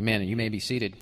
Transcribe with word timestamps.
Amen. 0.00 0.22
And 0.22 0.30
You 0.30 0.36
may 0.36 0.48
be 0.48 0.60
seated. 0.60 0.96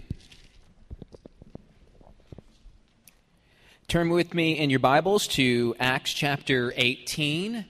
Turn 3.87 4.09
with 4.09 4.35
me 4.35 4.59
in 4.59 4.71
your 4.71 4.81
Bibles 4.81 5.29
to 5.29 5.77
Acts 5.79 6.13
chapter 6.13 6.73
18. 6.75 7.65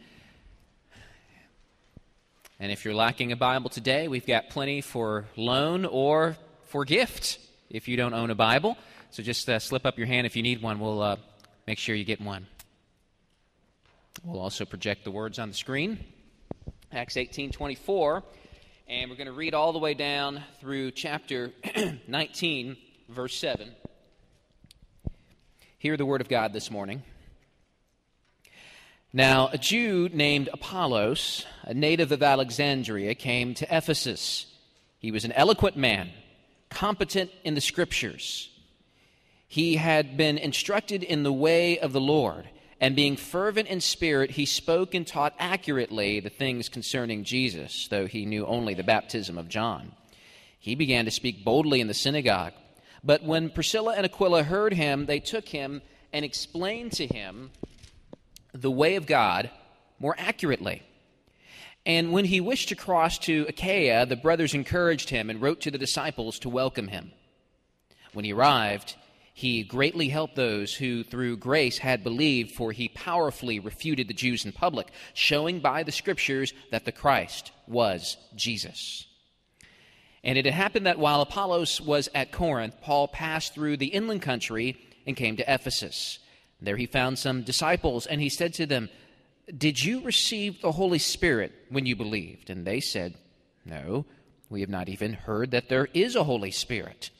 And 2.59 2.73
if 2.73 2.83
you're 2.83 2.95
lacking 2.95 3.33
a 3.33 3.37
Bible 3.37 3.69
today, 3.69 4.09
we've 4.09 4.25
got 4.25 4.49
plenty 4.49 4.81
for 4.81 5.27
loan 5.37 5.85
or 5.85 6.39
for 6.69 6.87
gift 6.87 7.39
if 7.69 7.89
you 7.89 7.99
don't 7.99 8.15
own 8.15 8.31
a 8.31 8.35
Bible. 8.35 8.79
So 9.11 9.23
just 9.23 9.47
uh, 9.51 9.59
slip 9.59 9.85
up 9.85 9.99
your 9.99 10.07
hand 10.07 10.27
if 10.27 10.35
you 10.35 10.43
need 10.43 10.63
one. 10.63 10.81
We'll 10.81 11.03
uh, 11.03 11.17
make 11.67 11.79
sure 11.79 11.95
you 11.95 12.07
get 12.07 12.23
one. 12.23 12.47
We'll 14.25 14.41
also 14.41 14.65
project 14.65 15.05
the 15.05 15.11
words 15.11 15.39
on 15.39 15.51
the 15.51 15.55
screen. 15.55 16.03
Acts 16.91 17.19
18 17.19 17.53
24. 17.53 18.23
And 18.91 19.11
we're 19.11 19.17
going 19.17 19.27
to 19.27 19.35
read 19.35 19.53
all 19.53 19.75
the 19.75 19.79
way 19.79 19.93
down 19.93 20.43
through 20.61 20.93
chapter 20.93 21.53
19, 22.09 22.79
verse 23.11 23.37
7. 23.37 23.71
Hear 25.77 25.99
the 25.99 26.07
word 26.07 26.23
of 26.23 26.31
God 26.31 26.55
this 26.55 26.71
morning. 26.71 27.03
Now, 29.13 29.51
a 29.53 29.59
Jew 29.59 30.09
named 30.11 30.49
Apollos, 30.51 31.45
a 31.65 31.75
native 31.75 32.13
of 32.13 32.23
Alexandria, 32.23 33.15
came 33.15 33.53
to 33.57 33.67
Ephesus. 33.77 34.47
He 34.99 35.13
was 35.13 35.27
an 35.27 35.33
eloquent 35.33 35.77
man, 35.77 36.09
competent 36.71 37.31
in 37.45 37.53
the 37.55 37.61
scriptures. 37.61 38.49
He 39.47 39.77
had 39.77 40.17
been 40.17 40.39
instructed 40.39 41.03
in 41.03 41.25
the 41.25 41.33
way 41.33 41.79
of 41.79 41.93
the 41.93 42.01
Lord, 42.01 42.49
and 42.81 42.95
being 42.95 43.17
fervent 43.17 43.69
in 43.69 43.81
spirit, 43.81 44.31
he 44.33 44.47
spoke 44.47 44.95
and 44.95 45.07
taught 45.07 45.35
accurately 45.39 46.21
the 46.21 46.31
things 46.31 46.69
concerning 46.69 47.25
Jesus, 47.25 47.89
though 47.89 48.07
he 48.07 48.25
knew 48.25 48.47
only 48.47 48.75
the 48.75 48.85
baptism 48.85 49.37
of 49.37 49.49
John. 49.49 49.93
He 50.61 50.75
began 50.75 51.05
to 51.05 51.11
speak 51.11 51.45
boldly 51.45 51.81
in 51.81 51.89
the 51.89 51.95
synagogue. 51.95 52.53
But 53.03 53.23
when 53.23 53.51
Priscilla 53.51 53.95
and 53.97 54.05
Aquila 54.05 54.45
heard 54.45 54.75
him, 54.75 55.07
they 55.07 55.21
took 55.21 55.49
him 55.49 55.83
and 56.13 56.25
explained 56.25 56.93
to 56.93 57.07
him 57.07 57.51
the 58.53 58.71
way 58.71 58.97
of 58.97 59.07
God 59.07 59.51
more 59.99 60.15
accurately. 60.19 60.83
And 61.85 62.13
when 62.13 62.27
he 62.27 62.41
wished 62.41 62.69
to 62.69 62.77
cross 62.77 63.19
to 63.21 63.47
Achaia, 63.49 64.05
the 64.07 64.17
brothers 64.17 64.55
encouraged 64.55 65.11
him 65.11 65.31
and 65.31 65.41
wrote 65.41 65.63
to 65.63 65.71
the 65.71 65.79
disciples 65.79 66.39
to 66.41 66.49
welcome 66.49 66.89
him. 66.89 67.13
When 68.13 68.25
he 68.25 68.33
arrived, 68.33 68.97
he 69.39 69.63
greatly 69.63 70.09
helped 70.09 70.35
those 70.35 70.75
who 70.75 71.05
through 71.05 71.37
grace 71.37 71.79
had 71.79 72.03
believed, 72.03 72.51
for 72.51 72.73
he 72.73 72.89
powerfully 72.89 73.61
refuted 73.61 74.09
the 74.09 74.13
Jews 74.13 74.45
in 74.45 74.51
public, 74.51 74.89
showing 75.15 75.61
by 75.61 75.85
the 75.85 75.93
scriptures 75.93 76.53
that 76.73 76.85
the 76.85 76.91
Christ 76.91 77.53
was 77.69 78.17
Jesus. 78.35 79.07
And 80.25 80.37
it 80.37 80.45
had 80.45 80.55
happened 80.55 80.87
that 80.87 80.99
while 80.99 81.21
Apollos 81.21 81.81
was 81.81 82.09
at 82.17 82.33
Corinth, 82.33 82.81
Paul 82.83 83.07
passed 83.07 83.55
through 83.55 83.77
the 83.77 83.87
inland 83.87 84.23
country 84.23 84.77
and 85.07 85.17
came 85.17 85.37
to 85.37 85.55
Ephesus. 85.55 86.19
There 86.61 86.77
he 86.77 86.87
found 86.87 87.17
some 87.17 87.45
disciples, 87.45 88.07
and 88.07 88.21
he 88.21 88.31
said 88.31 88.55
to 88.55 88.67
them, 88.67 88.89
Did 89.57 89.81
you 89.85 90.01
receive 90.01 90.61
the 90.61 90.73
Holy 90.73 90.99
Spirit 90.99 91.53
when 91.69 91.87
you 91.87 91.95
believed? 91.95 92.51
And 92.51 92.67
they 92.67 92.81
said, 92.81 93.15
No, 93.65 94.05
we 94.51 94.63
have 94.63 94.69
not 94.69 94.89
even 94.89 95.13
heard 95.13 95.53
that 95.53 95.69
there 95.69 95.87
is 95.95 96.17
a 96.17 96.25
Holy 96.25 96.51
Spirit. 96.51 97.11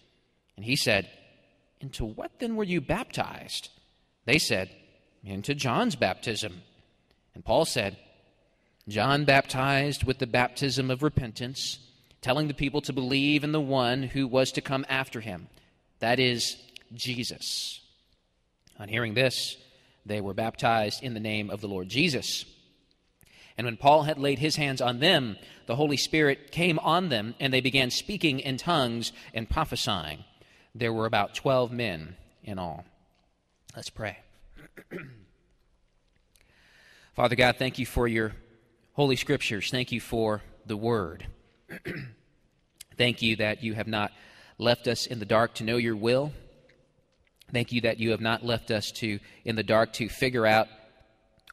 And 0.57 0.65
he 0.65 0.75
said, 0.75 1.09
Into 1.81 2.05
what 2.05 2.39
then 2.39 2.57
were 2.57 2.65
you 2.65 2.81
baptized? 2.81 3.71
They 4.25 4.39
said, 4.39 4.71
Into 5.25 5.55
John's 5.55 5.97
baptism. 5.97 6.63
And 7.35 7.45
Paul 7.45 7.65
said, 7.65 7.97
John 8.89 9.25
baptized 9.25 10.05
with 10.05 10.19
the 10.19 10.27
baptism 10.27 10.91
of 10.91 11.03
repentance 11.03 11.79
telling 12.21 12.49
the 12.49 12.55
people 12.55 12.81
to 12.83 12.93
believe 12.93 13.45
in 13.45 13.53
the 13.53 13.61
one 13.61 14.03
who 14.03 14.27
was 14.27 14.53
to 14.53 14.61
come 14.61 14.85
after 14.89 15.21
him, 15.21 15.49
that 16.01 16.19
is, 16.19 16.57
Jesus. 16.95 17.81
On 18.79 18.89
hearing 18.89 19.15
this, 19.15 19.57
they 20.05 20.21
were 20.21 20.35
baptized 20.35 21.03
in 21.03 21.15
the 21.15 21.21
name 21.21 21.51
of 21.51 21.61
the 21.61 21.69
Lord 21.69 21.89
Jesus. 21.89 22.45
And 23.57 23.65
when 23.65 23.77
Paul 23.77 24.05
had 24.05 24.19
laid 24.19 24.39
his 24.39 24.57
hands 24.57 24.81
on 24.81 25.01
them, 25.01 25.37
the 25.67 25.77
Holy 25.77 25.97
Spirit 25.97 26.53
came 26.53 26.79
on 26.79 27.09
them, 27.09 27.35
and 27.41 27.53
they 27.53 27.61
began 27.61 27.91
speaking 27.91 28.41
in 28.41 28.57
tongues 28.57 29.13
and 29.35 29.51
prophesying. 29.51 30.25
There 30.79 30.93
were 30.93 31.07
about 31.07 31.35
12 31.35 31.73
men 31.73 32.15
in 32.45 32.57
all. 32.59 32.85
Let's 33.75 33.91
pray. 33.91 34.19
Father 37.17 37.35
God, 37.35 37.57
thank 37.59 37.81
you 37.81 37.87
for 37.87 38.07
your 38.07 38.33
holy 38.93 39.17
scriptures. 39.17 39.73
Thank 39.73 39.91
you 39.91 40.01
for 40.01 40.41
the 40.67 40.77
word. 40.77 41.27
Thank 42.97 43.23
you 43.23 43.37
that 43.37 43.63
you 43.63 43.75
have 43.75 43.87
not 43.87 44.13
left 44.57 44.89
us 44.89 45.07
in 45.07 45.19
the 45.19 45.25
dark 45.25 45.55
to 45.55 45.65
know 45.65 45.77
your 45.77 45.97
will. 45.97 46.33
Thank 47.53 47.73
you 47.73 47.81
that 47.83 47.99
you 47.99 48.13
have 48.13 48.21
not 48.21 48.45
left 48.45 48.71
us 48.71 48.93
to 48.93 49.19
in 49.45 49.57
the 49.57 49.63
dark 49.63 49.93
to 49.95 50.09
figure 50.09 50.47
out 50.47 50.69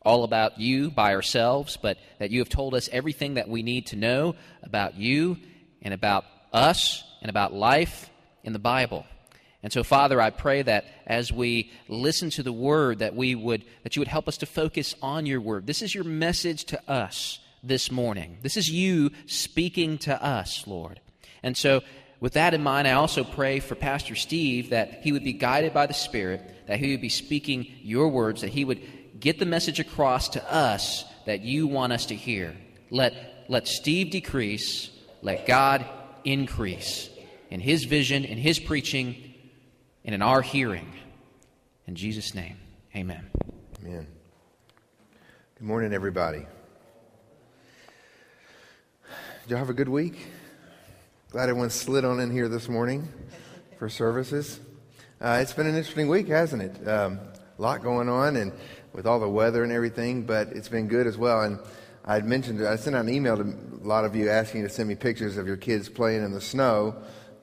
all 0.01 0.23
about 0.23 0.59
you 0.59 0.91
by 0.91 1.13
ourselves, 1.13 1.77
but 1.81 1.97
that 2.19 2.31
you 2.31 2.39
have 2.39 2.49
told 2.49 2.75
us 2.75 2.89
everything 2.91 3.35
that 3.35 3.49
we 3.49 3.63
need 3.63 3.87
to 3.87 3.95
know 3.95 4.35
about 4.61 4.95
you 4.95 5.37
and 5.81 5.93
about 5.93 6.25
us 6.53 7.03
and 7.21 7.29
about 7.29 7.53
life 7.53 8.09
in 8.43 8.53
the 8.53 8.59
Bible. 8.59 9.05
And 9.65 9.73
so 9.73 9.83
Father, 9.83 10.21
I 10.21 10.29
pray 10.29 10.61
that 10.61 10.85
as 11.07 11.33
we 11.33 11.71
listen 11.87 12.29
to 12.29 12.43
the 12.43 12.53
word 12.53 12.99
that 12.99 13.15
we 13.15 13.33
would 13.33 13.65
that 13.81 13.95
you 13.95 13.99
would 13.99 14.07
help 14.07 14.27
us 14.27 14.37
to 14.37 14.45
focus 14.45 14.93
on 15.01 15.25
your 15.25 15.41
word. 15.41 15.65
This 15.65 15.81
is 15.81 15.95
your 15.95 16.03
message 16.03 16.65
to 16.65 16.79
us 16.87 17.39
this 17.63 17.89
morning. 17.89 18.37
This 18.43 18.57
is 18.57 18.69
you 18.69 19.09
speaking 19.25 19.97
to 19.97 20.23
us, 20.23 20.67
Lord. 20.67 21.01
And 21.41 21.57
so, 21.57 21.81
with 22.19 22.33
that 22.33 22.53
in 22.53 22.61
mind, 22.61 22.87
I 22.87 22.91
also 22.91 23.23
pray 23.23 23.59
for 23.59 23.73
Pastor 23.73 24.13
Steve 24.13 24.69
that 24.69 25.01
he 25.01 25.11
would 25.11 25.23
be 25.23 25.33
guided 25.33 25.73
by 25.73 25.87
the 25.87 25.95
Spirit, 25.95 26.67
that 26.67 26.77
he 26.77 26.91
would 26.91 27.01
be 27.01 27.09
speaking 27.09 27.65
your 27.81 28.09
words, 28.09 28.41
that 28.41 28.51
he 28.51 28.65
would 28.65 29.19
get 29.19 29.39
the 29.39 29.47
message 29.47 29.79
across 29.79 30.29
to 30.29 30.53
us 30.53 31.05
that 31.25 31.41
you 31.41 31.65
want 31.65 31.91
us 31.91 32.05
to 32.05 32.15
hear. 32.15 32.55
Let, 32.91 33.45
let 33.49 33.67
Steve 33.67 34.11
decrease, 34.11 34.91
let 35.23 35.47
God 35.47 35.87
increase 36.23 37.09
in 37.49 37.61
his 37.61 37.85
vision, 37.85 38.25
in 38.25 38.37
his 38.37 38.59
preaching, 38.59 39.31
and 40.05 40.13
in 40.13 40.21
our 40.21 40.41
hearing. 40.41 40.93
In 41.87 41.95
Jesus' 41.95 42.35
name, 42.35 42.57
amen. 42.95 43.27
Amen. 43.83 44.07
Good 45.57 45.67
morning, 45.67 45.93
everybody. 45.93 46.45
Did 49.43 49.49
y'all 49.49 49.57
have 49.57 49.71
a 49.71 49.73
good 49.73 49.89
week? 49.89 50.27
Glad 51.31 51.49
everyone 51.49 51.71
slid 51.71 52.05
on 52.05 52.19
in 52.19 52.29
here 52.29 52.47
this 52.47 52.69
morning 52.69 53.07
for 53.79 53.89
services. 53.89 54.59
Uh, 55.19 55.39
it's 55.41 55.53
been 55.53 55.65
an 55.65 55.75
interesting 55.75 56.07
week, 56.07 56.27
hasn't 56.27 56.61
it? 56.61 56.87
Um, 56.87 57.19
a 57.57 57.61
lot 57.61 57.81
going 57.81 58.07
on, 58.07 58.35
and 58.35 58.53
with 58.93 59.07
all 59.07 59.19
the 59.19 59.27
weather 59.27 59.63
and 59.63 59.71
everything, 59.71 60.23
but 60.23 60.49
it's 60.49 60.69
been 60.69 60.87
good 60.87 61.07
as 61.07 61.17
well. 61.17 61.41
And 61.41 61.57
I 62.05 62.13
had 62.13 62.25
mentioned, 62.25 62.65
I 62.65 62.75
sent 62.75 62.95
out 62.95 63.05
an 63.05 63.13
email 63.13 63.37
to 63.37 63.43
a 63.43 63.87
lot 63.87 64.05
of 64.05 64.15
you 64.15 64.29
asking 64.29 64.61
you 64.61 64.67
to 64.67 64.73
send 64.73 64.87
me 64.87 64.93
pictures 64.93 65.37
of 65.37 65.47
your 65.47 65.57
kids 65.57 65.89
playing 65.89 66.23
in 66.23 66.31
the 66.31 66.41
snow 66.41 66.95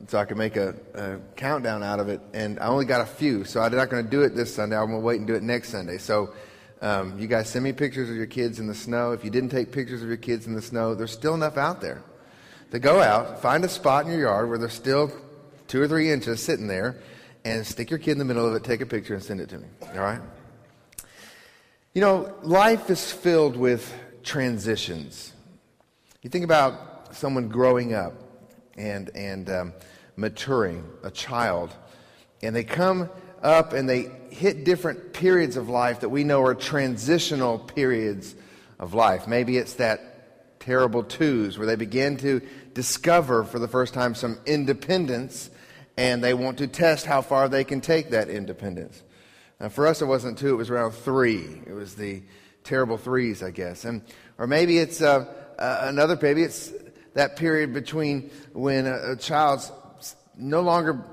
so 0.08 0.18
I 0.18 0.24
could 0.24 0.36
make 0.36 0.56
a, 0.56 0.74
a 0.94 1.18
countdown 1.36 1.82
out 1.82 2.00
of 2.00 2.08
it. 2.08 2.20
And 2.32 2.58
I 2.58 2.66
only 2.66 2.84
got 2.84 3.00
a 3.00 3.06
few, 3.06 3.44
so 3.44 3.60
I'm 3.60 3.74
not 3.74 3.90
going 3.90 4.04
to 4.04 4.10
do 4.10 4.22
it 4.22 4.34
this 4.34 4.54
Sunday. 4.54 4.76
I'm 4.76 4.86
going 4.86 5.00
to 5.00 5.04
wait 5.04 5.18
and 5.18 5.26
do 5.26 5.34
it 5.34 5.42
next 5.42 5.70
Sunday. 5.70 5.98
So 5.98 6.34
um, 6.80 7.18
you 7.18 7.26
guys 7.28 7.48
send 7.48 7.64
me 7.64 7.72
pictures 7.72 8.10
of 8.10 8.16
your 8.16 8.26
kids 8.26 8.58
in 8.58 8.66
the 8.66 8.74
snow. 8.74 9.12
If 9.12 9.24
you 9.24 9.30
didn't 9.30 9.50
take 9.50 9.70
pictures 9.72 10.02
of 10.02 10.08
your 10.08 10.16
kids 10.16 10.46
in 10.46 10.54
the 10.54 10.62
snow, 10.62 10.94
there's 10.94 11.12
still 11.12 11.34
enough 11.34 11.56
out 11.56 11.80
there 11.80 12.02
to 12.72 12.78
go 12.78 13.00
out, 13.00 13.40
find 13.40 13.64
a 13.64 13.68
spot 13.68 14.04
in 14.04 14.10
your 14.10 14.22
yard 14.22 14.48
where 14.48 14.58
there's 14.58 14.72
still 14.72 15.12
two 15.68 15.80
or 15.80 15.86
three 15.86 16.10
inches 16.10 16.42
sitting 16.42 16.66
there, 16.66 16.96
and 17.44 17.66
stick 17.66 17.90
your 17.90 17.98
kid 17.98 18.12
in 18.12 18.18
the 18.18 18.24
middle 18.24 18.46
of 18.46 18.54
it, 18.54 18.64
take 18.64 18.80
a 18.80 18.86
picture, 18.86 19.14
and 19.14 19.22
send 19.22 19.40
it 19.40 19.48
to 19.48 19.58
me. 19.58 19.66
All 19.94 20.00
right? 20.00 20.20
You 21.94 22.00
know, 22.00 22.34
life 22.42 22.88
is 22.88 23.12
filled 23.12 23.56
with 23.56 23.92
transitions. 24.22 25.32
You 26.22 26.30
think 26.30 26.44
about 26.44 27.14
someone 27.14 27.48
growing 27.48 27.94
up 27.94 28.14
and, 28.76 29.10
and 29.14 29.50
um, 29.50 29.72
maturing, 30.16 30.88
a 31.02 31.10
child, 31.10 31.74
and 32.42 32.54
they 32.54 32.64
come 32.64 33.08
up 33.42 33.72
and 33.72 33.88
they 33.88 34.10
hit 34.30 34.64
different 34.64 35.12
periods 35.12 35.56
of 35.56 35.68
life 35.68 36.00
that 36.00 36.08
we 36.08 36.24
know 36.24 36.42
are 36.44 36.54
transitional 36.54 37.58
periods 37.58 38.34
of 38.78 38.94
life. 38.94 39.26
Maybe 39.26 39.56
it's 39.56 39.74
that 39.74 40.60
terrible 40.60 41.02
twos 41.02 41.58
where 41.58 41.66
they 41.66 41.76
begin 41.76 42.16
to 42.18 42.40
discover 42.72 43.44
for 43.44 43.58
the 43.58 43.68
first 43.68 43.94
time 43.94 44.14
some 44.14 44.38
independence 44.46 45.50
and 45.96 46.22
they 46.22 46.34
want 46.34 46.58
to 46.58 46.66
test 46.66 47.04
how 47.04 47.20
far 47.20 47.48
they 47.48 47.64
can 47.64 47.80
take 47.80 48.10
that 48.10 48.28
independence. 48.28 49.02
Now, 49.60 49.68
for 49.68 49.86
us, 49.86 50.00
it 50.00 50.06
wasn't 50.06 50.38
two, 50.38 50.54
it 50.54 50.56
was 50.56 50.70
around 50.70 50.92
three. 50.92 51.44
It 51.66 51.72
was 51.72 51.94
the 51.94 52.22
terrible 52.64 52.96
threes, 52.96 53.42
I 53.42 53.50
guess. 53.50 53.84
And, 53.84 54.02
or 54.38 54.46
maybe 54.46 54.78
it's 54.78 55.02
uh, 55.02 55.26
uh, 55.58 55.80
another, 55.82 56.18
maybe 56.20 56.42
it's 56.42 56.72
that 57.14 57.36
period 57.36 57.72
between 57.74 58.30
when 58.52 58.86
a, 58.86 59.12
a 59.12 59.16
child's 59.16 59.70
no 60.36 60.60
longer 60.60 61.04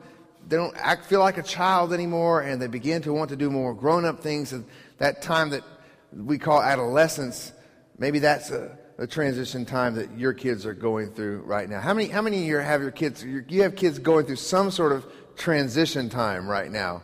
they 0.48 0.56
don't 0.56 0.76
act, 0.78 1.06
feel 1.06 1.20
like 1.20 1.38
a 1.38 1.44
child 1.44 1.94
anymore 1.94 2.42
and 2.42 2.62
they 2.62 2.68
begin 2.68 3.02
to 3.04 3.14
want 3.14 3.30
to 3.30 3.36
do 3.36 3.52
more 3.52 3.74
grown 3.74 4.06
up 4.06 4.22
things. 4.22 4.52
And 4.52 4.66
that 4.98 5.22
time 5.22 5.52
that 5.52 5.64
we 6.12 6.38
call 6.40 6.62
adolescence, 6.62 7.52
maybe 7.98 8.20
that's 8.20 8.50
a, 8.50 8.78
the 9.00 9.08
transition 9.08 9.66
time 9.66 9.96
that 9.96 10.18
your 10.18 10.34
kids 10.34 10.66
are 10.66 10.74
going 10.74 11.12
through 11.12 11.40
right 11.44 11.70
now? 11.70 11.80
How 11.80 11.94
many, 11.94 12.10
how 12.10 12.22
many 12.22 12.42
of 12.42 12.44
you 12.44 12.58
have 12.58 12.82
your 12.82 12.92
kids, 12.92 13.24
you 13.24 13.62
have 13.62 13.78
kids 13.78 13.98
going 13.98 14.26
through 14.26 14.36
some 14.36 14.72
sort 14.72 14.92
of 14.92 15.06
transition 15.38 16.10
time 16.10 16.50
right 16.50 16.70
now? 16.70 17.04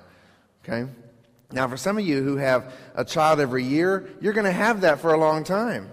Okay? 0.63 0.91
Now, 1.53 1.69
for 1.69 1.77
some 1.77 1.97
of 1.97 2.05
you 2.05 2.21
who 2.21 2.35
have 2.35 2.73
a 2.95 3.05
child 3.05 3.39
every 3.39 3.63
year, 3.63 4.09
you're 4.19 4.33
going 4.33 4.45
to 4.45 4.51
have 4.51 4.81
that 4.81 4.99
for 4.99 5.13
a 5.13 5.17
long 5.17 5.45
time. 5.45 5.89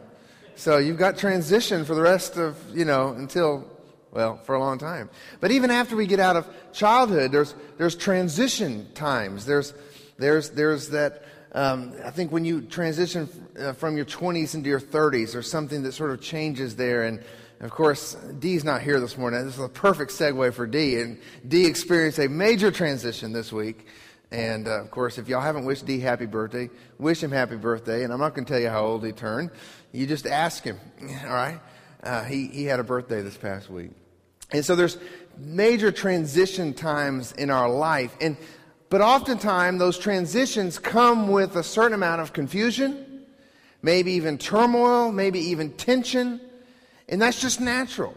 So 0.56 0.78
you've 0.78 0.98
got 0.98 1.18
transition 1.18 1.84
for 1.84 1.94
the 1.94 2.02
rest 2.02 2.36
of, 2.36 2.58
you 2.75 2.84
know, 2.84 3.10
until, 3.10 3.70
well, 4.12 4.37
for 4.37 4.55
a 4.55 4.61
long 4.61 4.79
time. 4.79 5.09
But 5.41 5.50
even 5.50 5.70
after 5.70 5.97
we 5.97 6.06
get 6.06 6.20
out 6.20 6.37
of 6.37 6.47
childhood, 6.73 7.32
there's, 7.32 7.55
there's 7.79 7.97
transition 7.97 8.87
times. 8.94 9.47
There's, 9.47 9.73
there's, 10.19 10.50
there's 10.50 10.91
that, 10.91 11.25
um, 11.53 11.94
I 12.05 12.11
think 12.11 12.31
when 12.31 12.44
you 12.44 12.61
transition 12.61 13.29
uh, 13.59 13.73
from 13.73 13.97
your 13.97 14.05
20s 14.05 14.55
into 14.55 14.69
your 14.69 14.81
30s, 14.81 15.32
there's 15.32 15.50
something 15.50 15.82
that 15.82 15.93
sort 15.93 16.11
of 16.11 16.20
changes 16.20 16.76
there. 16.76 17.05
And 17.05 17.25
of 17.61 17.70
course, 17.70 18.14
Dee's 18.38 18.64
not 18.64 18.82
here 18.82 19.00
this 19.00 19.17
morning. 19.17 19.47
This 19.47 19.55
is 19.55 19.64
a 19.64 19.69
perfect 19.69 20.11
segue 20.11 20.53
for 20.53 20.67
Dee. 20.67 21.00
And 21.00 21.19
Dee 21.49 21.64
experienced 21.64 22.19
a 22.19 22.29
major 22.29 22.70
transition 22.70 23.32
this 23.32 23.50
week. 23.50 23.87
And 24.31 24.69
uh, 24.69 24.82
of 24.82 24.91
course, 24.91 25.17
if 25.17 25.29
y'all 25.29 25.41
haven't 25.41 25.64
wished 25.64 25.87
Dee 25.87 26.00
happy 26.00 26.26
birthday, 26.26 26.69
wish 26.99 27.23
him 27.23 27.31
happy 27.31 27.56
birthday. 27.56 28.05
And 28.05 28.12
I'm 28.12 28.19
not 28.19 28.35
going 28.35 28.44
to 28.44 28.53
tell 28.53 28.61
you 28.61 28.69
how 28.69 28.85
old 28.85 29.05
he 29.05 29.12
turned. 29.12 29.50
You 29.91 30.06
just 30.06 30.26
ask 30.26 30.64
him, 30.64 30.79
all 31.25 31.31
right? 31.31 31.61
Uh, 32.03 32.25
he, 32.25 32.49
he 32.49 32.64
had 32.64 32.81
a 32.81 32.85
birthday 32.85 33.23
this 33.23 33.37
past 33.37 33.70
week. 33.70 33.93
And 34.52 34.64
so 34.64 34.76
there's 34.76 34.99
major 35.38 35.90
transition 35.90 36.75
times 36.75 37.32
in 37.32 37.50
our 37.50 37.69
life. 37.69 38.14
And, 38.20 38.37
but 38.90 39.00
oftentimes, 39.00 39.78
those 39.78 39.99
transitions 39.99 40.78
come 40.78 41.28
with 41.28 41.56
a 41.56 41.62
certain 41.62 41.94
amount 41.94 42.20
of 42.20 42.32
confusion, 42.32 43.25
maybe 43.82 44.12
even 44.12 44.38
turmoil, 44.38 45.10
maybe 45.10 45.40
even 45.40 45.72
tension. 45.72 46.40
And 47.08 47.20
that's 47.20 47.40
just 47.40 47.60
natural. 47.60 48.14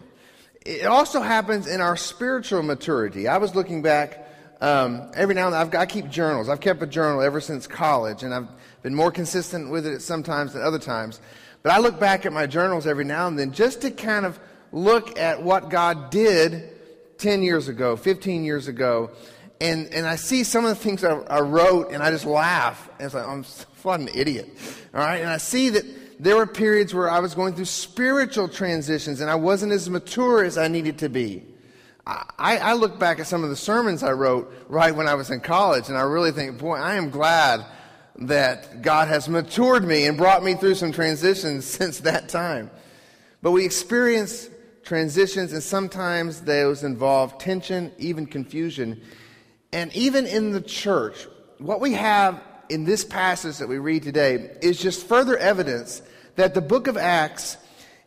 It 0.66 0.86
also 0.86 1.22
happens 1.22 1.68
in 1.68 1.80
our 1.80 1.96
spiritual 1.96 2.64
maturity. 2.64 3.28
I 3.28 3.38
was 3.38 3.56
looking 3.56 3.82
back 3.82 4.26
um, 4.62 5.12
every 5.16 5.36
now 5.36 5.46
and 5.46 5.54
then, 5.54 5.62
I've, 5.62 5.76
I 5.76 5.86
keep 5.86 6.10
journals. 6.10 6.50
I've 6.50 6.62
kept 6.62 6.82
a 6.82 6.88
journal 6.88 7.22
ever 7.22 7.42
since 7.42 7.68
college, 7.68 8.24
and 8.24 8.34
I've 8.34 8.48
been 8.82 8.96
more 8.96 9.12
consistent 9.12 9.70
with 9.70 9.86
it 9.86 10.02
sometimes 10.02 10.54
than 10.54 10.62
other 10.62 10.80
times. 10.80 11.20
But 11.62 11.72
I 11.74 11.80
look 11.80 12.00
back 12.00 12.26
at 12.26 12.34
my 12.34 12.48
journals 12.48 12.88
every 12.88 13.06
now 13.06 13.28
and 13.28 13.38
then 13.38 13.52
just 13.52 13.82
to 13.82 13.92
kind 13.92 14.26
of 14.26 14.40
look 14.76 15.18
at 15.18 15.42
what 15.42 15.70
God 15.70 16.12
did 16.12 16.70
10 17.18 17.42
years 17.42 17.70
ago, 17.70 17.96
15 17.96 18.44
years 18.44 18.68
ago, 18.68 19.10
and, 19.62 19.88
and 19.94 20.06
I 20.06 20.18
see 20.18 20.44
some 20.44 20.66
of 20.66 20.70
the 20.70 20.76
things 20.76 21.04
I, 21.04 21.14
I 21.14 21.40
wrote, 21.40 21.92
and 21.92 22.04
I 22.04 22.12
just 22.12 22.26
laugh. 22.26 22.90
It's 23.00 23.14
like, 23.14 23.26
I'm 23.26 23.44
what 23.84 24.02
an 24.02 24.10
idiot. 24.14 24.50
All 24.94 25.00
right? 25.00 25.22
And 25.22 25.30
I 25.30 25.38
see 25.38 25.70
that 25.70 25.86
there 26.20 26.36
were 26.36 26.46
periods 26.46 26.94
where 26.94 27.10
I 27.10 27.20
was 27.20 27.34
going 27.34 27.56
through 27.56 27.66
spiritual 27.66 28.50
transitions, 28.50 29.22
and 29.22 29.30
I 29.30 29.36
wasn't 29.36 29.72
as 29.72 29.90
mature 29.90 30.44
as 30.44 30.58
I 30.58 30.68
needed 30.68 31.00
to 31.00 31.10
be. 31.10 31.44
I, 32.06 32.58
I, 32.58 32.74
look 32.74 33.00
back 33.00 33.20
at 33.20 33.26
some 33.26 33.44
of 33.44 33.50
the 33.50 33.56
sermons 33.56 34.04
I 34.04 34.12
wrote 34.12 34.54
right 34.70 34.96
when 34.96 35.08
I 35.08 35.16
was 35.16 35.32
in 35.32 35.40
college, 35.40 35.90
and 35.90 35.98
I 35.98 36.02
really 36.02 36.32
think, 36.32 36.60
boy, 36.60 36.76
I 36.76 36.96
am 36.96 37.10
glad 37.10 37.66
that 38.18 38.84
God 38.84 39.08
has 39.08 39.28
matured 39.28 39.84
me 39.84 40.06
and 40.06 40.16
brought 40.16 40.44
me 40.44 40.54
through 40.54 40.76
some 40.76 40.92
transitions 40.92 41.66
since 41.78 42.02
that 42.02 42.30
time. 42.30 42.70
But 43.42 43.52
we 43.52 43.66
experience 43.66 44.50
transitions, 44.86 45.52
and 45.52 45.62
sometimes 45.62 46.42
those 46.42 46.84
involve 46.84 47.38
tension, 47.38 47.92
even 47.98 48.26
confusion. 48.26 49.02
And 49.74 49.94
even 49.96 50.26
in 50.26 50.52
the 50.52 50.62
church, 50.62 51.28
what 51.58 51.82
we 51.82 51.94
have 51.94 52.42
in 52.70 52.86
this 52.86 53.04
passage 53.04 53.58
that 53.58 53.68
we 53.68 53.80
read 53.80 54.04
today 54.04 54.56
is 54.62 54.80
just 54.80 55.06
further 55.06 55.38
evidence 55.38 56.02
that 56.36 56.54
the 56.54 56.62
book 56.62 56.88
of 56.88 56.98
Acts 56.98 57.58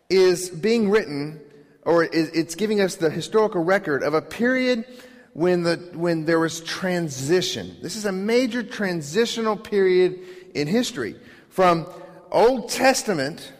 is 0.09 0.49
being 0.49 0.89
written 0.89 1.41
or 1.83 2.05
it's 2.05 2.55
giving 2.55 2.81
us 2.81 2.97
the 2.97 3.11
historical 3.11 3.65
record 3.65 4.03
of 4.03 4.15
a 4.15 4.21
period 4.23 4.85
when, 5.33 5.63
the, 5.63 5.77
when 5.95 6.27
there 6.27 6.39
was 6.39 6.61
transition. 6.61 7.77
This 7.83 7.97
is 7.97 8.05
a 8.05 8.13
major 8.13 8.63
transitional 8.63 9.57
period 9.57 10.21
in 10.55 10.67
history 10.67 11.17
from 11.49 11.87
Old 12.31 12.69
Testament 12.69 13.53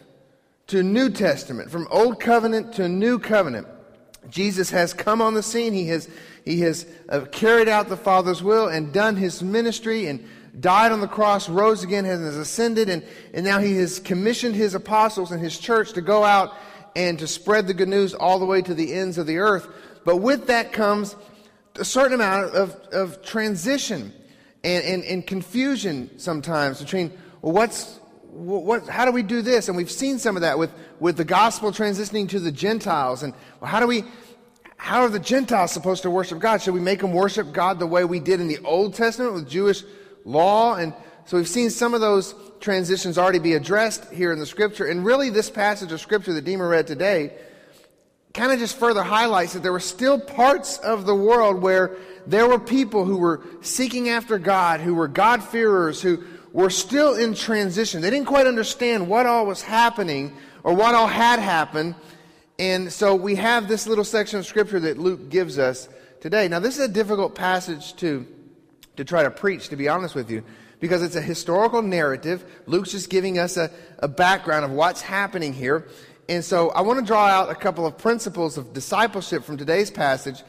to 0.69 0.83
New 0.83 1.09
Testament, 1.09 1.69
from 1.69 1.87
Old 1.91 2.19
Covenant 2.19 2.73
to 2.73 2.87
New 2.87 3.19
Covenant. 3.19 3.67
Jesus 4.29 4.69
has 4.69 4.93
come 4.93 5.21
on 5.21 5.33
the 5.33 5.43
scene. 5.43 5.73
He 5.73 5.87
has, 5.87 6.09
he 6.45 6.61
has 6.61 6.85
uh, 7.09 7.21
carried 7.31 7.67
out 7.67 7.89
the 7.89 7.97
Father's 7.97 8.43
will 8.43 8.67
and 8.67 8.93
done 8.93 9.15
his 9.15 9.41
ministry 9.41 10.07
and 10.07 10.25
died 10.59 10.91
on 10.91 11.01
the 11.01 11.07
cross, 11.07 11.49
rose 11.49 11.83
again, 11.83 12.05
has 12.05 12.19
ascended, 12.35 12.89
and, 12.89 13.03
and 13.33 13.45
now 13.45 13.59
he 13.59 13.75
has 13.77 13.99
commissioned 13.99 14.55
his 14.55 14.75
apostles 14.75 15.31
and 15.31 15.41
his 15.41 15.57
church 15.57 15.93
to 15.93 16.01
go 16.01 16.23
out 16.23 16.53
and 16.95 17.19
to 17.19 17.27
spread 17.27 17.67
the 17.67 17.73
good 17.73 17.89
news 17.89 18.13
all 18.13 18.39
the 18.39 18.45
way 18.45 18.61
to 18.61 18.73
the 18.73 18.93
ends 18.93 19.17
of 19.17 19.27
the 19.27 19.37
earth. 19.37 19.67
But 20.05 20.17
with 20.17 20.47
that 20.47 20.73
comes 20.73 21.15
a 21.75 21.85
certain 21.85 22.13
amount 22.13 22.55
of, 22.55 22.75
of 22.91 23.21
transition 23.23 24.13
and, 24.63 24.83
and, 24.83 25.03
and 25.03 25.25
confusion 25.25 26.19
sometimes 26.19 26.79
between 26.79 27.11
well, 27.41 27.53
what's, 27.53 27.98
what, 28.31 28.87
how 28.87 29.05
do 29.05 29.11
we 29.11 29.23
do 29.23 29.41
this? 29.41 29.67
And 29.67 29.77
we've 29.77 29.91
seen 29.91 30.19
some 30.19 30.35
of 30.35 30.41
that 30.41 30.57
with, 30.57 30.71
with 30.99 31.17
the 31.17 31.25
gospel 31.25 31.71
transitioning 31.71 32.29
to 32.29 32.39
the 32.39 32.51
Gentiles. 32.51 33.23
And 33.23 33.33
well, 33.59 33.69
how 33.69 33.79
do 33.79 33.87
we, 33.87 34.03
how 34.77 35.01
are 35.01 35.09
the 35.09 35.19
Gentiles 35.19 35.71
supposed 35.71 36.03
to 36.03 36.09
worship 36.09 36.39
God? 36.39 36.61
Should 36.61 36.73
we 36.73 36.79
make 36.79 36.99
them 36.99 37.13
worship 37.13 37.51
God 37.51 37.79
the 37.79 37.87
way 37.87 38.05
we 38.05 38.19
did 38.19 38.39
in 38.39 38.47
the 38.47 38.59
Old 38.59 38.93
Testament 38.93 39.33
with 39.33 39.49
Jewish 39.49 39.83
law? 40.25 40.75
And 40.75 40.93
so 41.25 41.37
we've 41.37 41.47
seen 41.47 41.69
some 41.69 41.93
of 41.93 42.01
those 42.01 42.33
transitions 42.59 43.17
already 43.17 43.39
be 43.39 43.53
addressed 43.53 44.11
here 44.11 44.31
in 44.31 44.39
the 44.39 44.45
scripture. 44.45 44.85
And 44.85 45.05
really, 45.05 45.29
this 45.29 45.49
passage 45.49 45.91
of 45.91 45.99
scripture 46.01 46.33
that 46.33 46.45
Deemer 46.45 46.67
read 46.67 46.87
today 46.87 47.33
kind 48.33 48.51
of 48.51 48.59
just 48.59 48.77
further 48.77 49.03
highlights 49.03 49.53
that 49.53 49.63
there 49.63 49.71
were 49.71 49.79
still 49.79 50.19
parts 50.19 50.77
of 50.77 51.05
the 51.05 51.15
world 51.15 51.61
where 51.61 51.97
there 52.27 52.47
were 52.47 52.59
people 52.59 53.05
who 53.05 53.17
were 53.17 53.43
seeking 53.61 54.09
after 54.09 54.37
God, 54.37 54.81
who 54.81 54.93
were 54.93 55.07
God-fearers, 55.07 56.01
who 56.01 56.23
were 56.51 56.69
still 56.69 57.15
in 57.15 57.33
transition. 57.33 58.01
They 58.01 58.09
didn't 58.09 58.27
quite 58.27 58.47
understand 58.47 59.07
what 59.07 59.25
all 59.25 59.45
was 59.45 59.61
happening 59.61 60.35
or 60.63 60.73
what 60.73 60.95
all 60.95 61.07
had 61.07 61.39
happened. 61.39 61.95
And 62.57 62.91
so 62.91 63.15
we 63.15 63.35
have 63.35 63.67
this 63.67 63.87
little 63.87 64.03
section 64.03 64.39
of 64.39 64.45
scripture 64.45 64.79
that 64.81 64.97
Luke 64.97 65.29
gives 65.29 65.57
us 65.57 65.87
today. 66.19 66.47
Now, 66.47 66.59
this 66.59 66.77
is 66.77 66.85
a 66.85 66.91
difficult 66.91 67.35
passage 67.35 67.95
to, 67.97 68.27
to 68.97 69.05
try 69.05 69.23
to 69.23 69.31
preach, 69.31 69.69
to 69.69 69.75
be 69.75 69.87
honest 69.87 70.15
with 70.15 70.29
you 70.29 70.43
because 70.79 71.03
it's 71.03 71.15
a 71.15 71.21
historical 71.21 71.81
narrative. 71.81 72.43
Luke's 72.65 72.91
just 72.91 73.09
giving 73.09 73.37
us 73.37 73.57
a, 73.57 73.69
a 73.99 74.07
background 74.07 74.65
of 74.65 74.71
what's 74.71 75.01
happening 75.01 75.53
here. 75.53 75.87
And 76.27 76.43
so 76.45 76.69
I 76.69 76.81
want 76.81 76.99
to 76.99 77.05
draw 77.05 77.25
out 77.25 77.49
a 77.49 77.55
couple 77.55 77.85
of 77.85 77.97
principles 77.97 78.57
of 78.57 78.73
discipleship 78.73 79.43
from 79.43 79.57
today's 79.57 79.91
passage, 79.91 80.43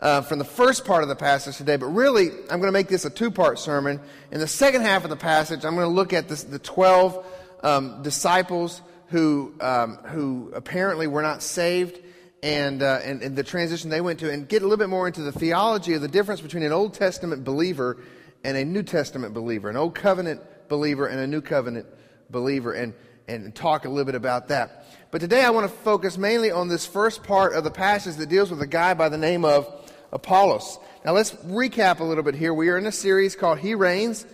uh, 0.00 0.22
from 0.22 0.38
the 0.38 0.44
first 0.44 0.84
part 0.84 1.02
of 1.02 1.08
the 1.08 1.16
passage 1.16 1.56
today. 1.56 1.76
But 1.76 1.86
really, 1.86 2.28
I'm 2.28 2.60
going 2.60 2.62
to 2.62 2.72
make 2.72 2.88
this 2.88 3.04
a 3.04 3.10
two 3.10 3.30
part 3.30 3.58
sermon. 3.58 4.00
In 4.30 4.40
the 4.40 4.48
second 4.48 4.82
half 4.82 5.04
of 5.04 5.10
the 5.10 5.16
passage, 5.16 5.64
I'm 5.64 5.74
going 5.74 5.88
to 5.88 5.94
look 5.94 6.12
at 6.12 6.28
this, 6.28 6.42
the 6.44 6.58
12 6.58 7.26
um, 7.62 8.02
disciples 8.02 8.82
who, 9.08 9.54
um, 9.60 9.96
who 10.04 10.52
apparently 10.54 11.06
were 11.06 11.22
not 11.22 11.42
saved. 11.42 12.00
And, 12.42 12.82
uh, 12.82 13.00
and, 13.02 13.22
and 13.22 13.34
the 13.34 13.42
transition 13.42 13.88
they 13.88 14.02
went 14.02 14.20
to, 14.20 14.30
and 14.30 14.46
get 14.46 14.60
a 14.60 14.66
little 14.66 14.76
bit 14.76 14.90
more 14.90 15.06
into 15.06 15.22
the 15.22 15.32
theology 15.32 15.94
of 15.94 16.02
the 16.02 16.08
difference 16.08 16.42
between 16.42 16.62
an 16.62 16.72
Old 16.72 16.92
Testament 16.92 17.42
believer 17.42 17.96
and 18.44 18.54
a 18.54 18.64
New 18.66 18.82
Testament 18.82 19.32
believer, 19.32 19.70
an 19.70 19.78
Old 19.78 19.94
Covenant 19.94 20.42
believer 20.68 21.06
and 21.06 21.20
a 21.20 21.26
New 21.26 21.40
Covenant 21.40 21.86
believer, 22.28 22.74
and, 22.74 22.92
and 23.28 23.54
talk 23.54 23.86
a 23.86 23.88
little 23.88 24.04
bit 24.04 24.14
about 24.14 24.48
that. 24.48 24.84
But 25.10 25.22
today 25.22 25.42
I 25.42 25.50
want 25.50 25.70
to 25.70 25.74
focus 25.78 26.18
mainly 26.18 26.50
on 26.50 26.68
this 26.68 26.84
first 26.84 27.22
part 27.22 27.54
of 27.54 27.64
the 27.64 27.70
passage 27.70 28.16
that 28.16 28.28
deals 28.28 28.50
with 28.50 28.60
a 28.60 28.66
guy 28.66 28.92
by 28.92 29.08
the 29.08 29.16
name 29.16 29.46
of 29.46 29.83
Apollos. 30.14 30.78
Now 31.04 31.12
let's 31.12 31.32
recap 31.32 32.00
a 32.00 32.04
little 32.04 32.24
bit 32.24 32.34
here. 32.34 32.54
We 32.54 32.70
are 32.70 32.78
in 32.78 32.86
a 32.86 32.92
series 32.92 33.36
called 33.36 33.58
He 33.58 33.74
Reigns, 33.74 34.24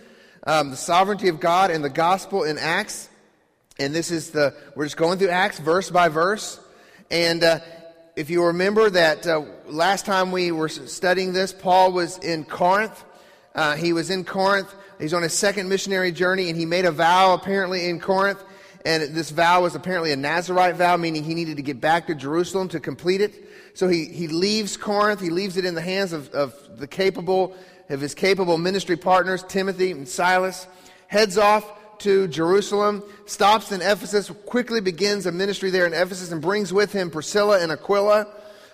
um, 0.47 0.69
the 0.69 0.77
sovereignty 0.77 1.27
of 1.27 1.41
God 1.41 1.69
and 1.69 1.83
the 1.83 1.89
gospel 1.89 2.43
in 2.43 2.57
Acts. 2.57 3.09
And 3.77 3.93
this 3.93 4.09
is 4.11 4.29
the, 4.29 4.55
we're 4.75 4.85
just 4.85 4.95
going 4.95 5.19
through 5.19 5.29
Acts 5.29 5.59
verse 5.59 5.89
by 5.89 6.07
verse. 6.07 6.59
And 7.09 7.43
uh, 7.43 7.59
if 8.15 8.29
you 8.29 8.45
remember 8.45 8.89
that 8.89 9.27
uh, 9.27 9.43
last 9.67 10.05
time 10.05 10.31
we 10.31 10.53
were 10.53 10.69
studying 10.69 11.33
this, 11.33 11.51
Paul 11.51 11.91
was 11.91 12.17
in 12.19 12.45
Corinth 12.45 13.03
uh, 13.53 13.75
he 13.75 13.93
was 13.93 14.09
in 14.09 14.23
Corinth. 14.23 14.73
He's 14.99 15.13
on 15.13 15.23
his 15.23 15.33
second 15.33 15.67
missionary 15.67 16.11
journey, 16.11 16.49
and 16.49 16.57
he 16.57 16.65
made 16.65 16.85
a 16.85 16.91
vow 16.91 17.33
apparently 17.33 17.89
in 17.89 17.99
Corinth. 17.99 18.43
And 18.85 19.15
this 19.15 19.29
vow 19.29 19.61
was 19.61 19.75
apparently 19.75 20.11
a 20.11 20.15
Nazarite 20.15 20.75
vow, 20.75 20.97
meaning 20.97 21.23
he 21.23 21.35
needed 21.35 21.57
to 21.57 21.63
get 21.63 21.81
back 21.81 22.07
to 22.07 22.15
Jerusalem 22.15 22.69
to 22.69 22.79
complete 22.79 23.21
it. 23.21 23.49
So 23.73 23.87
he, 23.87 24.05
he 24.05 24.27
leaves 24.27 24.77
Corinth. 24.77 25.21
He 25.21 25.29
leaves 25.29 25.57
it 25.57 25.65
in 25.65 25.75
the 25.75 25.81
hands 25.81 26.13
of, 26.13 26.29
of 26.31 26.53
the 26.77 26.87
capable, 26.87 27.55
of 27.89 28.01
his 28.01 28.13
capable 28.13 28.57
ministry 28.57 28.97
partners, 28.97 29.43
Timothy 29.47 29.91
and 29.91 30.07
Silas. 30.07 30.67
Heads 31.07 31.37
off 31.37 31.99
to 31.99 32.27
Jerusalem, 32.27 33.03
stops 33.25 33.71
in 33.71 33.81
Ephesus, 33.81 34.31
quickly 34.45 34.81
begins 34.81 35.25
a 35.25 35.31
ministry 35.31 35.69
there 35.69 35.85
in 35.85 35.93
Ephesus, 35.93 36.31
and 36.31 36.41
brings 36.41 36.73
with 36.73 36.91
him 36.91 37.11
Priscilla 37.11 37.61
and 37.61 37.71
Aquila 37.71 38.27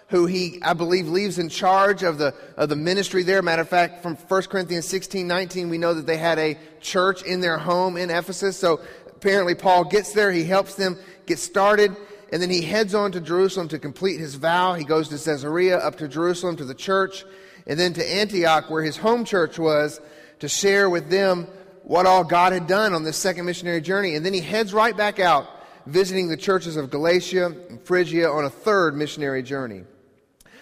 who 0.10 0.26
he, 0.26 0.60
I 0.62 0.74
believe, 0.74 1.08
leaves 1.08 1.38
in 1.38 1.50
charge 1.50 2.04
of 2.04 2.18
the, 2.18 2.34
of 2.56 2.70
the 2.70 2.76
ministry 2.76 3.24
there. 3.24 3.42
Matter 3.42 3.64
of 3.64 3.70
fact, 3.70 4.02
from 4.02 4.16
1 4.16 4.44
Corinthians 4.44 4.88
16, 4.88 5.28
19, 5.28 5.70
we 5.70 5.78
know 5.78 5.94
that 5.94 6.06
they 6.06 6.18
had 6.18 6.40
a 6.40 6.58
church 6.80 7.24
in 7.24 7.42
their 7.42 7.58
home 7.58 7.98
in 7.98 8.10
Ephesus. 8.10 8.58
So 8.58 8.80
apparently 9.08 9.54
Paul 9.54 9.84
gets 9.84 10.14
there, 10.14 10.32
he 10.32 10.46
helps 10.46 10.76
them 10.76 10.98
get 11.26 11.40
started, 11.40 11.96
and 12.32 12.42
then 12.42 12.50
he 12.50 12.62
heads 12.62 12.94
on 12.94 13.12
to 13.14 13.22
Jerusalem 13.22 13.68
to 13.70 13.80
complete 13.80 14.20
his 14.20 14.36
vow. 14.36 14.74
He 14.74 14.84
goes 14.84 15.10
to 15.10 15.18
Caesarea, 15.18 15.78
up 15.78 15.98
to 15.98 16.08
Jerusalem 16.08 16.58
to 16.58 16.66
the 16.66 16.76
church, 16.76 17.24
and 17.66 17.80
then 17.80 17.94
to 17.94 18.06
Antioch, 18.06 18.70
where 18.70 18.84
his 18.84 18.98
home 18.98 19.26
church 19.26 19.58
was, 19.58 20.02
to 20.40 20.48
share 20.48 20.90
with 20.90 21.10
them 21.10 21.48
what 21.84 22.06
all 22.06 22.24
God 22.24 22.54
had 22.54 22.68
done 22.68 22.94
on 22.94 23.04
this 23.04 23.18
second 23.18 23.46
missionary 23.46 23.82
journey. 23.82 24.16
And 24.16 24.26
then 24.26 24.34
he 24.34 24.42
heads 24.42 24.74
right 24.74 24.96
back 24.96 25.20
out, 25.20 25.48
visiting 25.86 26.28
the 26.28 26.38
churches 26.38 26.76
of 26.76 26.90
Galatia 26.90 27.46
and 27.70 27.82
Phrygia 27.82 28.30
on 28.30 28.46
a 28.46 28.50
third 28.50 28.96
missionary 28.96 29.42
journey. 29.42 29.84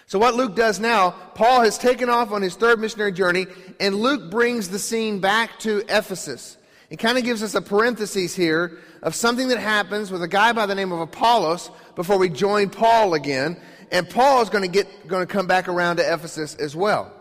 So, 0.08 0.20
what 0.20 0.34
Luke 0.34 0.54
does 0.54 0.78
now, 0.78 1.10
Paul 1.34 1.62
has 1.62 1.78
taken 1.78 2.08
off 2.08 2.30
on 2.30 2.40
his 2.40 2.54
third 2.54 2.78
missionary 2.78 3.10
journey, 3.10 3.46
and 3.80 3.96
Luke 3.96 4.30
brings 4.30 4.68
the 4.68 4.78
scene 4.78 5.18
back 5.18 5.58
to 5.60 5.82
Ephesus. 5.88 6.56
It 6.90 7.00
kind 7.00 7.18
of 7.18 7.24
gives 7.24 7.42
us 7.42 7.56
a 7.56 7.60
parenthesis 7.60 8.36
here 8.36 8.78
of 9.06 9.14
something 9.14 9.46
that 9.48 9.60
happens 9.60 10.10
with 10.10 10.20
a 10.24 10.28
guy 10.28 10.52
by 10.52 10.66
the 10.66 10.74
name 10.74 10.90
of 10.90 10.98
Apollos 10.98 11.70
before 11.94 12.18
we 12.18 12.28
join 12.28 12.68
Paul 12.68 13.14
again. 13.14 13.56
And 13.92 14.10
Paul 14.10 14.42
is 14.42 14.50
going 14.50 14.62
to 14.62 14.68
get 14.68 15.06
going 15.06 15.24
to 15.24 15.32
come 15.32 15.46
back 15.46 15.68
around 15.68 15.98
to 15.98 16.02
Ephesus 16.02 16.56
as 16.56 16.74
well. 16.74 17.12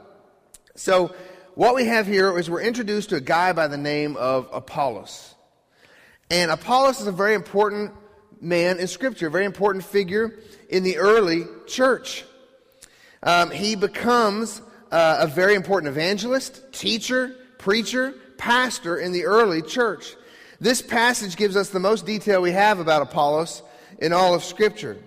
So 0.73 1.13
what 1.53 1.75
we 1.75 1.85
have 1.85 2.07
here 2.07 2.35
is 2.39 2.49
we're 2.49 2.63
introduced 2.63 3.09
to 3.09 3.17
a 3.17 3.21
guy 3.21 3.53
by 3.53 3.67
the 3.67 3.77
name 3.77 4.17
of 4.17 4.49
Apollos. 4.51 5.35
And 6.31 6.49
Apollos 6.49 7.01
is 7.01 7.05
a 7.05 7.11
very 7.11 7.35
important 7.35 7.93
man 8.41 8.79
in 8.79 8.87
Scripture, 8.87 9.27
a 9.27 9.31
very 9.31 9.45
important 9.45 9.85
figure 9.85 10.39
in 10.69 10.81
the 10.81 10.97
early 10.97 11.43
church. 11.67 12.25
Um, 13.21 13.51
he 13.51 13.75
becomes 13.75 14.59
uh, 14.91 15.17
a 15.19 15.27
very 15.27 15.53
important 15.53 15.91
evangelist, 15.91 16.73
teacher, 16.73 17.35
preacher, 17.59 18.15
pastor 18.39 18.97
in 18.97 19.11
the 19.11 19.25
early 19.25 19.61
church. 19.61 20.15
This 20.59 20.81
passage 20.81 21.35
gives 21.35 21.55
us 21.55 21.69
the 21.69 21.79
most 21.79 22.05
detail 22.05 22.41
we 22.41 22.51
have 22.51 22.79
about 22.79 23.01
Apollos 23.01 23.61
in 23.99 24.13
all 24.13 24.33
of 24.33 24.43
Scripture. 24.43 24.97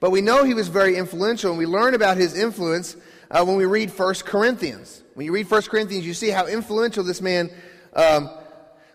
But 0.00 0.10
we 0.10 0.20
know 0.20 0.44
he 0.44 0.54
was 0.54 0.68
very 0.68 0.96
influential, 0.96 1.50
and 1.50 1.58
we 1.58 1.66
learn 1.66 1.94
about 1.94 2.16
his 2.16 2.36
influence 2.36 2.96
uh, 3.30 3.44
when 3.44 3.56
we 3.56 3.64
read 3.64 3.90
1 3.90 4.14
Corinthians. 4.24 5.02
When 5.14 5.26
you 5.26 5.32
read 5.32 5.50
1 5.50 5.62
Corinthians, 5.62 6.06
you 6.06 6.14
see 6.14 6.30
how 6.30 6.46
influential 6.46 7.04
this 7.04 7.20
man 7.20 7.50
um, 7.94 8.30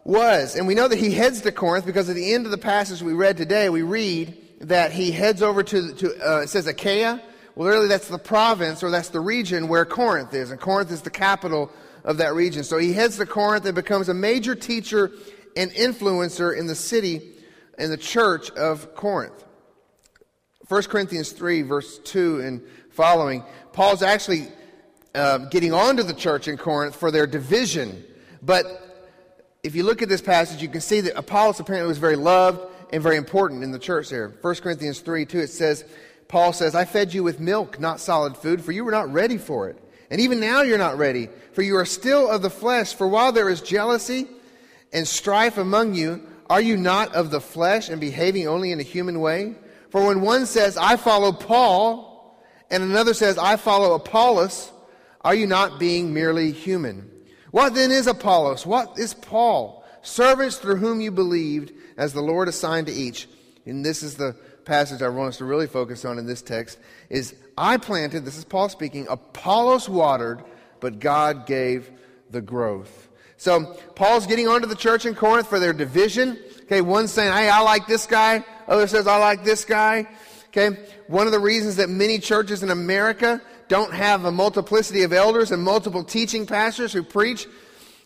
was. 0.03 0.55
And 0.55 0.67
we 0.67 0.75
know 0.75 0.87
that 0.87 0.97
he 0.97 1.11
heads 1.11 1.41
to 1.41 1.51
Corinth 1.51 1.85
because 1.85 2.09
at 2.09 2.15
the 2.15 2.33
end 2.33 2.45
of 2.45 2.51
the 2.51 2.57
passage 2.57 3.01
we 3.01 3.13
read 3.13 3.37
today, 3.37 3.69
we 3.69 3.83
read 3.83 4.37
that 4.61 4.91
he 4.91 5.11
heads 5.11 5.41
over 5.41 5.63
to, 5.63 5.93
to 5.93 6.29
uh, 6.29 6.41
it 6.41 6.49
says 6.49 6.67
Achaia, 6.67 7.21
well, 7.55 7.69
really, 7.69 7.87
that's 7.87 8.07
the 8.07 8.19
province 8.19 8.83
or 8.83 8.91
that's 8.91 9.09
the 9.09 9.19
region 9.19 9.67
where 9.67 9.83
Corinth 9.83 10.33
is, 10.33 10.51
and 10.51 10.59
Corinth 10.59 10.91
is 10.91 11.01
the 11.01 11.09
capital 11.09 11.71
of 12.03 12.17
that 12.17 12.35
region. 12.35 12.63
So 12.63 12.77
he 12.77 12.93
heads 12.93 13.17
to 13.17 13.25
Corinth 13.25 13.65
and 13.65 13.73
becomes 13.73 14.09
a 14.09 14.13
major 14.13 14.55
teacher 14.55 15.11
and 15.57 15.71
influencer 15.71 16.55
in 16.55 16.67
the 16.67 16.75
city, 16.75 17.33
in 17.79 17.89
the 17.89 17.97
church 17.97 18.51
of 18.51 18.95
Corinth. 18.95 19.43
1 20.69 20.83
Corinthians 20.83 21.31
3, 21.31 21.63
verse 21.63 21.97
2 21.99 22.41
and 22.41 22.61
following, 22.91 23.43
Paul's 23.73 24.03
actually 24.03 24.47
uh, 25.15 25.39
getting 25.49 25.73
onto 25.73 26.03
the 26.03 26.13
church 26.13 26.47
in 26.47 26.57
Corinth 26.57 26.95
for 26.95 27.09
their 27.09 27.25
division. 27.25 28.03
But 28.41 28.65
if 29.63 29.75
you 29.75 29.83
look 29.83 30.01
at 30.01 30.09
this 30.09 30.21
passage, 30.21 30.61
you 30.61 30.69
can 30.69 30.81
see 30.81 31.01
that 31.01 31.17
Apollos 31.17 31.59
apparently 31.59 31.87
was 31.87 31.97
very 31.97 32.15
loved 32.15 32.61
and 32.93 33.01
very 33.01 33.17
important 33.17 33.63
in 33.63 33.71
the 33.71 33.79
church 33.79 34.09
there. 34.09 34.29
1 34.29 34.55
Corinthians 34.55 34.99
3, 34.99 35.25
2, 35.25 35.39
it 35.39 35.47
says, 35.47 35.85
Paul 36.27 36.53
says, 36.53 36.75
I 36.75 36.85
fed 36.85 37.13
you 37.13 37.23
with 37.23 37.39
milk, 37.39 37.79
not 37.79 37.99
solid 37.99 38.37
food, 38.37 38.63
for 38.63 38.73
you 38.73 38.85
were 38.85 38.91
not 38.91 39.11
ready 39.11 39.39
for 39.39 39.69
it. 39.69 39.81
And 40.11 40.21
even 40.21 40.39
now 40.39 40.61
you're 40.61 40.77
not 40.77 40.97
ready, 40.97 41.29
for 41.53 41.63
you 41.63 41.77
are 41.77 41.85
still 41.85 42.29
of 42.29 42.41
the 42.43 42.49
flesh. 42.49 42.93
For 42.93 43.07
while 43.07 43.31
there 43.31 43.49
is 43.49 43.61
jealousy 43.61 44.27
and 44.93 45.07
strife 45.07 45.57
among 45.57 45.95
you, 45.95 46.21
are 46.49 46.61
you 46.61 46.77
not 46.77 47.13
of 47.13 47.31
the 47.31 47.41
flesh 47.41 47.89
and 47.89 47.99
behaving 47.99 48.47
only 48.47 48.71
in 48.71 48.79
a 48.79 48.83
human 48.83 49.19
way? 49.19 49.55
For 49.89 50.05
when 50.05 50.21
one 50.21 50.45
says, 50.45 50.77
I 50.77 50.95
follow 50.95 51.31
Paul, 51.31 52.41
and 52.69 52.83
another 52.83 53.13
says, 53.13 53.37
I 53.37 53.55
follow 53.55 53.93
Apollos, 53.93 54.71
are 55.21 55.35
you 55.35 55.47
not 55.47 55.79
being 55.79 56.13
merely 56.13 56.51
human? 56.51 57.09
What 57.51 57.73
then 57.73 57.91
is 57.91 58.07
Apollos? 58.07 58.65
What 58.65 58.97
is 58.97 59.13
Paul? 59.13 59.85
Servants 60.01 60.57
through 60.57 60.77
whom 60.77 61.01
you 61.01 61.11
believed, 61.11 61.73
as 61.97 62.13
the 62.13 62.21
Lord 62.21 62.47
assigned 62.47 62.87
to 62.87 62.93
each. 62.93 63.27
And 63.65 63.83
this 63.83 64.03
is 64.03 64.15
the 64.15 64.35
passage 64.65 65.01
I 65.01 65.09
want 65.09 65.29
us 65.29 65.37
to 65.37 65.45
really 65.45 65.67
focus 65.67 66.05
on 66.05 66.19
in 66.19 66.25
this 66.25 66.41
text 66.41 66.77
is 67.09 67.35
I 67.57 67.77
planted, 67.77 68.25
this 68.25 68.37
is 68.37 68.45
Paul 68.45 68.69
speaking, 68.69 69.07
Apollos 69.09 69.89
watered, 69.89 70.43
but 70.79 70.99
God 70.99 71.45
gave 71.45 71.89
the 72.29 72.41
growth. 72.41 73.06
So 73.37 73.77
Paul's 73.95 74.27
getting 74.27 74.47
onto 74.47 74.67
the 74.67 74.75
church 74.75 75.05
in 75.05 75.15
Corinth 75.15 75.47
for 75.47 75.59
their 75.59 75.73
division. 75.73 76.39
Okay, 76.63 76.81
one 76.81 77.07
saying, 77.07 77.31
hey, 77.31 77.49
I 77.49 77.61
like 77.61 77.87
this 77.87 78.05
guy. 78.05 78.43
Other 78.67 78.87
says, 78.87 79.07
I 79.07 79.17
like 79.17 79.43
this 79.43 79.63
guy. 79.63 80.07
Okay, 80.47 80.77
one 81.07 81.27
of 81.27 81.31
the 81.31 81.39
reasons 81.39 81.75
that 81.77 81.89
many 81.89 82.19
churches 82.19 82.63
in 82.63 82.71
America 82.71 83.41
don't 83.67 83.93
have 83.93 84.25
a 84.25 84.31
multiplicity 84.31 85.03
of 85.03 85.13
elders 85.13 85.51
and 85.51 85.61
multiple 85.61 86.03
teaching 86.03 86.45
pastors 86.45 86.91
who 86.91 87.03
preach 87.03 87.47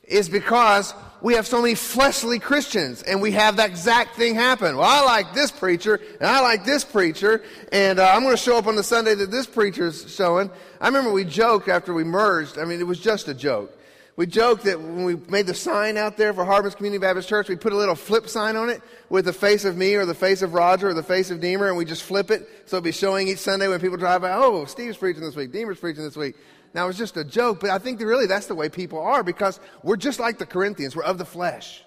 is 0.03 0.27
because 0.27 0.93
we 1.21 1.35
have 1.35 1.47
so 1.47 1.61
many 1.61 1.75
fleshly 1.75 2.39
Christians, 2.39 3.03
and 3.03 3.21
we 3.21 3.31
have 3.31 3.57
that 3.57 3.69
exact 3.69 4.15
thing 4.15 4.35
happen. 4.35 4.75
Well, 4.75 4.89
I 4.89 5.05
like 5.05 5.33
this 5.33 5.51
preacher, 5.51 6.01
and 6.19 6.27
I 6.27 6.41
like 6.41 6.65
this 6.65 6.83
preacher, 6.83 7.43
and 7.71 7.99
uh, 7.99 8.11
I'm 8.11 8.23
going 8.23 8.35
to 8.35 8.41
show 8.41 8.57
up 8.57 8.67
on 8.67 8.75
the 8.75 8.83
Sunday 8.83 9.13
that 9.15 9.31
this 9.31 9.45
preacher's 9.45 10.13
showing. 10.13 10.49
I 10.81 10.87
remember 10.87 11.11
we 11.11 11.23
joked 11.23 11.69
after 11.69 11.93
we 11.93 12.03
merged. 12.03 12.57
I 12.57 12.65
mean, 12.65 12.79
it 12.79 12.87
was 12.87 12.99
just 12.99 13.27
a 13.27 13.33
joke. 13.33 13.77
We 14.17 14.27
joked 14.27 14.65
that 14.65 14.79
when 14.79 15.05
we 15.05 15.15
made 15.15 15.47
the 15.47 15.53
sign 15.53 15.97
out 15.97 16.17
there 16.17 16.33
for 16.33 16.43
Harvest 16.43 16.77
Community 16.77 16.99
Baptist 16.99 17.29
Church, 17.29 17.47
we 17.47 17.55
put 17.55 17.71
a 17.71 17.77
little 17.77 17.95
flip 17.95 18.27
sign 18.27 18.55
on 18.55 18.69
it 18.69 18.81
with 19.09 19.25
the 19.25 19.33
face 19.33 19.63
of 19.63 19.77
me 19.77 19.95
or 19.95 20.05
the 20.05 20.13
face 20.13 20.41
of 20.41 20.53
Roger 20.53 20.89
or 20.89 20.93
the 20.93 21.01
face 21.01 21.31
of 21.31 21.39
Deemer, 21.39 21.69
and 21.69 21.77
we 21.77 21.85
just 21.85 22.03
flip 22.03 22.29
it 22.29 22.47
so 22.65 22.77
it'll 22.77 22.83
be 22.83 22.91
showing 22.91 23.29
each 23.29 23.37
Sunday 23.37 23.67
when 23.67 23.79
people 23.79 23.97
drive 23.97 24.21
by, 24.21 24.31
oh, 24.33 24.65
Steve's 24.65 24.97
preaching 24.97 25.23
this 25.23 25.35
week, 25.35 25.51
Deemer's 25.51 25.79
preaching 25.79 26.03
this 26.03 26.17
week. 26.17 26.35
Now, 26.73 26.87
it's 26.87 26.97
just 26.97 27.17
a 27.17 27.23
joke, 27.23 27.61
but 27.61 27.69
I 27.69 27.79
think 27.79 27.99
that 27.99 28.05
really 28.05 28.27
that's 28.27 28.47
the 28.47 28.55
way 28.55 28.69
people 28.69 28.99
are 28.99 29.23
because 29.23 29.59
we're 29.83 29.97
just 29.97 30.19
like 30.19 30.37
the 30.37 30.45
Corinthians. 30.45 30.95
We're 30.95 31.03
of 31.03 31.17
the 31.17 31.25
flesh. 31.25 31.83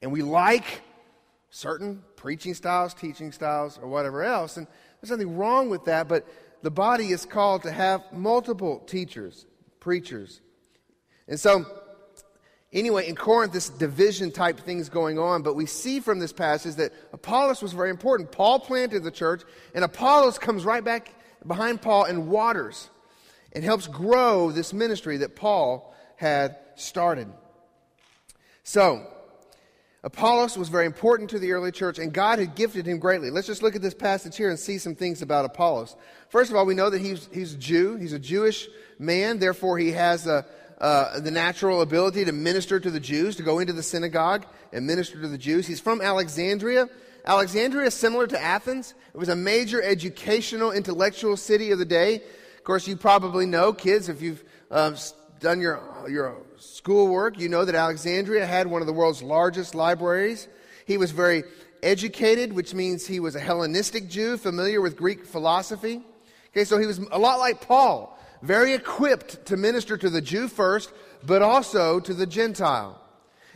And 0.00 0.12
we 0.12 0.22
like 0.22 0.82
certain 1.50 2.02
preaching 2.16 2.54
styles, 2.54 2.94
teaching 2.94 3.32
styles, 3.32 3.78
or 3.78 3.88
whatever 3.88 4.22
else. 4.22 4.56
And 4.56 4.66
there's 5.00 5.10
nothing 5.10 5.36
wrong 5.36 5.68
with 5.68 5.84
that, 5.86 6.08
but 6.08 6.26
the 6.62 6.70
body 6.70 7.08
is 7.08 7.24
called 7.24 7.62
to 7.62 7.72
have 7.72 8.02
multiple 8.12 8.80
teachers, 8.80 9.46
preachers. 9.80 10.40
And 11.28 11.38
so, 11.38 11.66
anyway, 12.72 13.08
in 13.08 13.16
Corinth, 13.16 13.52
this 13.52 13.68
division 13.68 14.30
type 14.30 14.60
thing's 14.60 14.88
going 14.88 15.18
on, 15.18 15.42
but 15.42 15.54
we 15.54 15.66
see 15.66 16.00
from 16.00 16.18
this 16.18 16.32
passage 16.32 16.76
that 16.76 16.92
Apollos 17.12 17.62
was 17.62 17.72
very 17.72 17.90
important. 17.90 18.32
Paul 18.32 18.60
planted 18.60 19.02
the 19.02 19.10
church, 19.10 19.42
and 19.74 19.84
Apollos 19.84 20.38
comes 20.38 20.64
right 20.64 20.84
back 20.84 21.12
behind 21.46 21.82
Paul 21.82 22.04
and 22.04 22.28
waters 22.28 22.88
and 23.52 23.64
helps 23.64 23.86
grow 23.86 24.50
this 24.50 24.72
ministry 24.72 25.18
that 25.18 25.34
Paul 25.36 25.94
had 26.16 26.56
started. 26.74 27.28
So, 28.62 29.06
Apollos 30.06 30.56
was 30.56 30.68
very 30.68 30.86
important 30.86 31.30
to 31.30 31.38
the 31.40 31.50
early 31.50 31.72
church, 31.72 31.98
and 31.98 32.12
God 32.12 32.38
had 32.38 32.54
gifted 32.54 32.86
him 32.86 32.98
greatly. 32.98 33.28
Let's 33.30 33.48
just 33.48 33.62
look 33.62 33.74
at 33.74 33.82
this 33.82 33.94
passage 33.94 34.36
here 34.36 34.50
and 34.50 34.58
see 34.58 34.78
some 34.78 34.94
things 34.94 35.20
about 35.20 35.44
Apollos. 35.44 35.96
First 36.28 36.50
of 36.50 36.56
all, 36.56 36.64
we 36.64 36.74
know 36.74 36.90
that 36.90 37.00
he's, 37.00 37.28
he's 37.32 37.54
a 37.54 37.58
Jew. 37.58 37.96
He's 37.96 38.12
a 38.12 38.18
Jewish 38.18 38.68
man, 39.00 39.40
therefore, 39.40 39.78
he 39.78 39.90
has 39.92 40.26
a, 40.26 40.46
uh, 40.78 41.20
the 41.20 41.30
natural 41.30 41.80
ability 41.80 42.24
to 42.24 42.32
minister 42.32 42.78
to 42.78 42.90
the 42.90 43.00
Jews, 43.00 43.36
to 43.36 43.42
go 43.42 43.58
into 43.58 43.72
the 43.72 43.82
synagogue 43.82 44.46
and 44.72 44.86
minister 44.86 45.20
to 45.20 45.28
the 45.28 45.38
Jews. 45.38 45.66
He's 45.66 45.80
from 45.80 46.00
Alexandria. 46.00 46.88
Alexandria 47.24 47.86
is 47.86 47.94
similar 47.94 48.26
to 48.26 48.40
Athens. 48.40 48.94
It 49.14 49.18
was 49.18 49.28
a 49.28 49.36
major 49.36 49.82
educational, 49.82 50.72
intellectual 50.72 51.36
city 51.36 51.70
of 51.70 51.78
the 51.78 51.84
day 51.84 52.16
Of 52.58 52.64
course, 52.64 52.86
you 52.86 52.96
probably 52.96 53.46
know, 53.46 53.72
kids, 53.72 54.08
if 54.08 54.20
you've 54.20 54.44
uh, 54.70 54.94
done 55.40 55.60
your, 55.60 55.80
your 56.08 56.36
schoolwork, 56.58 57.38
you 57.38 57.48
know 57.48 57.64
that 57.64 57.74
Alexandria 57.74 58.46
had 58.46 58.66
one 58.66 58.80
of 58.80 58.86
the 58.86 58.92
world's 58.92 59.22
largest 59.22 59.74
libraries. 59.74 60.48
He 60.86 60.98
was 60.98 61.10
very 61.10 61.44
educated, 61.82 62.52
which 62.52 62.74
means 62.74 63.06
he 63.06 63.20
was 63.20 63.34
a 63.34 63.40
Hellenistic 63.40 64.08
Jew, 64.08 64.36
familiar 64.36 64.80
with 64.80 64.96
Greek 64.96 65.24
philosophy. 65.26 66.02
Okay, 66.52 66.64
so 66.64 66.78
he 66.78 66.86
was 66.86 66.98
a 66.98 67.18
lot 67.18 67.38
like 67.38 67.60
Paul, 67.60 68.15
very 68.42 68.74
equipped 68.74 69.46
to 69.46 69.56
minister 69.56 69.96
to 69.96 70.10
the 70.10 70.20
Jew 70.20 70.48
first, 70.48 70.92
but 71.24 71.42
also 71.42 72.00
to 72.00 72.14
the 72.14 72.26
Gentile. 72.26 73.00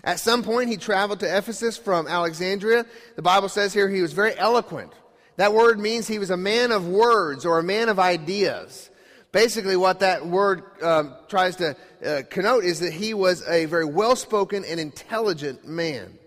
At 0.02 0.20
some 0.20 0.42
point, 0.42 0.70
he 0.70 0.76
traveled 0.76 1.20
to 1.20 1.36
Ephesus 1.36 1.76
from 1.76 2.08
Alexandria. 2.08 2.86
The 3.16 3.22
Bible 3.22 3.48
says 3.48 3.72
here 3.72 3.88
he 3.88 4.02
was 4.02 4.12
very 4.12 4.36
eloquent. 4.38 4.92
That 5.36 5.52
word 5.52 5.78
means 5.78 6.06
he 6.06 6.18
was 6.18 6.30
a 6.30 6.36
man 6.36 6.72
of 6.72 6.88
words 6.88 7.44
or 7.44 7.58
a 7.58 7.62
man 7.62 7.88
of 7.88 7.98
ideas. 7.98 8.90
Basically, 9.32 9.76
what 9.76 10.00
that 10.00 10.26
word 10.26 10.62
um, 10.82 11.14
tries 11.28 11.56
to 11.56 11.76
uh, 12.04 12.22
connote 12.30 12.64
is 12.64 12.80
that 12.80 12.92
he 12.92 13.14
was 13.14 13.46
a 13.48 13.66
very 13.66 13.84
well 13.84 14.16
spoken 14.16 14.64
and 14.64 14.80
intelligent 14.80 15.66
man. 15.66 16.18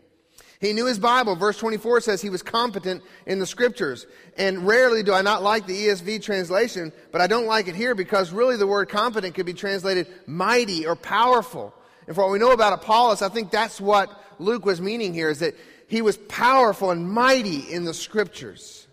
He 0.63 0.72
knew 0.72 0.86
his 0.86 0.98
Bible. 0.98 1.36
Verse 1.36 1.58
24 1.58 2.00
says 2.00 2.22
he 2.22 2.29
was 2.29 2.41
competent 2.41 3.03
in 3.25 3.38
the 3.38 3.46
scriptures. 3.46 4.08
And 4.38 4.65
rarely 4.65 5.03
do 5.03 5.13
I 5.13 5.22
not 5.22 5.43
like 5.43 5.67
the 5.67 5.88
ESV 5.88 6.24
translation, 6.24 6.93
but 7.12 7.20
I 7.20 7.27
don't 7.27 7.48
like 7.48 7.67
it 7.67 7.75
here 7.75 7.93
because 7.93 8.32
really 8.32 8.55
the 8.55 8.65
word 8.65 8.88
competent 8.88 9.36
could 9.36 9.46
be 9.46 9.53
translated 9.53 10.08
mighty 10.25 10.88
or 10.88 10.96
powerful. 10.96 11.74
And 12.08 12.15
for 12.15 12.24
what 12.24 12.32
we 12.32 12.39
know 12.39 12.53
about 12.53 12.72
Apollos, 12.72 13.22
I 13.22 13.27
think 13.27 13.51
that's 13.51 13.82
what 13.82 14.10
Luke 14.39 14.65
was 14.65 14.79
meaning 14.79 15.13
here 15.13 15.29
is 15.29 15.39
that 15.39 15.53
he 15.88 16.01
was 16.01 16.15
powerful 16.15 16.91
and 16.91 17.12
mighty 17.12 17.60
in 17.60 17.84
the 17.84 17.93
scriptures. 17.93 18.88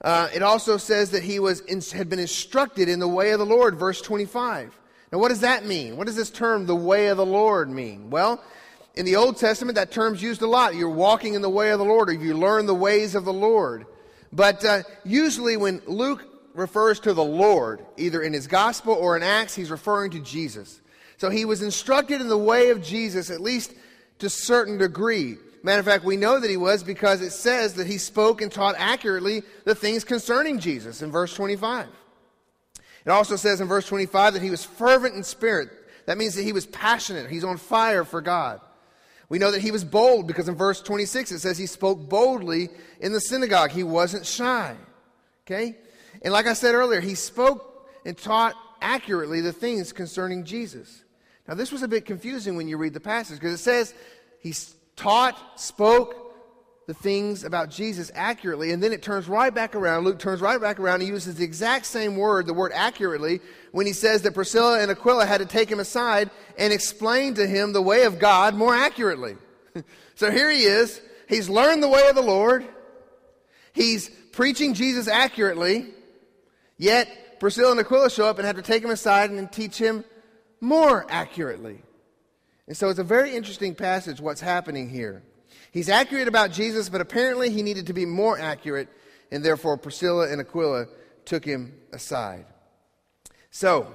Uh, 0.00 0.30
it 0.34 0.42
also 0.42 0.78
says 0.78 1.10
that 1.10 1.24
he 1.24 1.40
was 1.40 1.60
in, 1.60 1.82
had 1.82 2.08
been 2.08 2.20
instructed 2.20 2.88
in 2.88 3.00
the 3.00 3.08
way 3.08 3.32
of 3.32 3.38
the 3.38 3.44
Lord, 3.44 3.76
verse 3.76 4.00
25. 4.00 4.78
Now, 5.12 5.18
what 5.18 5.28
does 5.28 5.40
that 5.40 5.66
mean? 5.66 5.98
What 5.98 6.06
does 6.06 6.16
this 6.16 6.30
term, 6.30 6.64
the 6.64 6.74
way 6.74 7.08
of 7.08 7.18
the 7.18 7.26
Lord, 7.26 7.68
mean? 7.68 8.08
Well, 8.08 8.42
in 8.96 9.04
the 9.04 9.16
Old 9.16 9.36
Testament, 9.36 9.76
that 9.76 9.90
term's 9.90 10.22
used 10.22 10.42
a 10.42 10.46
lot. 10.46 10.74
You're 10.74 10.88
walking 10.88 11.34
in 11.34 11.42
the 11.42 11.50
way 11.50 11.70
of 11.70 11.78
the 11.78 11.84
Lord, 11.84 12.08
or 12.08 12.14
you 12.14 12.34
learn 12.34 12.66
the 12.66 12.74
ways 12.74 13.14
of 13.14 13.24
the 13.24 13.32
Lord. 13.32 13.86
But 14.32 14.64
uh, 14.64 14.82
usually, 15.04 15.56
when 15.56 15.82
Luke 15.86 16.24
refers 16.54 16.98
to 17.00 17.12
the 17.12 17.24
Lord, 17.24 17.84
either 17.98 18.22
in 18.22 18.32
his 18.32 18.46
gospel 18.46 18.94
or 18.94 19.16
in 19.16 19.22
Acts, 19.22 19.54
he's 19.54 19.70
referring 19.70 20.12
to 20.12 20.20
Jesus. 20.20 20.80
So 21.18 21.30
he 21.30 21.44
was 21.44 21.62
instructed 21.62 22.20
in 22.20 22.28
the 22.28 22.38
way 22.38 22.70
of 22.70 22.82
Jesus, 22.82 23.30
at 23.30 23.40
least 23.40 23.74
to 24.18 24.26
a 24.26 24.30
certain 24.30 24.78
degree. 24.78 25.36
Matter 25.62 25.80
of 25.80 25.86
fact, 25.86 26.04
we 26.04 26.16
know 26.16 26.40
that 26.40 26.50
he 26.50 26.56
was 26.56 26.82
because 26.82 27.20
it 27.20 27.30
says 27.30 27.74
that 27.74 27.86
he 27.86 27.98
spoke 27.98 28.40
and 28.40 28.50
taught 28.50 28.76
accurately 28.78 29.42
the 29.64 29.74
things 29.74 30.04
concerning 30.04 30.58
Jesus 30.58 31.02
in 31.02 31.10
verse 31.10 31.34
25. 31.34 31.88
It 33.04 33.10
also 33.10 33.36
says 33.36 33.60
in 33.60 33.68
verse 33.68 33.86
25 33.86 34.34
that 34.34 34.42
he 34.42 34.50
was 34.50 34.64
fervent 34.64 35.14
in 35.14 35.22
spirit. 35.22 35.68
That 36.06 36.18
means 36.18 36.34
that 36.34 36.42
he 36.42 36.52
was 36.52 36.66
passionate. 36.66 37.30
He's 37.30 37.44
on 37.44 37.56
fire 37.56 38.04
for 38.04 38.20
God. 38.20 38.60
We 39.28 39.38
know 39.38 39.50
that 39.50 39.60
he 39.60 39.70
was 39.70 39.84
bold 39.84 40.26
because 40.26 40.48
in 40.48 40.54
verse 40.54 40.80
26 40.80 41.32
it 41.32 41.38
says 41.40 41.58
he 41.58 41.66
spoke 41.66 42.08
boldly 42.08 42.68
in 43.00 43.12
the 43.12 43.20
synagogue. 43.20 43.70
He 43.70 43.82
wasn't 43.82 44.24
shy. 44.24 44.76
Okay? 45.44 45.76
And 46.22 46.32
like 46.32 46.46
I 46.46 46.52
said 46.52 46.74
earlier, 46.74 47.00
he 47.00 47.14
spoke 47.14 47.88
and 48.04 48.16
taught 48.16 48.54
accurately 48.80 49.40
the 49.40 49.52
things 49.52 49.92
concerning 49.92 50.44
Jesus. 50.44 51.04
Now, 51.48 51.54
this 51.54 51.70
was 51.70 51.82
a 51.82 51.88
bit 51.88 52.04
confusing 52.04 52.56
when 52.56 52.68
you 52.68 52.76
read 52.76 52.94
the 52.94 53.00
passage 53.00 53.38
because 53.38 53.54
it 53.54 53.62
says 53.62 53.94
he 54.40 54.54
taught, 54.96 55.60
spoke 55.60 56.25
the 56.86 56.94
things 56.94 57.42
about 57.42 57.68
Jesus 57.68 58.12
accurately, 58.14 58.70
and 58.70 58.80
then 58.80 58.92
it 58.92 59.02
turns 59.02 59.28
right 59.28 59.52
back 59.52 59.74
around. 59.74 60.04
Luke 60.04 60.20
turns 60.20 60.40
right 60.40 60.60
back 60.60 60.78
around 60.78 61.00
and 61.00 61.08
uses 61.08 61.34
the 61.34 61.44
exact 61.44 61.84
same 61.84 62.16
word, 62.16 62.46
the 62.46 62.54
word 62.54 62.70
accurately, 62.72 63.40
when 63.72 63.86
he 63.86 63.92
says 63.92 64.22
that 64.22 64.34
Priscilla 64.34 64.80
and 64.80 64.90
Aquila 64.90 65.26
had 65.26 65.38
to 65.38 65.46
take 65.46 65.68
him 65.68 65.80
aside 65.80 66.30
and 66.56 66.72
explain 66.72 67.34
to 67.34 67.46
him 67.46 67.72
the 67.72 67.82
way 67.82 68.04
of 68.04 68.20
God 68.20 68.54
more 68.54 68.74
accurately. 68.74 69.36
so 70.14 70.30
here 70.30 70.48
he 70.48 70.62
is. 70.62 71.00
He's 71.28 71.48
learned 71.48 71.82
the 71.82 71.88
way 71.88 72.06
of 72.08 72.14
the 72.14 72.22
Lord. 72.22 72.64
He's 73.72 74.08
preaching 74.30 74.72
Jesus 74.72 75.08
accurately, 75.08 75.88
yet 76.78 77.40
Priscilla 77.40 77.72
and 77.72 77.80
Aquila 77.80 78.10
show 78.10 78.26
up 78.26 78.38
and 78.38 78.46
have 78.46 78.56
to 78.56 78.62
take 78.62 78.84
him 78.84 78.90
aside 78.90 79.30
and 79.30 79.50
teach 79.50 79.76
him 79.76 80.04
more 80.60 81.04
accurately. 81.08 81.82
And 82.68 82.76
so 82.76 82.90
it's 82.90 83.00
a 83.00 83.04
very 83.04 83.34
interesting 83.34 83.74
passage 83.74 84.20
what's 84.20 84.40
happening 84.40 84.88
here. 84.88 85.24
He's 85.76 85.90
accurate 85.90 86.26
about 86.26 86.52
Jesus, 86.52 86.88
but 86.88 87.02
apparently 87.02 87.50
he 87.50 87.62
needed 87.62 87.88
to 87.88 87.92
be 87.92 88.06
more 88.06 88.38
accurate, 88.38 88.88
and 89.30 89.44
therefore 89.44 89.76
Priscilla 89.76 90.26
and 90.26 90.40
Aquila 90.40 90.86
took 91.26 91.44
him 91.44 91.74
aside. 91.92 92.46
So, 93.50 93.86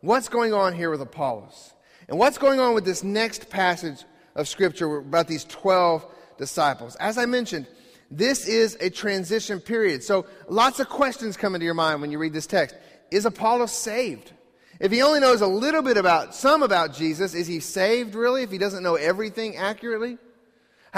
what's 0.00 0.28
going 0.28 0.54
on 0.54 0.76
here 0.76 0.90
with 0.92 1.00
Apollos? 1.00 1.74
And 2.08 2.20
what's 2.20 2.38
going 2.38 2.60
on 2.60 2.72
with 2.72 2.84
this 2.84 3.02
next 3.02 3.50
passage 3.50 4.04
of 4.36 4.46
Scripture 4.46 4.98
about 4.98 5.26
these 5.26 5.42
12 5.42 6.06
disciples? 6.38 6.94
As 7.00 7.18
I 7.18 7.26
mentioned, 7.26 7.66
this 8.12 8.46
is 8.46 8.76
a 8.80 8.88
transition 8.88 9.58
period. 9.58 10.04
So, 10.04 10.24
lots 10.48 10.78
of 10.78 10.88
questions 10.88 11.36
come 11.36 11.56
into 11.56 11.64
your 11.64 11.74
mind 11.74 12.00
when 12.00 12.12
you 12.12 12.18
read 12.18 12.32
this 12.32 12.46
text. 12.46 12.76
Is 13.10 13.26
Apollos 13.26 13.72
saved? 13.72 14.30
If 14.78 14.92
he 14.92 15.02
only 15.02 15.18
knows 15.18 15.40
a 15.40 15.48
little 15.48 15.82
bit 15.82 15.96
about, 15.96 16.36
some 16.36 16.62
about 16.62 16.94
Jesus, 16.94 17.34
is 17.34 17.48
he 17.48 17.58
saved 17.58 18.14
really 18.14 18.44
if 18.44 18.52
he 18.52 18.58
doesn't 18.58 18.84
know 18.84 18.94
everything 18.94 19.56
accurately? 19.56 20.16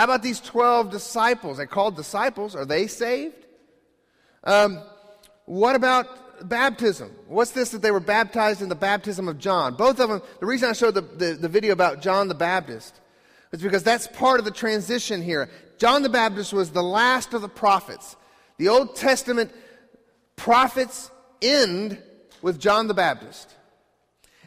How 0.00 0.04
about 0.04 0.22
these 0.22 0.40
12 0.40 0.90
disciples? 0.90 1.58
They're 1.58 1.66
called 1.66 1.94
disciples. 1.94 2.56
Are 2.56 2.64
they 2.64 2.86
saved? 2.86 3.44
Um, 4.44 4.80
what 5.44 5.76
about 5.76 6.48
baptism? 6.48 7.14
What's 7.28 7.50
this 7.50 7.68
that 7.72 7.82
they 7.82 7.90
were 7.90 8.00
baptized 8.00 8.62
in 8.62 8.70
the 8.70 8.74
baptism 8.74 9.28
of 9.28 9.36
John? 9.36 9.74
Both 9.74 10.00
of 10.00 10.08
them, 10.08 10.22
the 10.38 10.46
reason 10.46 10.70
I 10.70 10.72
showed 10.72 10.94
the, 10.94 11.02
the, 11.02 11.34
the 11.34 11.50
video 11.50 11.74
about 11.74 12.00
John 12.00 12.28
the 12.28 12.34
Baptist 12.34 12.98
is 13.52 13.60
because 13.60 13.82
that's 13.82 14.06
part 14.06 14.38
of 14.38 14.46
the 14.46 14.50
transition 14.50 15.20
here. 15.20 15.50
John 15.76 16.02
the 16.02 16.08
Baptist 16.08 16.54
was 16.54 16.70
the 16.70 16.82
last 16.82 17.34
of 17.34 17.42
the 17.42 17.48
prophets. 17.50 18.16
The 18.56 18.68
Old 18.68 18.96
Testament 18.96 19.52
prophets 20.34 21.10
end 21.42 22.02
with 22.40 22.58
John 22.58 22.88
the 22.88 22.94
Baptist. 22.94 23.54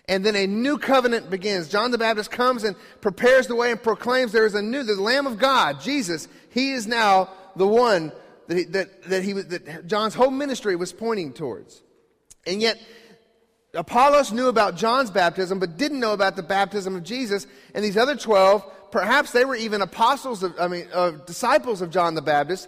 And 0.10 0.26
then 0.26 0.36
a 0.36 0.46
new 0.48 0.78
covenant 0.78 1.30
begins. 1.30 1.70
John 1.70 1.92
the 1.92 1.98
Baptist 1.98 2.30
comes 2.30 2.64
and 2.64 2.76
prepares 3.00 3.48
the 3.48 3.56
way 3.56 3.72
and 3.72 3.82
proclaims 3.82 4.32
there 4.32 4.46
is 4.46 4.54
a 4.54 4.62
new, 4.62 4.84
the 4.84 4.96
Lamb 4.96 5.28
of 5.28 5.38
God, 5.38 5.80
Jesus. 5.80 6.28
He 6.50 6.72
is 6.72 6.88
now 6.88 7.30
the 7.56 7.68
one 7.68 8.12
that, 8.48 8.58
he, 8.58 8.64
that, 8.66 9.04
that, 9.04 9.24
he, 9.24 9.34
that 9.34 9.88
John's 9.88 10.14
whole 10.14 10.32
ministry 10.32 10.76
was 10.76 10.92
pointing 10.92 11.32
towards. 11.32 11.82
And 12.46 12.62
yet, 12.62 12.82
Apollos 13.74 14.32
knew 14.32 14.48
about 14.50 14.76
John's 14.76 15.10
baptism, 15.10 15.60
but 15.60 15.78
didn't 15.78 16.00
know 16.00 16.14
about 16.14 16.36
the 16.36 16.44
baptism 16.44 16.96
of 16.96 17.04
Jesus. 17.04 17.48
And 17.74 17.84
these 17.84 17.98
other 17.98 18.16
12, 18.16 18.92
perhaps 18.92 19.32
they 19.32 19.46
were 19.46 19.56
even 19.56 19.82
apostles 19.82 20.44
of, 20.44 20.54
I 20.60 20.68
mean, 20.68 20.88
uh, 20.94 21.12
disciples 21.12 21.82
of 21.82 21.90
John 21.90 22.14
the 22.14 22.22
Baptist. 22.22 22.68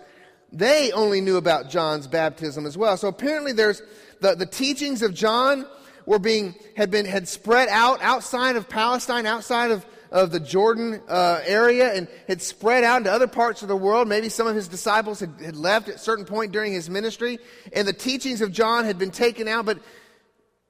They 0.54 0.92
only 0.94 1.20
knew 1.22 1.36
about 1.36 1.70
John's 1.70 2.08
baptism 2.08 2.66
as 2.66 2.78
well. 2.78 2.96
So 2.96 3.10
apparently 3.10 3.52
there's 3.52 3.82
the, 4.22 4.36
the 4.36 4.46
teachings 4.46 5.02
of 5.02 5.14
John 5.14 5.68
were 6.06 6.20
being, 6.20 6.56
had 6.76 6.92
been, 6.92 7.06
had 7.06 7.28
spread 7.28 7.70
out 7.70 8.02
outside 8.02 8.56
of 8.56 8.70
Palestine, 8.70 9.26
outside 9.26 9.72
of, 9.72 9.86
of 10.12 10.32
the 10.32 10.40
Jordan 10.40 11.02
uh, 11.08 11.42
area, 11.46 11.94
and 11.94 12.08
had 12.28 12.42
spread 12.42 12.84
out 12.84 12.98
into 12.98 13.12
other 13.12 13.28
parts 13.28 13.62
of 13.62 13.68
the 13.68 13.76
world. 13.76 14.08
Maybe 14.08 14.30
some 14.30 14.48
of 14.48 14.56
his 14.56 14.68
disciples 14.68 15.20
had, 15.20 15.34
had 15.44 15.56
left 15.56 15.90
at 15.90 15.96
a 15.96 16.00
certain 16.00 16.26
point 16.26 16.52
during 16.52 16.74
his 16.74 16.90
ministry, 16.90 17.40
and 17.74 17.88
the 17.88 17.94
teachings 17.94 18.42
of 18.42 18.52
John 18.52 18.86
had 18.86 18.98
been 18.98 19.12
taken 19.12 19.48
out, 19.48 19.66
but 19.66 19.80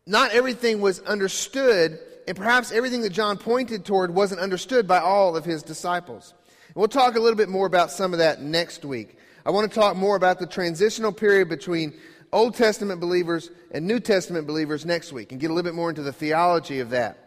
not 0.07 0.31
everything 0.31 0.81
was 0.81 0.99
understood, 1.01 1.99
and 2.27 2.37
perhaps 2.37 2.71
everything 2.71 3.01
that 3.01 3.11
John 3.11 3.37
pointed 3.37 3.85
toward 3.85 4.13
wasn't 4.13 4.41
understood 4.41 4.87
by 4.87 4.99
all 4.99 5.35
of 5.35 5.45
his 5.45 5.63
disciples. 5.63 6.33
And 6.67 6.75
we'll 6.75 6.87
talk 6.87 7.15
a 7.15 7.19
little 7.19 7.37
bit 7.37 7.49
more 7.49 7.67
about 7.67 7.91
some 7.91 8.13
of 8.13 8.19
that 8.19 8.41
next 8.41 8.85
week. 8.85 9.17
I 9.45 9.51
want 9.51 9.71
to 9.71 9.79
talk 9.79 9.95
more 9.95 10.15
about 10.15 10.39
the 10.39 10.47
transitional 10.47 11.11
period 11.11 11.49
between 11.49 11.93
Old 12.31 12.55
Testament 12.55 12.99
believers 12.99 13.49
and 13.71 13.87
New 13.87 13.99
Testament 13.99 14.47
believers 14.47 14.85
next 14.85 15.13
week 15.13 15.31
and 15.31 15.39
get 15.39 15.49
a 15.49 15.53
little 15.53 15.69
bit 15.69 15.75
more 15.75 15.89
into 15.89 16.01
the 16.01 16.13
theology 16.13 16.79
of 16.79 16.91
that. 16.91 17.17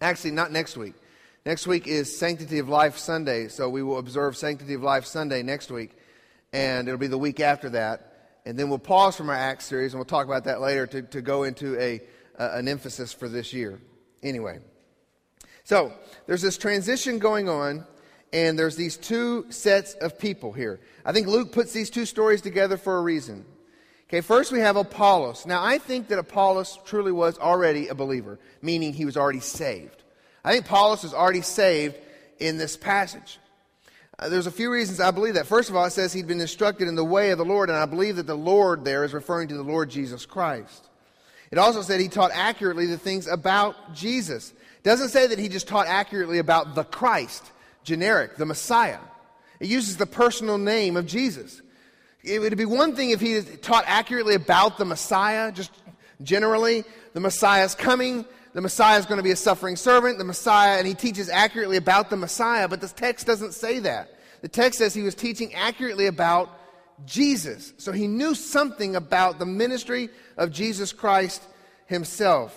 Actually, 0.00 0.32
not 0.32 0.50
next 0.50 0.76
week. 0.76 0.94
Next 1.46 1.66
week 1.66 1.86
is 1.86 2.16
Sanctity 2.16 2.58
of 2.58 2.68
Life 2.68 2.98
Sunday, 2.98 3.48
so 3.48 3.68
we 3.68 3.82
will 3.82 3.98
observe 3.98 4.36
Sanctity 4.36 4.74
of 4.74 4.82
Life 4.82 5.06
Sunday 5.06 5.42
next 5.42 5.70
week, 5.70 5.96
and 6.52 6.86
it'll 6.86 6.98
be 6.98 7.06
the 7.06 7.18
week 7.18 7.40
after 7.40 7.70
that. 7.70 8.38
And 8.44 8.58
then 8.58 8.68
we'll 8.68 8.78
pause 8.78 9.16
from 9.16 9.30
our 9.30 9.36
Acts 9.36 9.64
series, 9.66 9.92
and 9.92 9.98
we'll 9.98 10.04
talk 10.04 10.26
about 10.26 10.44
that 10.44 10.60
later 10.60 10.86
to, 10.88 11.02
to 11.02 11.22
go 11.22 11.44
into 11.44 11.78
a, 11.80 12.00
uh, 12.38 12.50
an 12.52 12.68
emphasis 12.68 13.12
for 13.12 13.28
this 13.28 13.52
year. 13.52 13.80
Anyway, 14.22 14.58
so 15.64 15.92
there's 16.26 16.42
this 16.42 16.58
transition 16.58 17.18
going 17.18 17.48
on, 17.48 17.86
and 18.32 18.58
there's 18.58 18.76
these 18.76 18.96
two 18.96 19.46
sets 19.50 19.94
of 19.94 20.18
people 20.18 20.52
here. 20.52 20.80
I 21.04 21.12
think 21.12 21.26
Luke 21.26 21.52
puts 21.52 21.72
these 21.72 21.90
two 21.90 22.04
stories 22.04 22.42
together 22.42 22.76
for 22.76 22.98
a 22.98 23.02
reason. 23.02 23.44
Okay, 24.10 24.22
first 24.22 24.50
we 24.50 24.58
have 24.58 24.74
Apollos. 24.74 25.46
Now, 25.46 25.62
I 25.62 25.78
think 25.78 26.08
that 26.08 26.18
Apollos 26.18 26.80
truly 26.84 27.12
was 27.12 27.38
already 27.38 27.86
a 27.86 27.94
believer, 27.94 28.40
meaning 28.60 28.92
he 28.92 29.04
was 29.04 29.16
already 29.16 29.38
saved. 29.38 30.02
I 30.44 30.50
think 30.50 30.64
Apollos 30.64 31.04
was 31.04 31.14
already 31.14 31.42
saved 31.42 31.94
in 32.40 32.58
this 32.58 32.76
passage. 32.76 33.38
Uh, 34.18 34.28
there's 34.28 34.48
a 34.48 34.50
few 34.50 34.68
reasons 34.68 34.98
I 34.98 35.12
believe 35.12 35.34
that. 35.34 35.46
First 35.46 35.70
of 35.70 35.76
all, 35.76 35.84
it 35.84 35.92
says 35.92 36.12
he'd 36.12 36.26
been 36.26 36.40
instructed 36.40 36.88
in 36.88 36.96
the 36.96 37.04
way 37.04 37.30
of 37.30 37.38
the 37.38 37.44
Lord, 37.44 37.70
and 37.70 37.78
I 37.78 37.86
believe 37.86 38.16
that 38.16 38.26
the 38.26 38.34
Lord 38.34 38.84
there 38.84 39.04
is 39.04 39.14
referring 39.14 39.46
to 39.46 39.54
the 39.54 39.62
Lord 39.62 39.88
Jesus 39.90 40.26
Christ. 40.26 40.88
It 41.52 41.58
also 41.58 41.80
said 41.80 42.00
he 42.00 42.08
taught 42.08 42.32
accurately 42.34 42.86
the 42.86 42.98
things 42.98 43.28
about 43.28 43.94
Jesus. 43.94 44.50
It 44.50 44.82
doesn't 44.82 45.10
say 45.10 45.28
that 45.28 45.38
he 45.38 45.48
just 45.48 45.68
taught 45.68 45.86
accurately 45.86 46.38
about 46.38 46.74
the 46.74 46.82
Christ, 46.82 47.44
generic, 47.84 48.34
the 48.34 48.44
Messiah. 48.44 48.98
It 49.60 49.68
uses 49.68 49.98
the 49.98 50.06
personal 50.06 50.58
name 50.58 50.96
of 50.96 51.06
Jesus. 51.06 51.62
It 52.22 52.40
would 52.40 52.56
be 52.56 52.64
one 52.64 52.94
thing 52.94 53.10
if 53.10 53.20
he 53.20 53.40
taught 53.40 53.84
accurately 53.86 54.34
about 54.34 54.78
the 54.78 54.84
Messiah, 54.84 55.52
just 55.52 55.72
generally. 56.22 56.84
The 57.14 57.20
Messiah 57.20 57.64
is 57.64 57.74
coming. 57.74 58.24
The 58.52 58.60
Messiah 58.60 58.98
is 58.98 59.06
going 59.06 59.18
to 59.18 59.22
be 59.22 59.30
a 59.30 59.36
suffering 59.36 59.76
servant. 59.76 60.18
The 60.18 60.24
Messiah, 60.24 60.78
and 60.78 60.86
he 60.86 60.94
teaches 60.94 61.28
accurately 61.28 61.76
about 61.76 62.10
the 62.10 62.16
Messiah, 62.16 62.68
but 62.68 62.80
the 62.80 62.88
text 62.88 63.26
doesn't 63.26 63.52
say 63.52 63.78
that. 63.80 64.18
The 64.42 64.48
text 64.48 64.78
says 64.78 64.92
he 64.92 65.02
was 65.02 65.14
teaching 65.14 65.54
accurately 65.54 66.06
about 66.06 66.50
Jesus. 67.06 67.72
So 67.78 67.92
he 67.92 68.06
knew 68.06 68.34
something 68.34 68.96
about 68.96 69.38
the 69.38 69.46
ministry 69.46 70.10
of 70.36 70.50
Jesus 70.50 70.92
Christ 70.92 71.42
himself. 71.86 72.56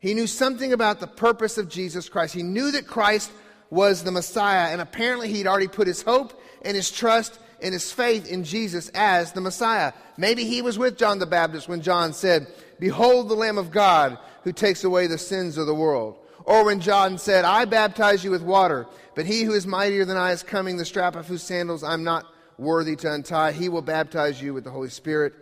He 0.00 0.14
knew 0.14 0.26
something 0.26 0.72
about 0.72 1.00
the 1.00 1.06
purpose 1.06 1.58
of 1.58 1.68
Jesus 1.68 2.08
Christ. 2.08 2.34
He 2.34 2.42
knew 2.42 2.70
that 2.72 2.86
Christ 2.86 3.30
was 3.70 4.02
the 4.02 4.12
Messiah, 4.12 4.72
and 4.72 4.80
apparently 4.80 5.32
he'd 5.32 5.46
already 5.46 5.68
put 5.68 5.86
his 5.86 6.02
hope 6.02 6.40
and 6.62 6.76
his 6.76 6.90
trust 6.90 7.38
in 7.60 7.72
his 7.72 7.90
faith 7.92 8.26
in 8.26 8.44
Jesus 8.44 8.88
as 8.94 9.32
the 9.32 9.40
Messiah. 9.40 9.92
Maybe 10.16 10.44
he 10.44 10.62
was 10.62 10.78
with 10.78 10.96
John 10.96 11.18
the 11.18 11.26
Baptist 11.26 11.68
when 11.68 11.82
John 11.82 12.12
said, 12.12 12.46
Behold 12.78 13.28
the 13.28 13.34
Lamb 13.34 13.58
of 13.58 13.70
God 13.70 14.18
who 14.44 14.52
takes 14.52 14.84
away 14.84 15.06
the 15.06 15.18
sins 15.18 15.58
of 15.58 15.66
the 15.66 15.74
world. 15.74 16.16
Or 16.44 16.64
when 16.64 16.80
John 16.80 17.18
said, 17.18 17.44
I 17.44 17.64
baptize 17.64 18.24
you 18.24 18.30
with 18.30 18.42
water, 18.42 18.86
But 19.14 19.26
he 19.26 19.42
who 19.42 19.52
is 19.52 19.66
mightier 19.66 20.04
than 20.04 20.16
I 20.16 20.32
is 20.32 20.42
coming, 20.42 20.76
the 20.76 20.84
strap 20.84 21.16
of 21.16 21.26
whose 21.26 21.42
sandals 21.42 21.82
I'm 21.82 22.04
not 22.04 22.24
worthy 22.56 22.96
to 22.96 23.12
untie. 23.12 23.52
He 23.52 23.68
will 23.68 23.82
baptize 23.82 24.40
you 24.40 24.54
with 24.54 24.64
the 24.64 24.70
Holy 24.70 24.90
Spirit 24.90 25.34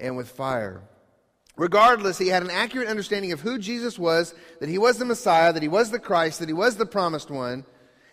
and 0.00 0.16
with 0.16 0.28
fire. 0.28 0.82
Regardless, 1.56 2.18
he 2.18 2.28
had 2.28 2.42
an 2.42 2.50
accurate 2.50 2.88
understanding 2.88 3.32
of 3.32 3.40
who 3.40 3.58
Jesus 3.58 3.98
was, 3.98 4.34
that 4.60 4.68
he 4.68 4.78
was 4.78 4.98
the 4.98 5.04
Messiah, 5.04 5.52
that 5.52 5.62
he 5.62 5.68
was 5.68 5.90
the 5.90 5.98
Christ, 5.98 6.40
that 6.40 6.48
he 6.48 6.54
was 6.54 6.76
the 6.76 6.86
promised 6.86 7.30
one, 7.30 7.64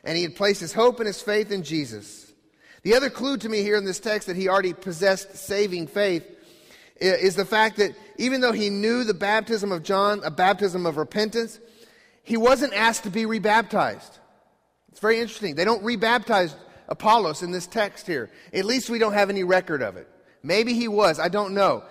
and 0.04 0.18
he 0.18 0.24
had 0.24 0.36
placed 0.36 0.62
his 0.62 0.74
hope 0.74 1.00
and 1.00 1.08
his 1.08 1.22
faith 1.22 1.52
in 1.52 1.64
Jesus. 1.64 2.29
The 2.84 2.96
other 2.96 3.10
clue 3.10 3.38
to 3.38 3.50
me 3.50 3.62
here 3.62 3.76
in 3.76 3.86
this 3.86 4.00
text 4.00 4.28
that 4.28 4.38
he 4.38 4.48
already 4.48 4.74
possessed 4.74 5.36
saving 5.36 5.88
faith 5.88 6.24
is 6.98 7.36
the 7.36 7.46
fact 7.46 7.78
that 7.78 7.96
even 8.18 8.42
though 8.42 8.52
he 8.52 8.70
knew 8.70 9.04
the 9.04 9.14
baptism 9.14 9.72
of 9.72 9.84
John, 9.84 10.22
a 10.24 10.32
baptism 10.32 10.86
of 10.86 10.98
repentance, 10.98 11.60
he 12.24 12.38
wasn't 12.38 12.74
asked 12.74 13.04
to 13.04 13.10
be 13.10 13.26
rebaptized. 13.26 14.20
It's 14.90 15.00
very 15.00 15.20
interesting. 15.20 15.56
They 15.56 15.66
don't 15.66 15.84
rebaptize 15.84 16.54
Apollos 16.88 17.44
in 17.44 17.52
this 17.52 17.68
text 17.68 18.08
here. 18.08 18.30
At 18.54 18.66
least 18.66 18.90
we 18.90 19.00
don't 19.00 19.14
have 19.14 19.30
any 19.30 19.44
record 19.44 19.82
of 19.82 19.98
it. 19.98 20.08
Maybe 20.44 20.74
he 20.74 20.88
was, 20.88 21.20
I 21.20 21.30
don't 21.30 21.54
know. 21.54 21.84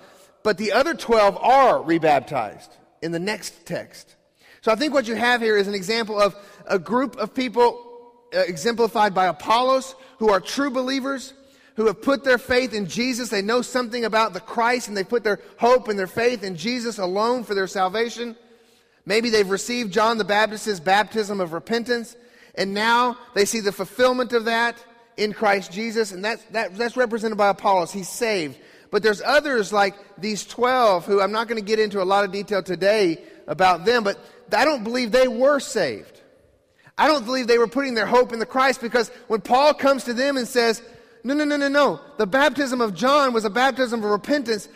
But 0.43 0.59
the 0.59 0.73
other 0.73 0.95
12 0.95 1.37
are 1.37 1.83
rebaptized 1.83 2.71
in 3.03 3.13
the 3.13 3.19
next 3.19 3.67
text. 3.67 4.17
So 4.61 4.73
I 4.73 4.75
think 4.75 4.93
what 4.93 5.09
you 5.09 5.15
have 5.15 5.41
here 5.41 5.57
is 5.57 5.69
an 5.69 5.75
example 5.75 6.21
of 6.21 6.35
a 6.67 6.79
group 6.79 7.17
of 7.17 7.35
people 7.35 7.88
Uh, 8.35 8.41
exemplified 8.41 9.15
by 9.15 9.27
Apollos 9.27 9.95
who 10.19 10.29
are 10.29 10.39
true 10.39 10.71
believers, 10.71 11.33
who 11.77 11.87
have 11.87 12.03
put 12.03 12.25
their 12.25 12.37
faith 12.37 12.75
in 12.75 12.87
Jesus. 12.87 13.31
They 13.31 13.41
know 13.41 13.63
something 13.63 14.05
about 14.05 14.35
the 14.35 14.41
Christ 14.41 14.89
and 14.89 14.97
they 14.97 15.05
put 15.05 15.25
their 15.25 15.41
hope 15.59 15.89
and 15.89 15.99
their 15.99 16.07
faith 16.07 16.43
in 16.43 16.57
Jesus 16.57 16.99
alone 16.99 17.45
for 17.45 17.55
their 17.55 17.67
salvation. 17.67 18.37
Maybe 19.07 19.31
they've 19.31 19.49
received 19.49 19.95
John 19.95 20.19
the 20.19 20.25
Baptist's 20.25 20.79
baptism 20.79 21.41
of 21.41 21.55
repentance 21.55 22.17
and 22.55 22.75
now 22.75 23.17
they 23.35 23.47
see 23.47 23.61
the 23.61 23.73
fulfillment 23.73 24.35
of 24.35 24.45
that 24.45 24.77
in 25.17 25.33
Christ 25.33 25.73
Jesus, 25.73 26.13
and 26.13 26.25
that's, 26.25 26.43
that, 26.51 26.77
that's 26.77 26.97
represented 26.97 27.39
by 27.39 27.49
Apollos. 27.49 27.93
He's 27.93 28.09
saved. 28.09 28.59
But 28.91 29.03
there's 29.03 29.23
others 29.23 29.73
like 29.73 29.95
these 30.19 30.45
12 30.45 31.07
who 31.07 31.21
I'm 31.21 31.33
not 31.33 31.49
going 31.49 31.61
to 31.61 31.67
get 31.67 31.79
into 31.79 32.03
a 32.03 32.05
lot 32.05 32.25
of 32.25 32.33
detail 32.33 32.63
today 32.63 33.23
about 33.47 33.85
them, 33.85 34.05
but 34.05 34.19
I 34.55 34.65
don't 34.65 34.85
believe 34.85 35.13
they 35.13 35.29
were 35.29 35.61
saved. 35.61 36.18
I 36.99 37.07
don't 37.07 37.25
believe 37.25 37.47
they 37.47 37.59
were 37.59 37.69
putting 37.69 37.95
their 37.95 38.07
hope 38.07 38.33
in 38.33 38.41
the 38.41 38.47
Christ 38.47 38.81
because 38.81 39.11
when 39.29 39.41
Paul 39.41 39.73
comes 39.73 40.05
to 40.05 40.15
them 40.15 40.37
and 40.37 40.47
says, 40.49 40.83
no, 41.23 41.33
no, 41.33 41.45
no, 41.45 41.57
no, 41.57 41.69
no, 41.69 42.01
the 42.17 42.27
baptism 42.27 42.81
of 42.81 42.95
John 42.95 43.33
was 43.33 43.45
a 43.45 43.51
baptism 43.51 44.03
of 44.03 44.11
repentance 44.11 44.69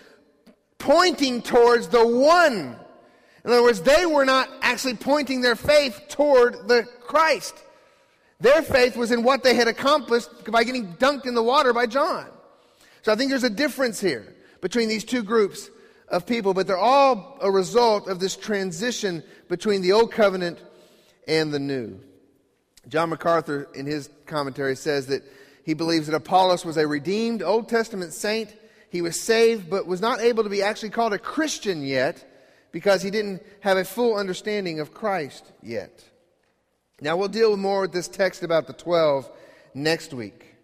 pointing 0.78 1.42
towards 1.42 1.88
the 1.88 2.06
one. 2.06 2.76
In 3.44 3.50
other 3.50 3.62
words, 3.62 3.80
they 3.80 4.06
were 4.06 4.24
not 4.24 4.48
actually 4.62 4.94
pointing 4.94 5.40
their 5.40 5.56
faith 5.56 6.00
toward 6.08 6.68
the 6.68 6.84
Christ. 7.00 7.54
Their 8.40 8.62
faith 8.62 8.96
was 8.96 9.10
in 9.10 9.24
what 9.24 9.42
they 9.42 9.54
had 9.54 9.66
accomplished 9.66 10.28
by 10.50 10.62
getting 10.62 10.94
dunked 10.94 11.26
in 11.26 11.34
the 11.34 11.42
water 11.42 11.72
by 11.72 11.86
John. 11.86 12.26
So 13.02 13.12
I 13.12 13.16
think 13.16 13.30
there's 13.30 13.44
a 13.44 13.50
difference 13.50 14.00
here 14.00 14.34
between 14.60 14.88
these 14.88 15.04
two 15.04 15.24
groups 15.24 15.70
of 16.08 16.24
people, 16.24 16.54
but 16.54 16.68
they're 16.68 16.76
all 16.76 17.38
a 17.40 17.50
result 17.50 18.08
of 18.08 18.20
this 18.20 18.36
transition 18.36 19.24
between 19.48 19.82
the 19.82 19.92
old 19.92 20.12
covenant 20.12 20.58
and 21.26 21.52
the 21.52 21.58
new. 21.58 21.98
John 22.88 23.10
MacArthur, 23.10 23.68
in 23.74 23.86
his 23.86 24.10
commentary, 24.26 24.76
says 24.76 25.06
that 25.06 25.22
he 25.64 25.74
believes 25.74 26.06
that 26.08 26.16
Apollos 26.16 26.64
was 26.64 26.76
a 26.76 26.86
redeemed 26.86 27.42
Old 27.42 27.68
Testament 27.68 28.12
saint. 28.12 28.54
He 28.90 29.02
was 29.02 29.20
saved, 29.20 29.70
but 29.70 29.86
was 29.86 30.00
not 30.00 30.20
able 30.20 30.42
to 30.42 30.50
be 30.50 30.62
actually 30.62 30.90
called 30.90 31.12
a 31.12 31.18
Christian 31.18 31.84
yet 31.84 32.28
because 32.72 33.02
he 33.02 33.10
didn't 33.10 33.42
have 33.60 33.76
a 33.76 33.84
full 33.84 34.16
understanding 34.16 34.80
of 34.80 34.92
Christ 34.92 35.52
yet. 35.62 36.04
Now, 37.00 37.16
we'll 37.16 37.28
deal 37.28 37.56
more 37.56 37.82
with 37.82 37.92
this 37.92 38.08
text 38.08 38.42
about 38.42 38.66
the 38.66 38.72
12 38.72 39.30
next 39.74 40.12
week. 40.12 40.54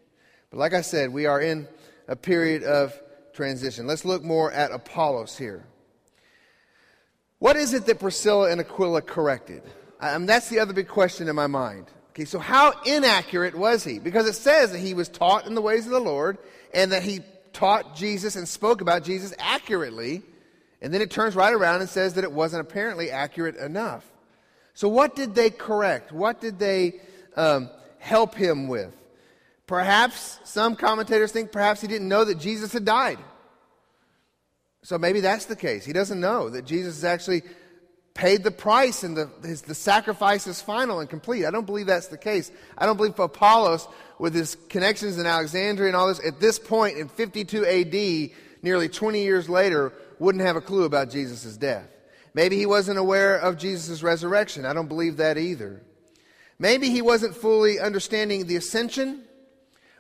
But 0.51 0.59
like 0.59 0.75
I 0.75 0.81
said, 0.81 1.13
we 1.13 1.27
are 1.27 1.41
in 1.41 1.69
a 2.07 2.17
period 2.17 2.63
of 2.65 2.99
transition. 3.33 3.87
Let's 3.87 4.05
look 4.05 4.25
more 4.25 4.51
at 4.53 4.73
Apollos 4.73 5.37
here. 5.37 5.65
What 7.39 7.57
is 7.57 7.73
it 7.73 7.87
that 7.87 8.01
Priscilla 8.01 8.51
and 8.51 8.61
Aquila 8.61 9.03
corrected? 9.03 9.63
Um, 10.01 10.27
that's 10.27 10.49
the 10.49 10.59
other 10.59 10.73
big 10.73 10.89
question 10.89 11.29
in 11.29 11.37
my 11.37 11.47
mind. 11.47 11.87
Okay, 12.19 12.25
so 12.25 12.41
how 12.41 12.73
inaccurate 12.85 13.55
was 13.55 13.85
he? 13.85 14.01
Because 14.01 14.27
it 14.27 14.33
says 14.33 14.73
that 14.73 14.81
he 14.81 14.93
was 14.93 15.09
taught 15.09 15.47
in 15.47 15.55
the 15.55 15.63
ways 15.63 15.87
of 15.87 15.93
the 15.93 16.01
Lord 16.01 16.37
and 16.75 16.91
that 16.91 17.05
he 17.05 17.21
taught 17.53 17.95
Jesus 17.95 18.35
and 18.35 18.49
spoke 18.49 18.81
about 18.81 19.05
Jesus 19.05 19.33
accurately. 19.39 20.25
And 20.83 20.93
then 20.93 21.01
it 21.01 21.13
turns 21.13 21.37
right 21.37 21.55
around 21.55 21.81
and 21.81 21.89
says 21.89 22.15
that 22.15 22.25
it 22.25 22.33
wasn't 22.33 22.63
apparently 22.63 23.13
accurate 23.13 23.55
enough. 23.55 24.05
So, 24.75 24.89
what 24.89 25.15
did 25.15 25.37
they 25.37 25.49
correct? 25.49 26.11
What 26.11 26.41
did 26.41 26.59
they 26.59 26.95
um, 27.37 27.71
help 28.01 28.35
him 28.35 28.67
with? 28.67 28.97
Perhaps 29.69 30.41
some 30.43 30.75
commentators 30.75 31.31
think 31.31 31.53
perhaps 31.53 31.81
he 31.81 31.87
didn't 31.87 32.09
know 32.09 32.25
that 32.25 32.41
Jesus 32.41 32.73
had 32.73 32.85
died. 32.85 33.19
So 34.83 34.99
maybe 34.99 35.21
that's 35.21 35.45
the 35.45 35.55
case. 35.55 35.85
He 35.85 35.93
doesn't 35.93 36.19
know 36.19 36.49
that 36.51 36.65
Jesus 36.65 36.97
has 36.97 37.05
actually 37.05 37.43
paid 38.19 38.43
the 38.43 38.51
price 38.51 39.05
and 39.05 39.17
the, 39.17 39.31
his, 39.45 39.63
the 39.63 39.77
sacrifice 39.77 40.49
is 40.49 40.61
final 40.61 40.99
and 40.99 41.09
complete. 41.09 41.47
I 41.47 41.53
don't 41.53 41.67
believe 41.67 41.87
that's 41.87 42.09
the 42.09 42.19
case. 42.19 42.51
I 42.77 42.85
don't 42.85 42.97
believe 42.97 43.17
Apollos, 43.17 43.87
with 44.19 44.35
his 44.35 44.57
connections 44.69 45.19
in 45.19 45.25
Alexandria 45.25 45.87
and 45.87 45.97
all 45.97 46.09
this, 46.09 46.21
at 46.27 46.41
this 46.41 46.59
point 46.59 46.99
in 46.99 47.09
52 47.09 47.65
AD, 47.65 48.65
nearly 48.65 48.89
20 48.89 49.23
years 49.23 49.49
later, 49.49 49.93
wouldn't 50.19 50.43
have 50.43 50.57
a 50.57 50.61
clue 50.61 50.83
about 50.83 51.11
Jesus' 51.11 51.57
death. 51.57 51.89
Maybe 52.35 52.57
he 52.57 52.67
wasn't 52.67 52.99
aware 52.99 53.37
of 53.37 53.57
Jesus' 53.57 54.03
resurrection. 54.03 54.67
I 54.67 54.73
don't 54.73 54.89
believe 54.89 55.19
that 55.19 55.39
either. 55.39 55.81
Maybe 56.59 56.91
he 56.91 57.03
wasn't 57.03 57.37
fully 57.37 57.79
understanding 57.79 58.49
the 58.49 58.57
ascension, 58.57 59.23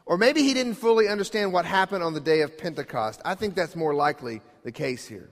or 0.07 0.18
maybe 0.18 0.42
he 0.42 0.54
didn't 0.54 0.74
fully 0.74 1.07
understand 1.07 1.52
what 1.52 1.64
happened 1.64 2.02
on 2.02 2.14
the 2.14 2.20
day 2.20 2.40
of 2.40 2.59
Pentecost. 2.59 3.22
I 3.24 3.37
think 3.37 3.54
that's 3.54 3.76
more 3.76 3.94
likely 3.94 4.40
the 4.64 4.72
case 4.72 5.07
here. 5.07 5.31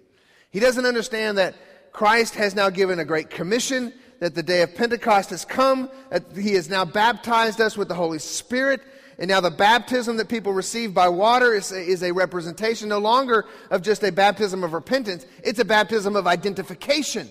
He 0.50 0.60
doesn't 0.60 0.86
understand 0.86 1.38
that 1.38 1.56
Christ 1.96 2.34
has 2.34 2.54
now 2.54 2.68
given 2.68 2.98
a 2.98 3.06
great 3.06 3.30
commission, 3.30 3.90
that 4.20 4.34
the 4.34 4.42
day 4.42 4.60
of 4.60 4.74
Pentecost 4.74 5.30
has 5.30 5.46
come, 5.46 5.88
that 6.10 6.24
he 6.36 6.52
has 6.52 6.68
now 6.68 6.84
baptized 6.84 7.58
us 7.58 7.74
with 7.74 7.88
the 7.88 7.94
Holy 7.94 8.18
Spirit, 8.18 8.82
and 9.18 9.28
now 9.28 9.40
the 9.40 9.50
baptism 9.50 10.18
that 10.18 10.28
people 10.28 10.52
receive 10.52 10.92
by 10.92 11.08
water 11.08 11.54
is 11.54 11.72
a, 11.72 11.80
is 11.80 12.02
a 12.02 12.12
representation 12.12 12.90
no 12.90 12.98
longer 12.98 13.46
of 13.70 13.80
just 13.80 14.02
a 14.02 14.12
baptism 14.12 14.62
of 14.62 14.74
repentance, 14.74 15.24
it's 15.42 15.58
a 15.58 15.64
baptism 15.64 16.16
of 16.16 16.26
identification. 16.26 17.30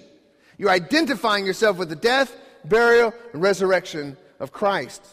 You're 0.57 0.71
identifying 0.71 1.45
yourself 1.45 1.77
with 1.77 1.89
the 1.89 1.95
death, 1.95 2.35
burial, 2.63 3.13
and 3.33 3.43
resurrection 3.43 4.17
of 4.39 4.51
Christ. 4.51 5.05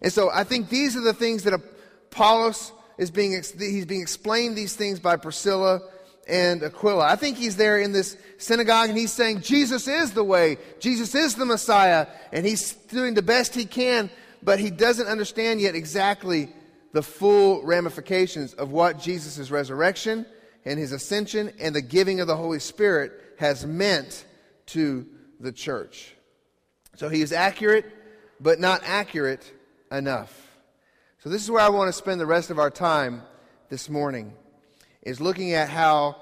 And 0.00 0.10
so 0.10 0.30
I 0.32 0.42
think 0.42 0.70
these 0.70 0.96
are 0.96 1.02
the 1.02 1.12
things 1.12 1.42
that 1.42 1.52
Apollos 1.52 2.72
is 2.96 3.10
being, 3.10 3.32
he's 3.32 3.84
being 3.84 4.00
explained 4.00 4.56
these 4.56 4.74
things 4.74 5.00
by 5.00 5.16
Priscilla 5.16 5.82
and 6.28 6.62
Aquila. 6.62 7.04
I 7.04 7.16
think 7.16 7.36
he's 7.36 7.56
there 7.56 7.78
in 7.78 7.92
this 7.92 8.16
synagogue 8.38 8.88
and 8.88 8.98
he's 8.98 9.12
saying 9.12 9.42
Jesus 9.42 9.88
is 9.88 10.12
the 10.12 10.24
way, 10.24 10.58
Jesus 10.80 11.14
is 11.14 11.34
the 11.34 11.44
Messiah, 11.44 12.06
and 12.32 12.44
he's 12.44 12.72
doing 12.72 13.14
the 13.14 13.22
best 13.22 13.54
he 13.54 13.64
can 13.64 14.10
but 14.44 14.58
he 14.58 14.70
doesn't 14.70 15.06
understand 15.06 15.60
yet 15.60 15.74
exactly 15.74 16.50
the 16.92 17.02
full 17.02 17.64
ramifications 17.64 18.52
of 18.54 18.70
what 18.70 19.00
Jesus' 19.00 19.50
resurrection 19.50 20.26
and 20.64 20.78
his 20.78 20.92
ascension 20.92 21.52
and 21.58 21.74
the 21.74 21.82
giving 21.82 22.20
of 22.20 22.26
the 22.26 22.36
Holy 22.36 22.60
Spirit 22.60 23.12
has 23.38 23.66
meant 23.66 24.24
to 24.66 25.06
the 25.40 25.50
church. 25.50 26.14
So 26.96 27.08
he 27.08 27.22
is 27.22 27.32
accurate, 27.32 27.86
but 28.38 28.60
not 28.60 28.82
accurate 28.84 29.50
enough. 29.90 30.32
So 31.18 31.30
this 31.30 31.42
is 31.42 31.50
where 31.50 31.62
I 31.62 31.70
want 31.70 31.88
to 31.88 31.92
spend 31.92 32.20
the 32.20 32.26
rest 32.26 32.50
of 32.50 32.58
our 32.58 32.70
time 32.70 33.22
this 33.70 33.88
morning 33.88 34.34
is 35.04 35.20
looking 35.20 35.52
at 35.52 35.68
how 35.68 36.16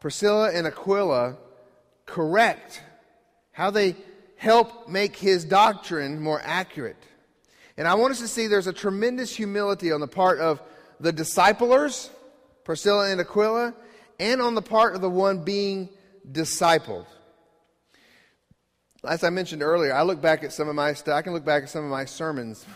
Priscilla 0.00 0.52
and 0.52 0.66
Aquila 0.66 1.36
correct 2.06 2.82
how 3.52 3.70
they 3.70 3.96
help 4.36 4.88
make 4.88 5.16
his 5.16 5.44
doctrine 5.44 6.20
more 6.20 6.40
accurate. 6.44 6.96
And 7.76 7.88
I 7.88 7.94
want 7.94 8.12
us 8.12 8.20
to 8.20 8.28
see 8.28 8.46
there's 8.46 8.66
a 8.66 8.72
tremendous 8.72 9.34
humility 9.34 9.90
on 9.90 10.00
the 10.00 10.06
part 10.06 10.38
of 10.38 10.62
the 11.00 11.12
disciplers, 11.12 12.10
Priscilla 12.64 13.10
and 13.10 13.20
Aquila, 13.20 13.74
and 14.20 14.40
on 14.40 14.54
the 14.54 14.62
part 14.62 14.94
of 14.94 15.00
the 15.00 15.10
one 15.10 15.44
being 15.44 15.88
discipled. 16.30 17.06
As 19.04 19.22
I 19.22 19.30
mentioned 19.30 19.62
earlier, 19.62 19.94
I 19.94 20.02
look 20.02 20.20
back 20.20 20.42
at 20.42 20.52
some 20.52 20.68
of 20.68 20.74
my 20.74 20.90
I 20.90 21.22
can 21.22 21.32
look 21.32 21.44
back 21.44 21.64
at 21.64 21.70
some 21.70 21.84
of 21.84 21.90
my 21.90 22.04
sermons, 22.04 22.66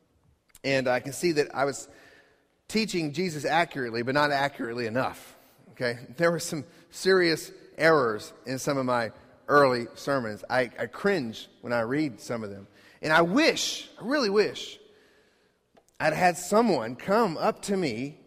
and 0.64 0.88
I 0.88 1.00
can 1.00 1.12
see 1.12 1.32
that 1.32 1.54
I 1.54 1.64
was 1.64 1.88
teaching 2.70 3.12
Jesus 3.12 3.44
accurately, 3.44 4.02
but 4.02 4.14
not 4.14 4.30
accurately 4.30 4.86
enough. 4.86 5.36
Okay, 5.72 5.98
there 6.16 6.30
were 6.30 6.38
some 6.38 6.64
serious 6.90 7.50
errors 7.76 8.32
in 8.46 8.58
some 8.58 8.78
of 8.78 8.86
my 8.86 9.12
early 9.48 9.86
sermons. 9.94 10.44
I, 10.48 10.70
I 10.78 10.86
cringe 10.86 11.48
when 11.60 11.72
I 11.72 11.80
read 11.80 12.20
some 12.20 12.44
of 12.44 12.50
them. 12.50 12.68
And 13.02 13.12
I 13.12 13.22
wish, 13.22 13.88
I 14.00 14.04
really 14.04 14.30
wish, 14.30 14.78
I'd 15.98 16.12
had 16.12 16.36
someone 16.36 16.96
come 16.96 17.36
up 17.36 17.62
to 17.62 17.76
me 17.76 18.18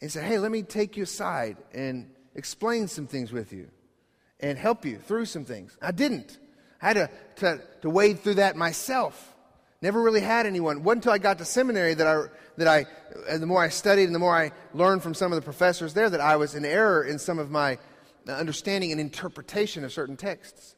and 0.00 0.10
say, 0.10 0.22
hey, 0.22 0.38
let 0.38 0.50
me 0.50 0.62
take 0.62 0.96
you 0.96 1.02
aside 1.02 1.56
and 1.72 2.10
explain 2.34 2.88
some 2.88 3.06
things 3.06 3.32
with 3.32 3.52
you 3.52 3.68
and 4.40 4.58
help 4.58 4.84
you 4.84 4.98
through 4.98 5.26
some 5.26 5.44
things. 5.44 5.76
I 5.82 5.92
didn't. 5.92 6.38
I 6.80 6.88
had 6.88 6.94
to, 6.94 7.10
to, 7.36 7.60
to 7.82 7.90
wade 7.90 8.20
through 8.20 8.34
that 8.34 8.56
myself. 8.56 9.33
Never 9.84 10.00
really 10.00 10.22
had 10.22 10.46
anyone. 10.46 10.82
Wasn't 10.82 11.04
until 11.04 11.12
I 11.12 11.18
got 11.18 11.36
to 11.36 11.44
seminary 11.44 11.92
that 11.92 12.06
I, 12.06 12.22
that 12.56 12.66
I, 12.66 12.86
and 13.28 13.42
the 13.42 13.46
more 13.46 13.62
I 13.62 13.68
studied 13.68 14.04
and 14.04 14.14
the 14.14 14.18
more 14.18 14.34
I 14.34 14.50
learned 14.72 15.02
from 15.02 15.12
some 15.12 15.30
of 15.30 15.36
the 15.36 15.42
professors 15.42 15.92
there, 15.92 16.08
that 16.08 16.22
I 16.22 16.36
was 16.36 16.54
in 16.54 16.64
error 16.64 17.04
in 17.04 17.18
some 17.18 17.38
of 17.38 17.50
my 17.50 17.76
understanding 18.26 18.92
and 18.92 18.98
interpretation 18.98 19.84
of 19.84 19.92
certain 19.92 20.16
texts. 20.16 20.74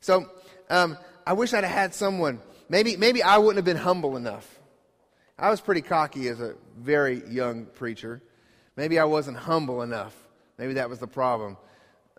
So 0.00 0.30
um, 0.68 0.98
I 1.26 1.32
wish 1.32 1.54
I'd 1.54 1.64
have 1.64 1.72
had 1.72 1.94
someone. 1.94 2.38
Maybe, 2.68 2.98
maybe 2.98 3.22
I 3.22 3.38
wouldn't 3.38 3.56
have 3.56 3.64
been 3.64 3.82
humble 3.82 4.18
enough. 4.18 4.60
I 5.38 5.48
was 5.48 5.62
pretty 5.62 5.80
cocky 5.80 6.28
as 6.28 6.38
a 6.42 6.54
very 6.76 7.26
young 7.30 7.64
preacher. 7.64 8.20
Maybe 8.76 8.98
I 8.98 9.04
wasn't 9.04 9.38
humble 9.38 9.80
enough. 9.80 10.14
Maybe 10.58 10.74
that 10.74 10.90
was 10.90 10.98
the 10.98 11.06
problem. 11.06 11.56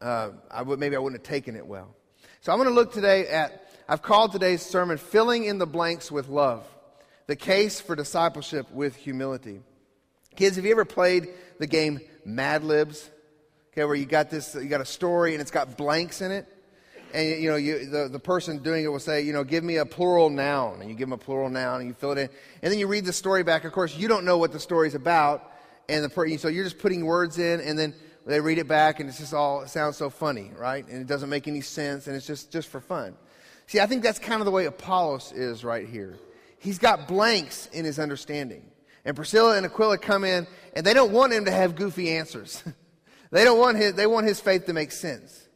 Uh, 0.02 0.32
I 0.50 0.64
would, 0.64 0.80
maybe 0.80 0.96
I 0.96 1.00
wouldn't 1.00 1.22
have 1.22 1.30
taken 1.30 1.56
it 1.56 1.68
well. 1.68 1.96
So 2.40 2.52
I'm 2.52 2.58
going 2.58 2.68
to 2.68 2.74
look 2.74 2.94
today 2.94 3.28
at, 3.28 3.71
I've 3.92 4.02
called 4.02 4.32
today's 4.32 4.62
sermon 4.62 4.98
Filling 4.98 5.44
in 5.44 5.58
the 5.58 5.66
Blanks 5.66 6.10
with 6.10 6.30
Love, 6.30 6.66
the 7.28 7.36
case 7.36 7.82
for 7.82 7.94
discipleship 7.94 8.72
with 8.72 8.96
humility. 8.96 9.60
Kids, 10.34 10.56
have 10.56 10.64
you 10.64 10.72
ever 10.72 10.86
played 10.86 11.28
the 11.60 11.68
game 11.68 12.00
Mad 12.24 12.64
Libs? 12.64 13.10
Okay, 13.74 13.84
where 13.84 13.96
you 13.96 14.06
got 14.06 14.30
this, 14.30 14.56
you 14.56 14.70
got 14.70 14.80
a 14.80 14.86
story 14.86 15.34
and 15.34 15.42
it's 15.42 15.52
got 15.52 15.76
blanks 15.76 16.22
in 16.22 16.32
it. 16.32 16.48
And, 17.14 17.44
you 17.44 17.50
know, 17.50 17.58
you, 17.58 17.86
the, 17.86 18.08
the 18.08 18.18
person 18.18 18.60
doing 18.60 18.86
it 18.86 18.88
will 18.88 19.00
say, 19.00 19.24
you 19.24 19.34
know, 19.34 19.44
give 19.44 19.62
me 19.62 19.76
a 19.76 19.86
plural 19.86 20.30
noun. 20.30 20.80
And 20.80 20.90
you 20.90 20.96
give 20.96 21.10
them 21.10 21.12
a 21.12 21.18
plural 21.18 21.50
noun 21.50 21.82
and 21.82 21.90
you 21.90 21.94
fill 21.94 22.14
it 22.14 22.18
in. 22.18 22.30
And 22.62 22.72
then 22.72 22.80
you 22.80 22.88
read 22.88 23.04
the 23.04 23.12
story 23.12 23.44
back. 23.44 23.66
Of 23.66 23.74
course, 23.74 23.98
you 23.98 24.08
don't 24.08 24.24
know 24.24 24.38
what 24.38 24.54
the 24.54 24.60
story's 24.62 24.96
about. 24.96 25.52
And 25.90 26.06
the, 26.06 26.38
so 26.38 26.48
you're 26.48 26.64
just 26.64 26.80
putting 26.80 27.06
words 27.06 27.40
in 27.40 27.60
and 27.60 27.78
then 27.78 27.94
they 28.26 28.40
read 28.40 28.58
it 28.58 28.70
back 28.70 29.02
and 29.02 29.10
it's 29.10 29.20
just 29.20 29.34
all, 29.34 29.64
it 29.64 29.70
sounds 29.70 29.98
so 29.98 30.10
funny, 30.10 30.50
right? 30.58 30.88
And 30.88 31.02
it 31.02 31.08
doesn't 31.08 31.30
make 31.30 31.50
any 31.50 31.60
sense 31.60 32.08
and 32.08 32.16
it's 32.16 32.26
just, 32.26 32.54
just 32.54 32.70
for 32.70 32.80
fun. 32.80 33.18
See, 33.68 33.80
I 33.80 33.86
think 33.86 34.04
that's 34.04 34.20
kind 34.20 34.42
of 34.42 34.46
the 34.46 34.52
way 34.52 34.66
Apollos 34.66 35.32
is 35.32 35.64
right 35.64 35.88
here. 35.88 36.18
He's 36.60 36.78
got 36.78 37.08
blanks 37.08 37.68
in 37.68 37.86
his 37.86 38.00
understanding. 38.00 38.70
And 39.06 39.16
Priscilla 39.16 39.58
and 39.58 39.66
Aquila 39.66 39.98
come 39.98 40.24
in 40.24 40.46
and 40.76 40.86
they 40.86 40.94
don't 40.94 41.12
want 41.12 41.34
him 41.34 41.46
to 41.46 41.52
have 41.52 41.76
goofy 41.76 42.12
answers. 42.12 42.64
they 43.32 43.44
don't 43.44 43.60
want 43.60 43.78
his, 43.78 43.94
they 43.94 44.08
want 44.08 44.28
his 44.28 44.40
faith 44.40 44.66
to 44.68 44.74
make 44.74 44.92
sense. 44.92 45.48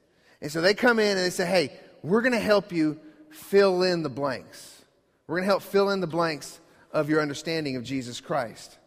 And 0.42 0.52
so 0.52 0.62
they 0.62 0.74
come 0.74 1.00
in 1.00 1.18
and 1.18 1.20
they 1.20 1.30
say, 1.30 1.46
hey, 1.46 1.80
we're 2.02 2.22
going 2.22 2.34
to 2.34 2.40
help 2.40 2.72
you 2.72 3.00
fill 3.30 3.84
in 3.84 4.04
the 4.04 4.10
blanks. 4.10 4.84
We're 5.28 5.38
going 5.38 5.44
to 5.44 5.52
help 5.52 5.64
fill 5.64 5.90
in 5.90 6.02
the 6.02 6.08
blanks 6.08 6.60
of 6.92 7.10
your 7.10 7.22
understanding 7.22 7.76
of 7.76 7.84
Jesus 7.84 8.22
Christ. 8.22 8.78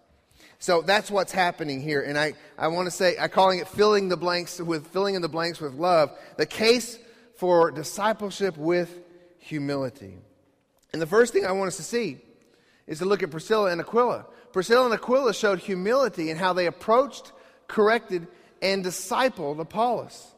So 0.59 0.83
that's 0.83 1.11
what's 1.11 1.33
happening 1.33 1.81
here. 1.81 2.03
And 2.03 2.19
I, 2.19 2.35
I 2.59 2.69
want 2.69 2.87
to 2.87 2.91
say, 2.91 3.17
I'm 3.17 3.31
calling 3.31 3.61
it 3.61 3.69
filling 3.69 4.09
the 4.09 4.17
blanks 4.17 4.61
with, 4.61 4.89
filling 4.89 5.15
in 5.15 5.23
the 5.23 5.29
blanks 5.29 5.61
with 5.61 5.75
love. 5.75 6.11
The 6.37 6.47
case 6.47 6.99
for 7.37 7.71
discipleship 7.71 8.57
with 8.57 9.01
humility. 9.49 10.19
And 10.93 11.03
the 11.03 11.07
first 11.07 11.33
thing 11.33 11.47
I 11.47 11.53
want 11.53 11.69
us 11.69 11.77
to 11.79 11.83
see 11.83 12.19
is 12.87 12.99
to 12.99 13.05
look 13.05 13.23
at 13.23 13.31
Priscilla 13.31 13.71
and 13.71 13.81
Aquila. 13.81 14.27
Priscilla 14.53 14.85
and 14.85 14.95
Aquila 14.95 15.35
showed 15.35 15.59
humility 15.59 16.31
in 16.31 16.37
how 16.37 16.53
they 16.53 16.67
approached, 16.67 17.33
corrected, 17.67 18.27
and 18.63 18.85
discipled 18.85 19.59
Apollos. 19.59 20.35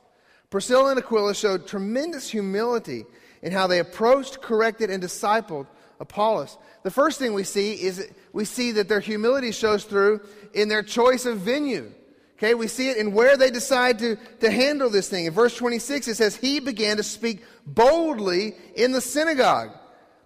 Priscilla 0.50 0.90
and 0.90 0.98
Aquila 0.98 1.34
showed 1.34 1.66
tremendous 1.66 2.28
humility 2.28 3.04
in 3.42 3.52
how 3.52 3.66
they 3.66 3.78
approached, 3.78 4.40
corrected, 4.42 4.90
and 4.90 5.02
discipled 5.02 5.66
Apollos. 6.00 6.58
The 6.82 6.90
first 6.90 7.18
thing 7.18 7.34
we 7.34 7.44
see 7.44 7.74
is 7.74 8.08
we 8.32 8.44
see 8.44 8.72
that 8.72 8.88
their 8.88 9.00
humility 9.00 9.52
shows 9.52 9.84
through 9.84 10.20
in 10.54 10.68
their 10.68 10.82
choice 10.82 11.26
of 11.26 11.38
venue. 11.38 11.92
Okay, 12.40 12.54
we 12.54 12.68
see 12.68 12.88
it 12.88 12.96
in 12.96 13.12
where 13.12 13.36
they 13.36 13.50
decide 13.50 13.98
to, 13.98 14.16
to 14.40 14.50
handle 14.50 14.88
this 14.88 15.10
thing. 15.10 15.26
In 15.26 15.32
verse 15.34 15.54
26, 15.58 16.08
it 16.08 16.14
says, 16.14 16.34
He 16.34 16.58
began 16.58 16.96
to 16.96 17.02
speak 17.02 17.44
boldly 17.66 18.54
in 18.74 18.92
the 18.92 19.00
synagogue. 19.02 19.72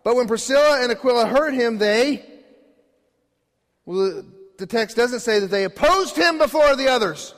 But 0.05 0.14
when 0.14 0.29
Priscilla 0.29 0.81
and 0.81 0.92
Aquila 0.92 1.27
heard 1.27 1.55
him, 1.55 1.79
they, 1.79 2.24
well, 3.85 4.22
the 4.59 4.66
text 4.66 4.96
doesn't 4.96 5.20
say 5.20 5.40
that 5.40 5.48
they 5.48 5.64
opposed 5.64 6.16
him 6.16 6.38
before 6.38 6.77
the 6.77 6.87
others. 6.87 7.35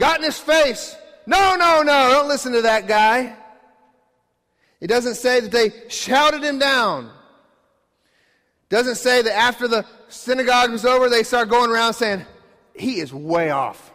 Got 0.00 0.18
in 0.18 0.24
his 0.24 0.38
face. 0.38 0.96
No, 1.28 1.54
no, 1.54 1.82
no, 1.82 2.10
don't 2.10 2.26
listen 2.26 2.54
to 2.54 2.62
that 2.62 2.88
guy. 2.88 3.36
It 4.80 4.88
doesn't 4.88 5.14
say 5.14 5.38
that 5.38 5.52
they 5.52 5.70
shouted 5.88 6.42
him 6.42 6.58
down. 6.58 7.04
It 7.04 8.70
doesn't 8.74 8.96
say 8.96 9.22
that 9.22 9.32
after 9.32 9.68
the 9.68 9.86
synagogue 10.08 10.72
was 10.72 10.84
over, 10.84 11.08
they 11.08 11.22
started 11.22 11.50
going 11.50 11.70
around 11.70 11.94
saying, 11.94 12.26
he 12.78 13.00
is 13.00 13.12
way 13.12 13.50
off. 13.50 13.92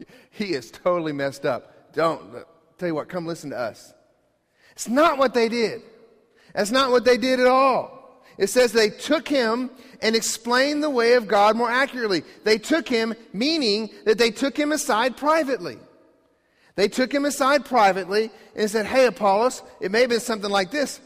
he 0.30 0.52
is 0.52 0.70
totally 0.70 1.12
messed 1.12 1.44
up. 1.44 1.92
Don't, 1.92 2.44
tell 2.78 2.88
you 2.88 2.94
what, 2.94 3.08
come 3.08 3.26
listen 3.26 3.50
to 3.50 3.58
us. 3.58 3.92
It's 4.72 4.88
not 4.88 5.18
what 5.18 5.34
they 5.34 5.48
did. 5.48 5.82
That's 6.54 6.70
not 6.70 6.90
what 6.90 7.04
they 7.04 7.16
did 7.16 7.40
at 7.40 7.46
all. 7.46 8.22
It 8.36 8.48
says 8.48 8.72
they 8.72 8.90
took 8.90 9.28
him 9.28 9.70
and 10.02 10.16
explained 10.16 10.82
the 10.82 10.90
way 10.90 11.14
of 11.14 11.28
God 11.28 11.56
more 11.56 11.70
accurately. 11.70 12.24
They 12.42 12.58
took 12.58 12.88
him, 12.88 13.14
meaning 13.32 13.90
that 14.04 14.18
they 14.18 14.30
took 14.30 14.56
him 14.56 14.72
aside 14.72 15.16
privately. 15.16 15.78
They 16.76 16.88
took 16.88 17.12
him 17.12 17.24
aside 17.24 17.64
privately 17.64 18.30
and 18.56 18.68
said, 18.68 18.86
Hey, 18.86 19.06
Apollos, 19.06 19.62
it 19.80 19.92
may 19.92 20.00
have 20.00 20.10
been 20.10 20.20
something 20.20 20.50
like 20.50 20.72
this. 20.72 21.00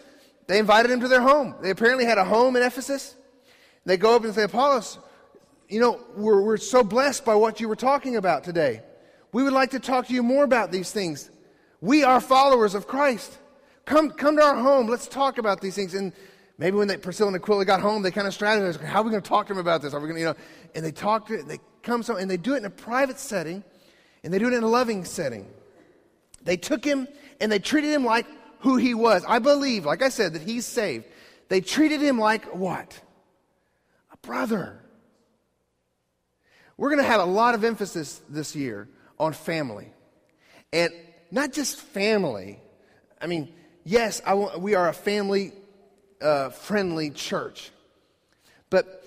They 0.47 0.59
invited 0.59 0.91
him 0.91 1.01
to 1.01 1.09
their 1.09 1.21
home. 1.21 1.55
They 1.61 1.71
apparently 1.71 2.07
had 2.07 2.17
a 2.17 2.25
home 2.25 2.57
in 2.57 2.63
Ephesus. 2.63 3.15
They 3.85 3.99
go 3.99 4.17
up 4.17 4.25
and 4.25 4.35
say, 4.35 4.45
Apollos, 4.45 4.99
you 5.69 5.81
know, 5.81 6.01
we're, 6.17 6.41
we're 6.41 6.57
so 6.57 6.83
blessed 6.83 7.25
by 7.25 7.35
what 7.35 7.61
you 7.61 7.69
were 7.69 7.77
talking 7.77 8.17
about 8.17 8.45
today. 8.45 8.83
We 9.33 9.43
would 9.43 9.53
like 9.53 9.71
to 9.73 9.81
talk 9.81 10.07
to 10.09 10.15
you 10.15 10.23
more 10.23 10.45
about 10.45 10.73
these 10.73 10.91
things. 10.91 11.31
We 11.81 12.03
are 12.03 12.21
followers 12.21 12.75
of 12.75 12.87
Christ. 12.87 13.39
Come, 13.85 14.11
come 14.11 14.37
to 14.37 14.43
our 14.43 14.57
home. 14.57 14.87
Let's 14.89 15.07
talk 15.07 15.39
about 15.39 15.61
these 15.61 15.75
things. 15.75 15.95
And 15.95 16.13
maybe 16.57 16.77
when 16.77 16.89
they, 16.89 16.97
Priscilla 16.97 17.29
and 17.29 17.37
Aquila 17.37 17.65
got 17.65 17.81
home, 17.81 18.03
they 18.03 18.11
kind 18.11 18.27
of 18.27 18.37
strategized, 18.37 18.83
how 18.83 19.01
are 19.01 19.05
we 19.05 19.11
going 19.11 19.23
to 19.23 19.29
talk 19.29 19.47
to 19.49 19.53
him 19.53 19.59
about 19.59 19.83
this? 19.83 19.93
Are 19.93 20.01
we 20.01 20.09
going 20.09 20.17
to, 20.17 20.21
you 20.21 20.27
know, 20.27 20.35
and 20.75 20.85
they 20.85 20.93
talk 20.93 21.27
to 21.29 21.35
it, 21.35 21.47
they 21.47 21.59
come 21.83 22.03
so, 22.03 22.17
and 22.17 22.31
they 22.31 22.37
do 22.37 22.55
it 22.55 22.59
in 22.59 22.65
a 22.65 22.71
private 22.71 23.19
setting, 23.19 23.63
and 24.25 24.33
they 24.33 24.39
do 24.39 24.49
it 24.49 24.55
in 24.55 24.63
a 24.63 24.69
loving 24.69 25.05
setting. 25.05 25.47
They 26.43 26.57
took 26.57 26.85
him 26.85 27.09
and 27.41 27.53
they 27.53 27.59
treated 27.59 27.91
him 27.91 28.05
like 28.05 28.27
who 28.61 28.77
he 28.77 28.95
was. 28.95 29.25
I 29.29 29.39
believe, 29.39 29.85
like 29.85 30.03
I 30.03 30.09
said, 30.09 30.33
that 30.33 30.43
he's 30.43 30.67
saved. 30.67 31.05
They 31.49 31.61
treated 31.61 32.01
him 32.01 32.19
like 32.19 32.45
what? 32.55 33.01
A 34.13 34.17
brother. 34.27 34.78
We're 36.79 36.91
going 36.91 37.03
to 37.03 37.11
have 37.11 37.21
a 37.21 37.31
lot 37.31 37.55
of 37.55 37.65
emphasis 37.65 38.23
this 38.31 38.57
year 38.57 38.89
on 39.19 39.35
family. 39.35 39.89
And 40.73 40.93
not 41.31 41.53
just 41.53 41.81
family. 41.81 42.61
I 43.21 43.27
mean, 43.27 43.53
yes, 43.85 44.23
I 44.25 44.35
want, 44.35 44.61
we 44.61 44.77
are 44.77 44.89
a 44.89 44.95
family 44.95 45.53
uh, 46.23 46.51
friendly 46.51 47.11
church. 47.11 47.73
But 48.71 49.05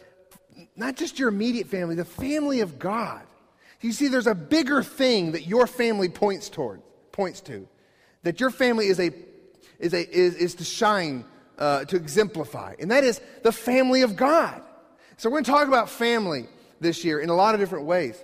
not 0.76 0.98
just 0.98 1.18
your 1.18 1.30
immediate 1.30 1.68
family, 1.68 1.96
the 1.96 2.06
family 2.06 2.60
of 2.60 2.78
God. 2.78 3.22
You 3.80 3.94
see, 3.94 4.10
there's 4.10 4.28
a 4.28 4.36
bigger 4.36 4.84
thing 4.84 5.32
that 5.32 5.48
your 5.48 5.66
family 5.66 6.10
points 6.10 6.50
toward, 6.50 6.82
points 7.12 7.42
to. 7.42 7.68
That 8.24 8.40
your 8.40 8.52
family 8.52 8.88
is 8.88 9.00
a 9.00 9.12
is 9.80 9.94
a 9.94 10.08
is, 10.08 10.36
is 10.36 10.56
to 10.56 10.64
shine, 10.64 11.26
uh, 11.58 11.86
to 11.86 11.96
exemplify, 11.96 12.76
and 12.80 12.92
that 12.92 13.04
is 13.04 13.20
the 13.42 13.52
family 13.52 14.04
of 14.04 14.16
God. 14.16 14.62
So 15.18 15.30
we're 15.30 15.42
going 15.42 15.46
to 15.46 15.52
talk 15.52 15.68
about 15.68 15.90
family 15.90 16.48
this 16.82 17.06
year 17.06 17.22
in 17.22 17.30
a 17.30 17.36
lot 17.36 17.54
of 17.54 17.62
different 17.62 17.86
ways. 17.86 18.22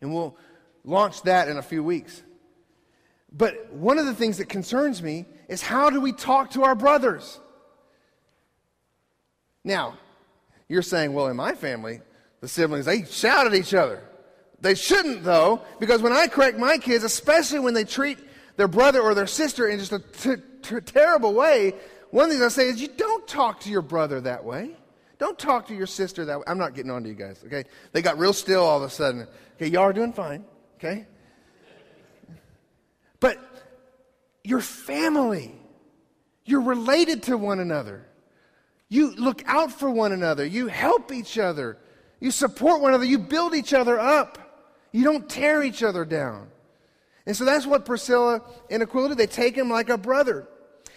And 0.00 0.12
we'll 0.12 0.36
launch 0.84 1.22
that 1.22 1.46
in 1.46 1.58
a 1.58 1.62
few 1.62 1.84
weeks. 1.84 2.22
But 3.30 3.72
one 3.72 3.98
of 3.98 4.06
the 4.06 4.14
things 4.14 4.38
that 4.38 4.48
concerns 4.48 5.00
me 5.00 5.26
is 5.48 5.62
how 5.62 5.90
do 5.90 6.00
we 6.00 6.12
talk 6.12 6.50
to 6.52 6.64
our 6.64 6.74
brothers? 6.74 7.38
Now, 9.64 9.96
you're 10.68 10.82
saying, 10.82 11.12
well, 11.12 11.28
in 11.28 11.36
my 11.36 11.54
family, 11.54 12.00
the 12.40 12.48
siblings, 12.48 12.86
they 12.86 13.04
shout 13.04 13.46
at 13.46 13.54
each 13.54 13.74
other. 13.74 14.02
They 14.60 14.74
shouldn't, 14.74 15.22
though, 15.24 15.62
because 15.78 16.02
when 16.02 16.12
I 16.12 16.26
correct 16.26 16.58
my 16.58 16.78
kids, 16.78 17.04
especially 17.04 17.60
when 17.60 17.74
they 17.74 17.84
treat 17.84 18.18
their 18.56 18.68
brother 18.68 19.00
or 19.00 19.14
their 19.14 19.26
sister 19.26 19.68
in 19.68 19.78
just 19.78 19.92
a 19.92 19.98
t- 19.98 20.42
t- 20.62 20.80
terrible 20.80 21.34
way, 21.34 21.74
one 22.10 22.24
of 22.24 22.30
the 22.30 22.38
things 22.38 22.58
I 22.58 22.62
say 22.62 22.68
is, 22.68 22.80
you 22.80 22.88
don't 22.88 23.26
talk 23.26 23.60
to 23.60 23.70
your 23.70 23.82
brother 23.82 24.20
that 24.22 24.44
way. 24.44 24.76
Don't 25.22 25.38
talk 25.38 25.68
to 25.68 25.74
your 25.76 25.86
sister 25.86 26.24
that 26.24 26.40
way. 26.40 26.44
I'm 26.48 26.58
not 26.58 26.74
getting 26.74 26.90
on 26.90 27.04
to 27.04 27.08
you 27.08 27.14
guys, 27.14 27.40
okay? 27.46 27.62
They 27.92 28.02
got 28.02 28.18
real 28.18 28.32
still 28.32 28.64
all 28.64 28.78
of 28.78 28.82
a 28.82 28.90
sudden. 28.90 29.28
Okay, 29.54 29.68
y'all 29.68 29.82
are 29.82 29.92
doing 29.92 30.12
fine, 30.12 30.44
okay? 30.78 31.06
But 33.20 33.38
your 34.42 34.58
family, 34.58 35.54
you're 36.44 36.62
related 36.62 37.22
to 37.24 37.38
one 37.38 37.60
another. 37.60 38.04
You 38.88 39.14
look 39.14 39.44
out 39.46 39.70
for 39.70 39.88
one 39.88 40.10
another. 40.10 40.44
You 40.44 40.66
help 40.66 41.12
each 41.12 41.38
other. 41.38 41.78
You 42.18 42.32
support 42.32 42.80
one 42.80 42.90
another. 42.90 43.04
You 43.04 43.20
build 43.20 43.54
each 43.54 43.72
other 43.72 44.00
up. 44.00 44.74
You 44.90 45.04
don't 45.04 45.28
tear 45.28 45.62
each 45.62 45.84
other 45.84 46.04
down. 46.04 46.48
And 47.26 47.36
so 47.36 47.44
that's 47.44 47.64
what 47.64 47.84
Priscilla 47.84 48.42
and 48.68 48.82
Aquila 48.82 49.10
did. 49.10 49.18
They 49.18 49.28
take 49.28 49.54
him 49.56 49.70
like 49.70 49.88
a 49.88 49.96
brother. 49.96 50.48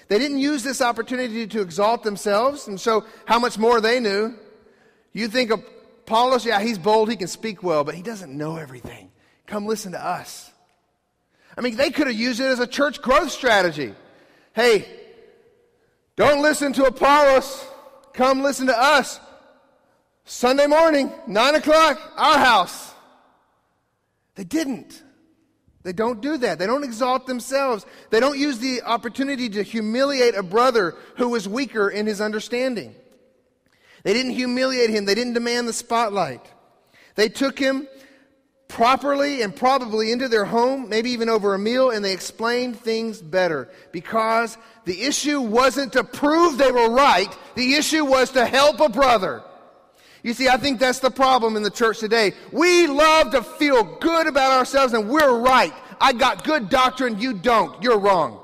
They 0.08 0.20
didn't 0.20 0.39
use 0.39 0.63
this 0.63 0.82
opportunity 0.82 1.48
to 1.48 1.62
exalt 1.62 2.04
themselves 2.04 2.68
and 2.68 2.80
show 2.80 3.04
how 3.26 3.39
much 3.39 3.58
more 3.58 3.82
they 3.82 4.00
knew. 4.00 4.36
You 5.13 5.28
think 5.28 5.52
of 5.52 5.63
Apollos, 6.06 6.46
yeah, 6.46 6.62
he's 6.62 6.78
bold, 6.78 7.10
he 7.10 7.15
can 7.15 7.28
speak 7.28 7.63
well, 7.63 7.84
but 7.84 7.96
he 7.96 8.04
doesn't 8.04 8.36
know 8.36 8.58
everything. 8.58 9.12
Come 9.48 9.65
listen 9.65 9.94
to 9.94 10.04
us. 10.04 10.52
I 11.58 11.62
mean, 11.62 11.78
they 11.78 11.89
could 11.89 12.08
have 12.08 12.15
used 12.15 12.39
it 12.39 12.46
as 12.46 12.60
a 12.60 12.68
church 12.68 13.02
growth 13.02 13.32
strategy. 13.32 13.94
Hey, 14.54 14.86
Don't 16.15 16.41
listen 16.41 16.74
to 16.74 16.86
Apollos. 16.86 17.65
Come 18.13 18.41
listen 18.41 18.68
to 18.68 18.78
us. 18.78 19.20
Sunday 20.24 20.68
morning, 20.68 21.12
9 21.28 21.56
o'clock, 21.56 22.00
our 22.15 22.38
house. 22.38 22.94
They 24.36 24.44
didn't. 24.44 25.04
They 25.86 25.93
don't 25.93 26.19
do 26.19 26.36
that. 26.38 26.58
They 26.58 26.65
don't 26.65 26.84
exalt 26.84 27.28
themselves. 27.28 27.86
They 28.10 28.19
don't 28.19 28.39
use 28.39 28.58
the 28.58 28.82
opportunity 28.82 29.50
to 29.50 29.62
humiliate 29.62 30.34
a 30.34 30.41
brother 30.41 30.95
who 31.17 31.30
was 31.30 31.48
weaker 31.48 31.88
in 31.88 32.08
his 32.08 32.19
understanding. 32.19 32.95
They 34.02 34.13
didn't 34.13 34.32
humiliate 34.32 34.89
him. 34.89 35.06
They 35.06 35.13
didn't 35.13 35.34
demand 35.34 35.67
the 35.67 35.74
spotlight. 35.74 36.41
They 37.13 37.30
took 37.30 37.60
him 37.60 37.88
properly 38.67 39.43
and 39.43 39.56
probably 39.56 40.12
into 40.12 40.28
their 40.28 40.45
home, 40.45 40.89
maybe 40.89 41.12
even 41.12 41.30
over 41.30 41.54
a 41.54 41.60
meal, 41.60 41.91
and 41.91 42.04
they 42.04 42.13
explained 42.13 42.80
things 42.80 43.21
better 43.21 43.69
because 43.91 44.58
the 44.86 45.04
issue 45.04 45.39
wasn't 45.39 45.93
to 45.93 46.04
prove 46.04 46.58
they 46.58 46.71
were 46.71 46.89
right, 46.89 47.32
the 47.54 47.76
issue 47.76 48.04
was 48.04 48.32
to 48.32 48.43
help 48.43 48.80
a 48.80 48.89
brother. 48.89 49.43
You 50.26 50.34
see, 50.34 50.50
I 50.50 50.58
think 50.58 50.80
that's 50.80 51.02
the 51.02 51.12
problem 51.12 51.56
in 51.56 51.62
the 51.62 51.70
church 51.70 52.00
today. 52.00 52.34
We 52.52 52.88
love 52.88 53.30
to 53.30 53.44
feel 53.44 53.84
good 53.84 54.26
about 54.26 54.54
ourselves 54.54 54.94
and 54.94 55.08
we're 55.08 55.40
right. 55.40 55.72
I 56.02 56.14
got 56.14 56.44
good 56.44 56.68
doctrine, 56.68 57.20
you 57.20 57.34
don't. 57.34 57.80
You're 57.84 58.00
wrong. 58.00 58.42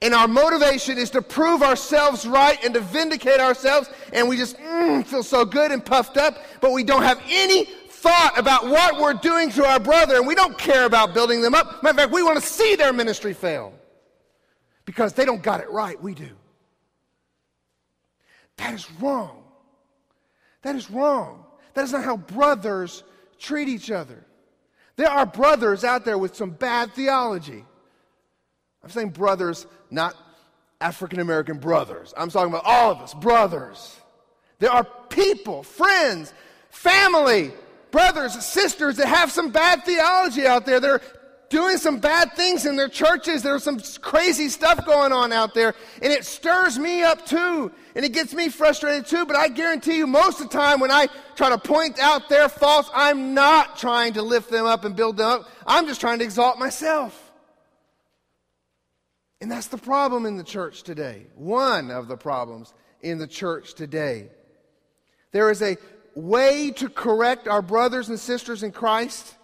And 0.00 0.14
our 0.14 0.28
motivation 0.28 0.96
is 0.96 1.10
to 1.10 1.20
prove 1.20 1.64
ourselves 1.64 2.24
right 2.24 2.62
and 2.64 2.72
to 2.74 2.80
vindicate 2.80 3.40
ourselves, 3.40 3.90
and 4.12 4.28
we 4.28 4.36
just 4.36 4.56
mm, 4.56 5.04
feel 5.04 5.24
so 5.24 5.44
good 5.44 5.72
and 5.72 5.84
puffed 5.84 6.16
up, 6.16 6.38
but 6.60 6.70
we 6.70 6.84
don't 6.84 7.02
have 7.02 7.20
any 7.28 7.64
thought 7.64 8.34
about 8.36 8.68
what 8.68 9.00
we're 9.00 9.14
doing 9.14 9.50
to 9.50 9.66
our 9.66 9.80
brother, 9.80 10.14
and 10.14 10.28
we 10.28 10.36
don't 10.36 10.56
care 10.56 10.84
about 10.84 11.12
building 11.12 11.42
them 11.42 11.56
up. 11.56 11.82
Matter 11.82 11.90
of 11.90 11.96
fact, 11.96 12.12
we 12.12 12.22
want 12.22 12.40
to 12.40 12.46
see 12.46 12.76
their 12.76 12.92
ministry 12.92 13.34
fail 13.34 13.72
because 14.84 15.12
they 15.12 15.24
don't 15.24 15.42
got 15.42 15.60
it 15.60 15.70
right. 15.70 16.00
We 16.00 16.14
do. 16.14 16.30
That 18.58 18.74
is 18.74 18.88
wrong. 19.00 19.42
That 20.68 20.76
is 20.76 20.90
wrong. 20.90 21.46
That 21.72 21.84
is 21.84 21.92
not 21.92 22.04
how 22.04 22.18
brothers 22.18 23.02
treat 23.38 23.68
each 23.68 23.90
other. 23.90 24.22
There 24.96 25.08
are 25.08 25.24
brothers 25.24 25.82
out 25.82 26.04
there 26.04 26.18
with 26.18 26.36
some 26.36 26.50
bad 26.50 26.92
theology. 26.92 27.64
I'm 28.84 28.90
saying 28.90 29.10
brothers, 29.12 29.66
not 29.90 30.14
African 30.78 31.20
American 31.20 31.56
brothers. 31.56 32.12
I'm 32.18 32.28
talking 32.28 32.52
about 32.52 32.66
all 32.66 32.90
of 32.92 32.98
us, 32.98 33.14
brothers. 33.14 33.98
There 34.58 34.70
are 34.70 34.84
people, 35.08 35.62
friends, 35.62 36.34
family, 36.68 37.50
brothers, 37.90 38.34
sisters 38.44 38.98
that 38.98 39.06
have 39.06 39.32
some 39.32 39.48
bad 39.48 39.86
theology 39.86 40.46
out 40.46 40.66
there. 40.66 40.80
They're 40.80 41.00
doing 41.48 41.78
some 41.78 41.98
bad 41.98 42.34
things 42.34 42.66
in 42.66 42.76
their 42.76 42.88
churches. 42.88 43.42
There's 43.42 43.62
some 43.62 43.80
crazy 44.00 44.48
stuff 44.48 44.84
going 44.84 45.12
on 45.12 45.32
out 45.32 45.54
there. 45.54 45.74
And 46.02 46.12
it 46.12 46.24
stirs 46.24 46.78
me 46.78 47.02
up 47.02 47.26
too. 47.26 47.72
And 47.94 48.04
it 48.04 48.12
gets 48.12 48.34
me 48.34 48.48
frustrated 48.48 49.06
too. 49.06 49.24
But 49.24 49.36
I 49.36 49.48
guarantee 49.48 49.96
you, 49.96 50.06
most 50.06 50.40
of 50.40 50.50
the 50.50 50.56
time 50.56 50.80
when 50.80 50.90
I 50.90 51.08
try 51.36 51.48
to 51.50 51.58
point 51.58 51.98
out 51.98 52.28
their 52.28 52.48
faults, 52.48 52.90
I'm 52.94 53.34
not 53.34 53.78
trying 53.78 54.14
to 54.14 54.22
lift 54.22 54.50
them 54.50 54.66
up 54.66 54.84
and 54.84 54.94
build 54.94 55.16
them 55.16 55.40
up. 55.40 55.48
I'm 55.66 55.86
just 55.86 56.00
trying 56.00 56.18
to 56.18 56.24
exalt 56.24 56.58
myself. 56.58 57.24
And 59.40 59.50
that's 59.50 59.68
the 59.68 59.78
problem 59.78 60.26
in 60.26 60.36
the 60.36 60.44
church 60.44 60.82
today. 60.82 61.26
One 61.34 61.90
of 61.90 62.08
the 62.08 62.16
problems 62.16 62.74
in 63.02 63.18
the 63.18 63.26
church 63.26 63.74
today. 63.74 64.28
There 65.30 65.50
is 65.50 65.62
a 65.62 65.76
way 66.14 66.72
to 66.72 66.88
correct 66.88 67.46
our 67.46 67.62
brothers 67.62 68.08
and 68.08 68.18
sisters 68.18 68.64
in 68.64 68.72
Christ 68.72 69.36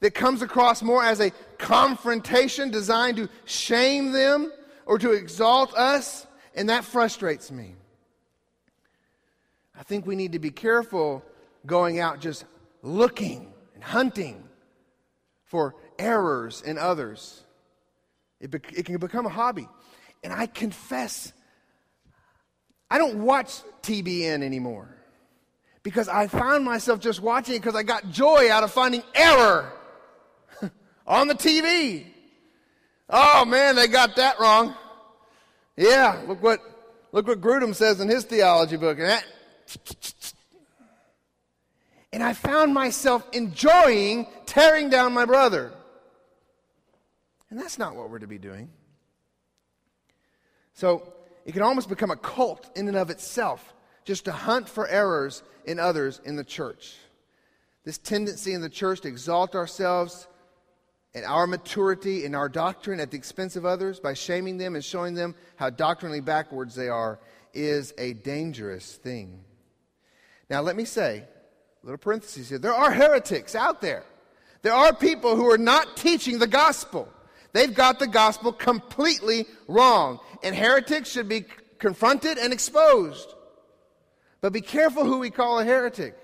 that 0.00 0.14
comes 0.14 0.42
across 0.42 0.82
more 0.82 1.02
as 1.04 1.20
a 1.20 1.32
confrontation 1.58 2.70
designed 2.70 3.16
to 3.16 3.28
shame 3.44 4.12
them 4.12 4.52
or 4.86 4.98
to 4.98 5.12
exalt 5.12 5.74
us, 5.74 6.26
and 6.54 6.68
that 6.68 6.84
frustrates 6.84 7.50
me. 7.50 7.74
I 9.78 9.82
think 9.82 10.06
we 10.06 10.16
need 10.16 10.32
to 10.32 10.38
be 10.38 10.50
careful 10.50 11.22
going 11.66 12.00
out 12.00 12.20
just 12.20 12.44
looking 12.82 13.52
and 13.74 13.82
hunting 13.82 14.44
for 15.44 15.74
errors 15.98 16.62
in 16.62 16.78
others. 16.78 17.42
It, 18.40 18.50
be- 18.50 18.60
it 18.76 18.86
can 18.86 18.98
become 18.98 19.26
a 19.26 19.30
hobby. 19.30 19.68
And 20.24 20.32
I 20.32 20.46
confess, 20.46 21.32
I 22.90 22.98
don't 22.98 23.18
watch 23.22 23.60
TBN 23.82 24.42
anymore 24.42 24.88
because 25.82 26.08
I 26.08 26.26
found 26.26 26.64
myself 26.64 26.98
just 27.00 27.20
watching 27.20 27.54
it 27.54 27.60
because 27.60 27.76
I 27.76 27.82
got 27.82 28.10
joy 28.10 28.50
out 28.50 28.64
of 28.64 28.72
finding 28.72 29.02
error 29.14 29.72
on 31.08 31.26
the 31.26 31.34
TV. 31.34 32.04
Oh 33.10 33.44
man, 33.46 33.74
they 33.74 33.88
got 33.88 34.14
that 34.16 34.38
wrong. 34.38 34.76
Yeah, 35.76 36.22
look 36.28 36.42
what 36.42 36.60
look 37.10 37.26
what 37.26 37.40
Grudem 37.40 37.74
says 37.74 38.00
in 38.00 38.08
his 38.08 38.24
theology 38.24 38.76
book. 38.76 38.98
And, 42.12 42.22
I 42.22 42.32
found 42.32 42.74
myself 42.74 43.26
enjoying 43.32 44.26
tearing 44.44 44.90
down 44.90 45.12
my 45.12 45.24
brother. 45.24 45.72
And 47.50 47.58
that's 47.58 47.78
not 47.78 47.96
what 47.96 48.10
we're 48.10 48.18
to 48.18 48.26
be 48.26 48.38
doing. 48.38 48.70
So 50.74 51.14
it 51.44 51.52
can 51.52 51.62
almost 51.62 51.88
become 51.88 52.10
a 52.10 52.16
cult 52.16 52.70
in 52.76 52.88
and 52.88 52.96
of 52.96 53.08
itself, 53.10 53.74
just 54.04 54.26
to 54.26 54.32
hunt 54.32 54.68
for 54.68 54.86
errors 54.86 55.42
in 55.64 55.78
others 55.78 56.20
in 56.24 56.36
the 56.36 56.44
church. 56.44 56.96
This 57.84 57.98
tendency 57.98 58.52
in 58.52 58.60
the 58.60 58.68
church 58.68 59.00
to 59.02 59.08
exalt 59.08 59.54
ourselves 59.54 60.27
and 61.14 61.24
our 61.24 61.46
maturity 61.46 62.24
in 62.24 62.34
our 62.34 62.48
doctrine 62.48 63.00
at 63.00 63.10
the 63.10 63.16
expense 63.16 63.56
of 63.56 63.64
others 63.64 63.98
by 63.98 64.14
shaming 64.14 64.58
them 64.58 64.74
and 64.74 64.84
showing 64.84 65.14
them 65.14 65.34
how 65.56 65.70
doctrinally 65.70 66.20
backwards 66.20 66.74
they 66.74 66.88
are 66.88 67.18
is 67.54 67.94
a 67.98 68.12
dangerous 68.12 68.96
thing. 68.96 69.40
Now, 70.50 70.60
let 70.60 70.76
me 70.76 70.84
say, 70.84 71.24
little 71.82 71.98
parentheses 71.98 72.48
here, 72.48 72.58
there 72.58 72.74
are 72.74 72.90
heretics 72.90 73.54
out 73.54 73.80
there. 73.80 74.04
There 74.62 74.72
are 74.72 74.94
people 74.94 75.36
who 75.36 75.50
are 75.50 75.58
not 75.58 75.96
teaching 75.96 76.38
the 76.38 76.46
gospel. 76.46 77.08
They've 77.52 77.74
got 77.74 77.98
the 77.98 78.06
gospel 78.06 78.52
completely 78.52 79.46
wrong. 79.66 80.20
And 80.42 80.54
heretics 80.54 81.10
should 81.10 81.28
be 81.28 81.44
confronted 81.78 82.38
and 82.38 82.52
exposed. 82.52 83.34
But 84.40 84.52
be 84.52 84.60
careful 84.60 85.04
who 85.04 85.18
we 85.18 85.30
call 85.30 85.58
a 85.58 85.64
heretic. 85.64 86.16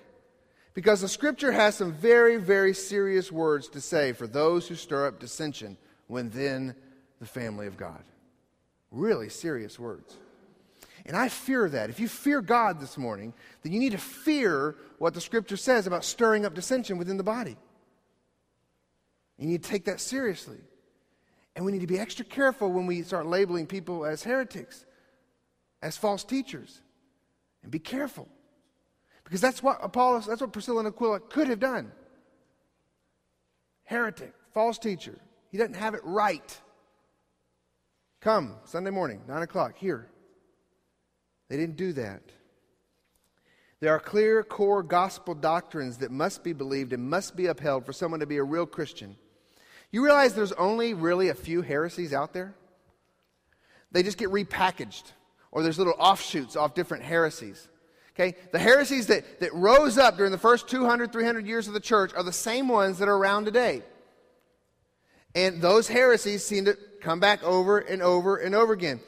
Because 0.75 1.01
the 1.01 1.09
scripture 1.09 1.53
has 1.53 1.77
some 1.77 1.93
very, 1.93 2.37
very 2.37 2.75
serious 2.75 3.31
words 3.31 3.69
to 3.69 3.81
say 3.81 4.13
for 4.13 4.27
those 4.27 4.67
who 4.67 4.75
stir 4.75 5.07
up 5.07 5.21
dissension 5.21 5.77
within 6.09 6.75
the 7.21 7.27
family 7.27 7.69
of 7.69 7.77
God. 7.77 8.03
Really 8.91 9.29
serious 9.29 9.79
words. 9.79 10.17
And 11.07 11.17
I 11.17 11.29
fear 11.29 11.69
that. 11.69 11.91
If 11.91 12.01
you 12.01 12.09
fear 12.09 12.41
God 12.41 12.81
this 12.81 12.97
morning, 12.97 13.35
then 13.63 13.73
you 13.73 13.79
need 13.79 13.93
to 13.93 13.99
fear 13.99 14.75
what 14.99 15.15
the 15.15 15.21
scripture 15.21 15.57
says 15.57 15.87
about 15.87 16.05
stirring 16.05 16.45
up 16.45 16.55
dissension 16.55 16.99
within 16.99 17.19
the 17.19 17.23
body. 17.23 17.57
You 19.39 19.47
need 19.47 19.63
to 19.63 19.69
take 19.69 19.85
that 19.85 20.01
seriously. 20.01 20.59
And 21.55 21.65
we 21.65 21.73
need 21.73 21.83
to 21.83 21.87
be 21.87 21.99
extra 21.99 22.25
careful 22.25 22.73
when 22.73 22.87
we 22.87 23.03
start 23.03 23.27
labeling 23.27 23.67
people 23.67 24.05
as 24.05 24.25
heretics, 24.25 24.85
as 25.83 25.97
false 25.97 26.25
teachers. 26.25 26.81
And 27.63 27.71
be 27.71 27.79
careful. 27.79 28.29
Because 29.35 29.43
that's 29.43 29.65
what 29.65 29.81
Apollos, 29.83 30.27
that's 30.27 30.41
what 30.41 30.53
Priscilla 30.53 30.79
and 30.79 30.87
Aquila 30.87 31.19
could 31.19 31.49
have 31.49 31.59
done. 31.59 31.91
Heretic, 33.83 34.33
false 34.53 34.79
teacher. 34.79 35.19
He 35.51 35.59
doesn't 35.59 35.75
have 35.75 35.95
it 35.95 36.03
right. 36.05 36.57
Come, 38.21 38.55
Sunday 38.65 38.91
morning, 38.91 39.23
9 39.27 39.43
o'clock, 39.43 39.77
here. 39.77 40.09
They 41.49 41.57
didn't 41.57 41.75
do 41.75 41.95
that. 41.95 42.23
There 43.81 43.91
are 43.91 43.99
clear 43.99 44.45
core 44.45 44.85
gospel 44.85 45.35
doctrines 45.35 45.99
that 45.99 46.13
must 46.13 46.45
be 46.45 46.53
believed 46.53 46.93
and 46.93 47.11
must 47.11 47.35
be 47.35 47.47
upheld 47.47 47.85
for 47.85 47.93
someone 47.93 48.21
to 48.21 48.27
be 48.27 48.37
a 48.37 48.45
real 48.45 48.67
Christian. 48.67 49.17
You 49.91 50.05
realize 50.05 50.35
there's 50.35 50.53
only 50.53 50.95
really 50.95 51.31
a 51.31 51.35
few 51.35 51.63
heresies 51.63 52.15
out 52.15 52.35
there? 52.35 52.55
They 53.91 54.05
just 54.05 54.17
get 54.17 54.29
repackaged, 54.31 55.11
or 55.51 55.65
there's 55.65 55.79
little 55.79 55.97
offshoots 55.99 56.55
off 56.55 56.75
different 56.75 57.03
heresies. 57.03 57.69
Okay? 58.15 58.37
The 58.53 58.59
heresies 58.59 59.09
that, 59.09 59.41
that 59.41 59.53
rose 59.55 59.99
up 59.99 60.17
during 60.17 60.33
the 60.33 60.39
first 60.39 60.69
200, 60.69 61.13
300 61.13 61.47
years 61.47 61.67
of 61.67 61.75
the 61.75 61.81
church 61.81 62.13
are 62.15 62.23
the 62.23 62.33
same 62.33 62.69
ones 62.69 62.99
that 62.99 63.09
are 63.09 63.17
around 63.17 63.45
today. 63.45 63.83
And 65.35 65.61
those 65.61 65.89
heresies 65.89 66.45
seem 66.45 66.65
to 66.67 66.79
come 67.01 67.19
back 67.19 67.43
over 67.43 67.79
and 67.79 68.03
over 68.03 68.37
and 68.37 68.55
over 68.55 68.73
again. 68.73 69.01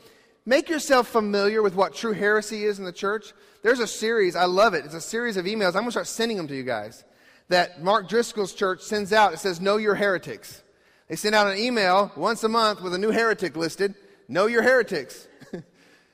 Make 0.45 0.69
yourself 0.69 1.09
familiar 1.09 1.63
with 1.63 1.75
what 1.75 1.95
true 1.95 2.13
heresy 2.13 2.65
is 2.65 2.79
in 2.79 2.85
the 2.85 2.93
church. 2.93 3.33
There's 3.63 3.81
a 3.81 3.87
series, 3.87 4.37
I 4.37 4.45
love 4.45 4.75
it. 4.75 4.85
It's 4.85 4.95
a 4.95 5.01
series 5.01 5.37
of 5.37 5.45
emails. 5.45 5.69
I'm 5.69 5.83
going 5.83 5.87
to 5.87 5.93
start 5.93 6.07
sending 6.07 6.37
them 6.37 6.49
to 6.49 6.57
you 6.57 6.63
guys 6.63 7.05
that 7.49 7.83
Mark 7.83 8.09
Driscoll's 8.09 8.55
church 8.55 8.83
sends 8.83 9.13
out. 9.13 9.33
It 9.33 9.39
says, 9.39 9.61
Know 9.61 9.77
your 9.77 9.95
heretics. 9.95 10.63
They 11.09 11.17
send 11.17 11.35
out 11.35 11.47
an 11.47 11.59
email 11.59 12.11
once 12.17 12.43
a 12.43 12.49
month 12.49 12.83
with 12.83 12.95
a 12.95 12.99
new 12.99 13.11
heretic 13.11 13.57
listed. 13.57 13.95
Know 14.29 14.47
your 14.47 14.63
heretics. 14.63 15.29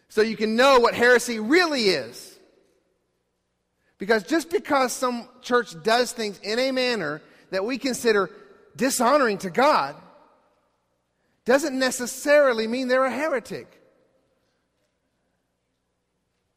so 0.08 0.20
you 0.20 0.36
can 0.36 0.56
know 0.56 0.78
what 0.78 0.94
heresy 0.94 1.40
really 1.40 1.84
is. 1.84 2.31
Because 4.02 4.24
just 4.24 4.50
because 4.50 4.92
some 4.92 5.28
church 5.42 5.80
does 5.84 6.10
things 6.10 6.40
in 6.40 6.58
a 6.58 6.72
manner 6.72 7.22
that 7.50 7.64
we 7.64 7.78
consider 7.78 8.30
dishonoring 8.74 9.38
to 9.38 9.48
God 9.48 9.94
doesn't 11.44 11.78
necessarily 11.78 12.66
mean 12.66 12.88
they're 12.88 13.04
a 13.04 13.12
heretic. 13.12 13.80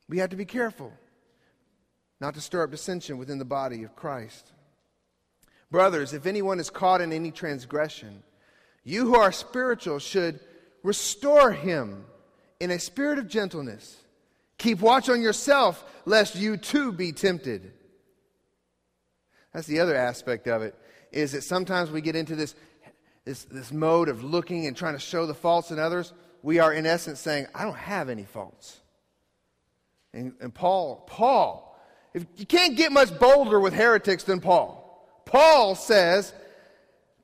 We 0.09 0.17
have 0.17 0.31
to 0.31 0.35
be 0.35 0.45
careful 0.45 0.91
not 2.19 2.33
to 2.33 2.41
stir 2.41 2.63
up 2.63 2.71
dissension 2.71 3.19
within 3.19 3.37
the 3.37 3.45
body 3.45 3.83
of 3.83 3.95
Christ. 3.95 4.51
Brothers, 5.69 6.13
if 6.13 6.25
anyone 6.25 6.59
is 6.59 6.71
caught 6.71 6.99
in 6.99 7.13
any 7.13 7.29
transgression, 7.29 8.23
you 8.83 9.05
who 9.05 9.17
are 9.17 9.31
spiritual 9.31 9.99
should 9.99 10.39
restore 10.81 11.51
him 11.51 12.05
in 12.59 12.71
a 12.71 12.79
spirit 12.79 13.19
of 13.19 13.27
gentleness. 13.27 13.97
Keep 14.57 14.81
watch 14.81 15.09
on 15.09 15.21
yourself, 15.21 15.83
lest 16.05 16.35
you 16.35 16.57
too 16.57 16.91
be 16.91 17.11
tempted. 17.11 17.71
That's 19.53 19.67
the 19.67 19.79
other 19.79 19.95
aspect 19.95 20.47
of 20.47 20.61
it, 20.61 20.75
is 21.11 21.31
that 21.31 21.43
sometimes 21.43 21.89
we 21.89 22.01
get 22.01 22.15
into 22.15 22.35
this, 22.35 22.55
this, 23.23 23.43
this 23.45 23.71
mode 23.71 24.09
of 24.09 24.23
looking 24.23 24.67
and 24.67 24.75
trying 24.75 24.95
to 24.95 24.99
show 24.99 25.25
the 25.25 25.33
faults 25.33 25.71
in 25.71 25.79
others. 25.79 26.13
We 26.41 26.59
are, 26.59 26.73
in 26.73 26.85
essence, 26.85 27.19
saying, 27.19 27.47
I 27.55 27.63
don't 27.63 27.77
have 27.77 28.09
any 28.09 28.23
faults. 28.23 28.79
And, 30.13 30.33
and 30.39 30.53
Paul, 30.53 31.05
Paul, 31.07 31.77
if, 32.13 32.25
you 32.37 32.45
can't 32.45 32.77
get 32.77 32.91
much 32.91 33.17
bolder 33.19 33.59
with 33.59 33.73
heretics 33.73 34.23
than 34.23 34.39
Paul. 34.39 34.81
Paul 35.25 35.75
says, 35.75 36.33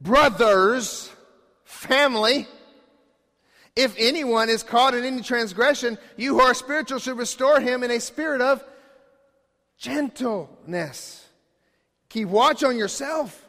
brothers, 0.02 1.10
family, 1.64 2.48
if 3.76 3.96
anyone 3.98 4.50
is 4.50 4.64
caught 4.64 4.94
in 4.94 5.04
any 5.04 5.22
transgression, 5.22 5.98
you 6.18 6.36
who 6.36 6.42
are 6.42 6.54
spiritual 6.54 7.00
should 7.00 7.18
restore 7.18 7.60
him 7.60 7.84
in 7.84 7.92
a 7.92 8.00
spirit 8.00 8.42
of 8.42 8.64
gentleness. 9.78 11.28
Keep 12.10 12.28
watch 12.28 12.64
on 12.64 12.78
yourself, 12.78 13.48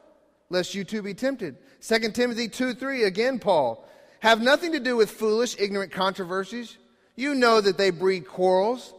lest 0.49 0.75
you 0.75 0.85
too 0.85 1.03
be 1.03 1.15
tempted. 1.15 1.57
2 1.81 2.13
Timothy 2.13 2.49
2 2.49 2.75
3, 2.75 3.05
again, 3.05 3.39
Paul. 3.39 3.89
Have 4.21 4.41
nothing 4.41 4.71
to 4.73 4.79
do 4.79 4.97
with 4.97 5.11
foolish, 5.11 5.57
ignorant 5.59 5.91
controversies. 5.91 6.79
You 7.17 7.35
know 7.35 7.61
that 7.61 7.77
they 7.77 7.91
breed 7.91 8.27
quarrels. 8.27 8.95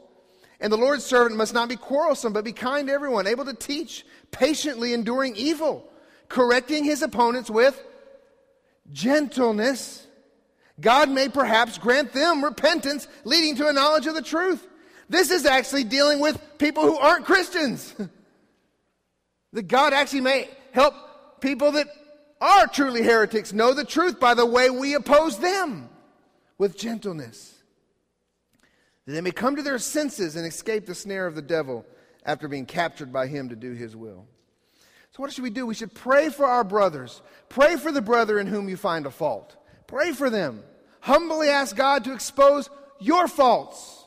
And 0.60 0.72
the 0.72 0.78
Lord's 0.78 1.06
servant 1.06 1.38
must 1.38 1.54
not 1.54 1.70
be 1.70 1.76
quarrelsome, 1.76 2.34
but 2.34 2.44
be 2.44 2.52
kind 2.52 2.88
to 2.88 2.94
everyone, 2.94 3.28
able 3.28 3.46
to 3.46 3.54
teach, 3.54 4.06
patiently 4.32 4.94
enduring 4.94 5.36
evil, 5.36 5.90
correcting 6.28 6.84
his 6.84 7.02
opponents 7.02 7.50
with 7.50 7.82
gentleness. 8.92 10.03
God 10.80 11.10
may 11.10 11.30
perhaps 11.30 11.78
grant 11.78 12.14
them 12.14 12.44
repentance, 12.44 13.08
leading 13.24 13.56
to 13.58 13.68
a 13.68 13.74
knowledge 13.74 14.08
of 14.08 14.16
the 14.16 14.22
truth. 14.22 14.68
This 15.10 15.32
is 15.32 15.46
actually 15.46 15.84
dealing 15.84 16.20
with 16.20 16.42
people 16.58 16.84
who 16.84 16.98
aren't 16.98 17.26
Christians. 17.26 17.94
that 19.54 19.68
God 19.68 19.94
actually 19.94 20.22
may 20.22 20.50
help 20.72 20.96
people 21.42 21.74
that 21.74 21.88
are 22.42 22.68
truly 22.68 23.04
heretics 23.04 23.54
know 23.54 23.74
the 23.74 23.86
truth 23.86 24.20
by 24.20 24.34
the 24.34 24.46
way 24.46 24.70
we 24.70 24.96
oppose 24.96 25.38
them 25.38 25.90
with 26.58 26.78
gentleness 26.78 27.54
that 29.06 29.14
they 29.14 29.22
may 29.22 29.32
come 29.32 29.56
to 29.56 29.62
their 29.62 29.80
senses 29.80 30.36
and 30.36 30.46
escape 30.46 30.86
the 30.86 30.96
snare 30.96 31.28
of 31.28 31.36
the 31.36 31.42
devil 31.42 31.86
after 32.26 32.48
being 32.48 32.66
captured 32.66 33.12
by 33.12 33.28
him 33.28 33.50
to 33.50 33.56
do 33.56 33.74
his 33.74 33.96
will. 33.96 34.26
So, 35.12 35.22
what 35.22 35.32
should 35.32 35.44
we 35.44 35.50
do? 35.50 35.66
We 35.66 35.76
should 35.76 35.94
pray 35.94 36.30
for 36.30 36.46
our 36.46 36.64
brothers. 36.64 37.22
Pray 37.50 37.76
for 37.76 37.92
the 37.92 38.02
brother 38.02 38.40
in 38.40 38.48
whom 38.48 38.70
you 38.70 38.78
find 38.78 39.06
a 39.06 39.12
fault. 39.12 39.56
Pray 39.88 40.12
for 40.12 40.30
them. 40.30 40.64
Humbly 41.02 41.50
ask 41.50 41.76
God 41.76 42.06
to 42.06 42.14
expose 42.14 42.70
your 43.00 43.28
faults. 43.28 44.06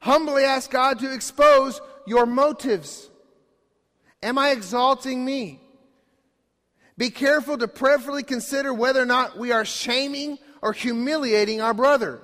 Humbly 0.00 0.44
ask 0.44 0.70
God 0.70 0.98
to 1.00 1.12
expose 1.12 1.80
your 2.06 2.26
motives. 2.26 3.08
Am 4.22 4.38
I 4.38 4.50
exalting 4.50 5.24
me? 5.24 5.60
Be 6.96 7.10
careful 7.10 7.58
to 7.58 7.68
prayerfully 7.68 8.22
consider 8.22 8.72
whether 8.72 9.02
or 9.02 9.06
not 9.06 9.36
we 9.36 9.52
are 9.52 9.64
shaming 9.64 10.38
or 10.62 10.72
humiliating 10.72 11.60
our 11.60 11.74
brother. 11.74 12.20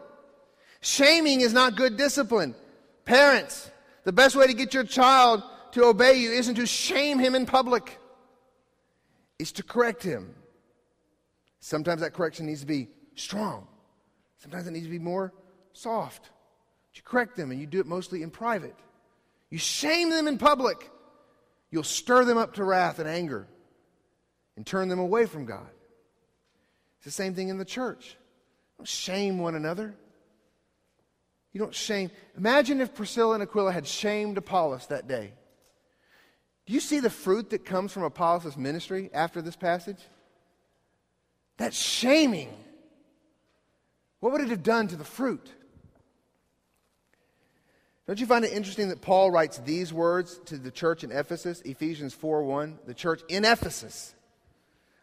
Shaming 0.80 1.40
is 1.40 1.52
not 1.52 1.76
good 1.76 1.96
discipline. 1.96 2.54
Parents, 3.04 3.70
the 4.04 4.12
best 4.12 4.36
way 4.36 4.46
to 4.46 4.54
get 4.54 4.72
your 4.72 4.84
child 4.84 5.42
to 5.72 5.84
obey 5.84 6.14
you 6.14 6.32
isn't 6.32 6.54
to 6.54 6.66
shame 6.66 7.18
him 7.18 7.34
in 7.34 7.46
public, 7.46 7.98
it's 9.38 9.52
to 9.52 9.62
correct 9.62 10.02
him. 10.02 10.34
Sometimes 11.60 12.00
that 12.00 12.14
correction 12.14 12.46
needs 12.46 12.60
to 12.60 12.66
be 12.66 12.88
strong, 13.14 13.66
sometimes 14.38 14.66
it 14.66 14.72
needs 14.72 14.86
to 14.86 14.90
be 14.90 14.98
more 14.98 15.32
soft. 15.72 16.30
You 16.94 17.02
correct 17.04 17.36
them, 17.36 17.52
and 17.52 17.60
you 17.60 17.66
do 17.66 17.78
it 17.78 17.86
mostly 17.86 18.22
in 18.22 18.30
private. 18.30 18.74
You 19.48 19.58
shame 19.58 20.10
them 20.10 20.26
in 20.26 20.38
public, 20.38 20.90
you'll 21.70 21.84
stir 21.84 22.24
them 22.24 22.36
up 22.38 22.54
to 22.54 22.64
wrath 22.64 22.98
and 22.98 23.08
anger 23.08 23.46
and 24.56 24.66
turn 24.66 24.88
them 24.88 24.98
away 24.98 25.26
from 25.26 25.44
God. 25.44 25.68
It's 26.98 27.04
the 27.04 27.10
same 27.10 27.34
thing 27.34 27.48
in 27.48 27.58
the 27.58 27.64
church. 27.64 28.16
Don't 28.76 28.86
shame 28.86 29.38
one 29.38 29.54
another. 29.54 29.94
You 31.52 31.60
don't 31.60 31.74
shame. 31.74 32.10
Imagine 32.36 32.80
if 32.80 32.94
Priscilla 32.94 33.34
and 33.34 33.42
Aquila 33.42 33.72
had 33.72 33.86
shamed 33.86 34.36
Apollos 34.38 34.86
that 34.86 35.08
day. 35.08 35.32
Do 36.66 36.72
you 36.72 36.80
see 36.80 37.00
the 37.00 37.10
fruit 37.10 37.50
that 37.50 37.64
comes 37.64 37.92
from 37.92 38.02
Apollos' 38.04 38.56
ministry 38.56 39.10
after 39.12 39.42
this 39.42 39.56
passage? 39.56 39.98
That 41.60 41.74
shaming. 41.74 42.48
What 44.20 44.32
would 44.32 44.40
it 44.40 44.48
have 44.48 44.62
done 44.62 44.88
to 44.88 44.96
the 44.96 45.04
fruit? 45.04 45.46
Don't 48.06 48.18
you 48.18 48.24
find 48.24 48.46
it 48.46 48.52
interesting 48.52 48.88
that 48.88 49.02
Paul 49.02 49.30
writes 49.30 49.58
these 49.58 49.92
words 49.92 50.40
to 50.46 50.56
the 50.56 50.70
church 50.70 51.04
in 51.04 51.12
Ephesus, 51.12 51.60
Ephesians 51.60 52.14
4 52.14 52.44
1, 52.44 52.78
the 52.86 52.94
church 52.94 53.20
in 53.28 53.44
Ephesus? 53.44 54.14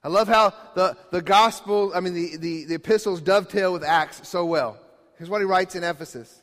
I 0.04 0.08
love 0.08 0.28
how 0.28 0.52
the, 0.74 0.98
the 1.12 1.22
gospel, 1.22 1.92
I 1.94 2.00
mean, 2.00 2.16
the, 2.16 2.38
the, 2.38 2.66
the 2.66 2.76
epistles 2.76 3.22
dovetail 3.22 3.72
with 3.72 3.84
Acts 3.84 4.28
so 4.28 4.44
well. 4.44 4.80
Here's 5.20 5.30
what 5.30 5.42
he 5.42 5.46
writes 5.46 5.76
in 5.76 5.84
Ephesus. 5.84 6.42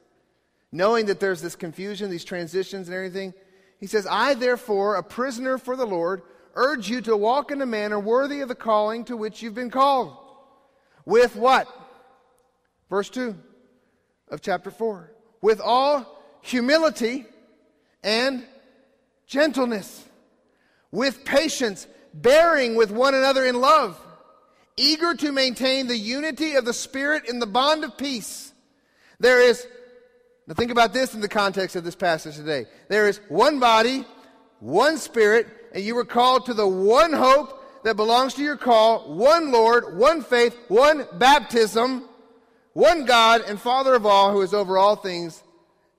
Knowing 0.71 1.07
that 1.07 1.19
there's 1.19 1.43
this 1.43 1.57
confusion, 1.57 2.09
these 2.09 2.25
transitions 2.25 2.87
and 2.87 2.95
everything, 2.95 3.35
he 3.81 3.89
says, 3.89 4.07
I, 4.09 4.35
therefore, 4.35 4.95
a 4.95 5.03
prisoner 5.03 5.59
for 5.59 5.75
the 5.75 5.87
Lord, 5.87 6.23
urge 6.55 6.89
you 6.89 7.01
to 7.03 7.17
walk 7.17 7.51
in 7.51 7.61
a 7.61 7.67
manner 7.67 7.99
worthy 7.99 8.41
of 8.41 8.49
the 8.49 8.55
calling 8.55 9.05
to 9.05 9.17
which 9.17 9.43
you've 9.43 9.55
been 9.55 9.71
called. 9.71 10.17
With 11.05 11.37
what? 11.37 11.69
Verse 12.89 13.11
2 13.11 13.37
of 14.31 14.41
chapter 14.41 14.71
4. 14.71 15.13
With 15.41 15.61
all 15.61 16.07
humility 16.43 17.27
and 18.03 18.45
gentleness, 19.27 20.05
with 20.91 21.25
patience, 21.25 21.87
bearing 22.13 22.77
with 22.77 22.91
one 22.91 23.15
another 23.15 23.45
in 23.45 23.61
love, 23.61 24.01
eager 24.77 25.15
to 25.15 25.33
maintain 25.33 25.87
the 25.87 25.97
unity 25.97 26.55
of 26.55 26.65
the 26.65 26.73
Spirit 26.73 27.29
in 27.29 27.39
the 27.39 27.47
bond 27.47 27.85
of 27.85 27.97
peace. 27.97 28.53
There 29.19 29.41
is, 29.41 29.67
now 30.47 30.55
think 30.55 30.71
about 30.71 30.93
this 30.93 31.15
in 31.15 31.21
the 31.21 31.29
context 31.29 31.77
of 31.77 31.85
this 31.85 31.95
passage 31.95 32.37
today. 32.37 32.67
There 32.89 33.09
is 33.09 33.21
one 33.29 33.61
body, 33.61 34.05
one 34.61 34.99
Spirit, 34.99 35.47
and 35.75 35.85
you 35.85 35.97
were 35.97 36.05
called 36.05 36.47
to 36.47 36.55
the 36.55 36.67
one 36.67 37.13
hope 37.13 37.83
that 37.83 37.97
belongs 37.97 38.35
to 38.35 38.43
your 38.43 38.57
call, 38.57 39.13
one 39.13 39.53
Lord, 39.53 39.99
one 39.99 40.23
faith, 40.23 40.57
one 40.69 41.07
baptism, 41.15 42.09
one 42.73 43.05
God 43.05 43.43
and 43.47 43.61
Father 43.61 43.95
of 43.95 44.07
all, 44.07 44.33
who 44.33 44.41
is 44.41 44.55
over 44.55 44.79
all 44.79 44.97
things 44.97 45.43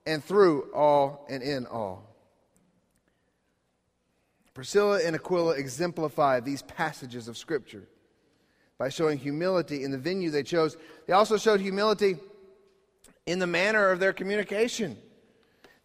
and 0.05 0.23
through 0.23 0.71
all 0.73 1.26
and 1.30 1.43
in 1.43 1.67
all. 1.67 2.03
Priscilla 4.53 5.01
and 5.03 5.15
Aquila 5.15 5.55
exemplify 5.55 6.39
these 6.39 6.61
passages 6.61 7.28
of 7.28 7.38
Scripture 7.38 7.84
by 8.78 8.88
showing 8.88 9.17
humility 9.17 9.84
in 9.84 9.91
the 9.91 9.97
venue 9.97 10.32
they 10.32 10.43
chose. 10.43 10.78
They 11.05 11.13
also 11.13 11.38
showed 11.38 11.59
humility 11.59 12.15
in 13.26 13.39
the 13.39 13.47
manner 13.47 13.91
of 13.91 13.99
their 13.99 14.13
communication. 14.13 14.97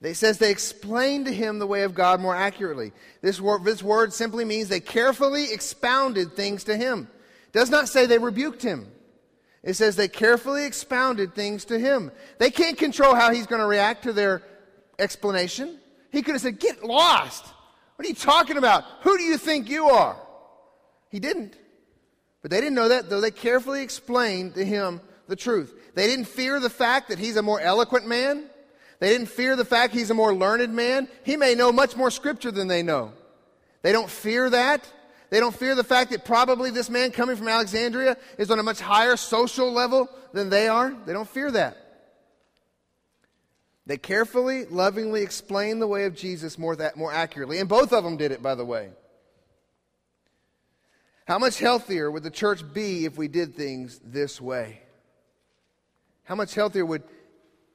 They 0.00 0.14
says 0.14 0.38
they 0.38 0.50
explained 0.50 1.26
to 1.26 1.32
him 1.32 1.58
the 1.58 1.66
way 1.66 1.82
of 1.82 1.94
God 1.94 2.20
more 2.20 2.34
accurately. 2.34 2.92
This 3.20 3.40
word, 3.40 3.64
this 3.64 3.82
word 3.82 4.12
simply 4.14 4.44
means 4.44 4.68
they 4.68 4.80
carefully 4.80 5.52
expounded 5.52 6.34
things 6.34 6.64
to 6.64 6.76
him. 6.76 7.08
It 7.46 7.52
does 7.52 7.70
not 7.70 7.88
say 7.88 8.06
they 8.06 8.18
rebuked 8.18 8.62
him. 8.62 8.90
It 9.62 9.74
says 9.74 9.96
they 9.96 10.08
carefully 10.08 10.64
expounded 10.64 11.34
things 11.34 11.66
to 11.66 11.78
him. 11.78 12.12
They 12.38 12.50
can't 12.50 12.78
control 12.78 13.14
how 13.14 13.30
he's 13.32 13.46
going 13.46 13.60
to 13.60 13.66
react 13.66 14.04
to 14.04 14.14
their 14.14 14.42
explanation. 14.98 15.78
He 16.10 16.22
could 16.22 16.34
have 16.34 16.42
said, 16.42 16.58
Get 16.60 16.82
lost. 16.82 17.44
What 17.96 18.06
are 18.06 18.08
you 18.08 18.14
talking 18.14 18.56
about? 18.56 18.84
Who 19.02 19.18
do 19.18 19.22
you 19.22 19.36
think 19.36 19.68
you 19.68 19.90
are? 19.90 20.16
He 21.10 21.20
didn't. 21.20 21.58
But 22.40 22.50
they 22.50 22.60
didn't 22.60 22.74
know 22.74 22.88
that, 22.88 23.10
though 23.10 23.20
they 23.20 23.30
carefully 23.30 23.82
explained 23.82 24.54
to 24.54 24.64
him 24.64 25.02
the 25.28 25.36
truth. 25.36 25.74
They 25.94 26.06
didn't 26.06 26.24
fear 26.24 26.58
the 26.58 26.70
fact 26.70 27.08
that 27.08 27.18
he's 27.18 27.36
a 27.36 27.42
more 27.42 27.60
eloquent 27.60 28.06
man. 28.06 28.49
They 29.00 29.08
didn't 29.08 29.28
fear 29.28 29.56
the 29.56 29.64
fact 29.64 29.94
he's 29.94 30.10
a 30.10 30.14
more 30.14 30.34
learned 30.34 30.74
man. 30.74 31.08
He 31.24 31.36
may 31.36 31.54
know 31.54 31.72
much 31.72 31.96
more 31.96 32.10
scripture 32.10 32.50
than 32.50 32.68
they 32.68 32.82
know. 32.82 33.12
They 33.82 33.92
don't 33.92 34.10
fear 34.10 34.48
that. 34.50 34.86
They 35.30 35.40
don't 35.40 35.54
fear 35.54 35.74
the 35.74 35.84
fact 35.84 36.10
that 36.10 36.24
probably 36.24 36.70
this 36.70 36.90
man 36.90 37.10
coming 37.10 37.36
from 37.36 37.48
Alexandria 37.48 38.16
is 38.36 38.50
on 38.50 38.58
a 38.58 38.62
much 38.62 38.80
higher 38.80 39.16
social 39.16 39.72
level 39.72 40.08
than 40.32 40.50
they 40.50 40.68
are. 40.68 40.94
They 41.06 41.12
don't 41.12 41.28
fear 41.28 41.50
that. 41.52 41.76
They 43.86 43.96
carefully, 43.96 44.66
lovingly 44.66 45.22
explain 45.22 45.78
the 45.78 45.86
way 45.86 46.04
of 46.04 46.14
Jesus 46.14 46.58
more, 46.58 46.76
that, 46.76 46.96
more 46.96 47.12
accurately. 47.12 47.58
And 47.58 47.68
both 47.68 47.92
of 47.92 48.04
them 48.04 48.16
did 48.16 48.32
it, 48.32 48.42
by 48.42 48.54
the 48.54 48.64
way. 48.64 48.90
How 51.26 51.38
much 51.38 51.58
healthier 51.58 52.10
would 52.10 52.22
the 52.22 52.30
church 52.30 52.62
be 52.74 53.04
if 53.04 53.16
we 53.16 53.28
did 53.28 53.54
things 53.54 54.00
this 54.04 54.40
way? 54.40 54.82
How 56.24 56.34
much 56.34 56.54
healthier 56.54 56.84
would 56.84 57.02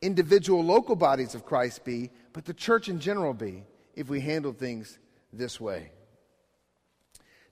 individual 0.06 0.64
local 0.64 0.96
bodies 0.96 1.36
of 1.36 1.46
Christ 1.46 1.84
be, 1.84 2.12
but 2.34 2.46
the 2.46 2.54
church 2.54 2.90
in 2.90 3.00
general 3.00 3.34
be, 3.34 3.64
if 3.96 4.08
we 4.10 4.22
handle 4.22 4.54
things 4.54 5.00
this 5.34 5.60
way. 5.60 5.92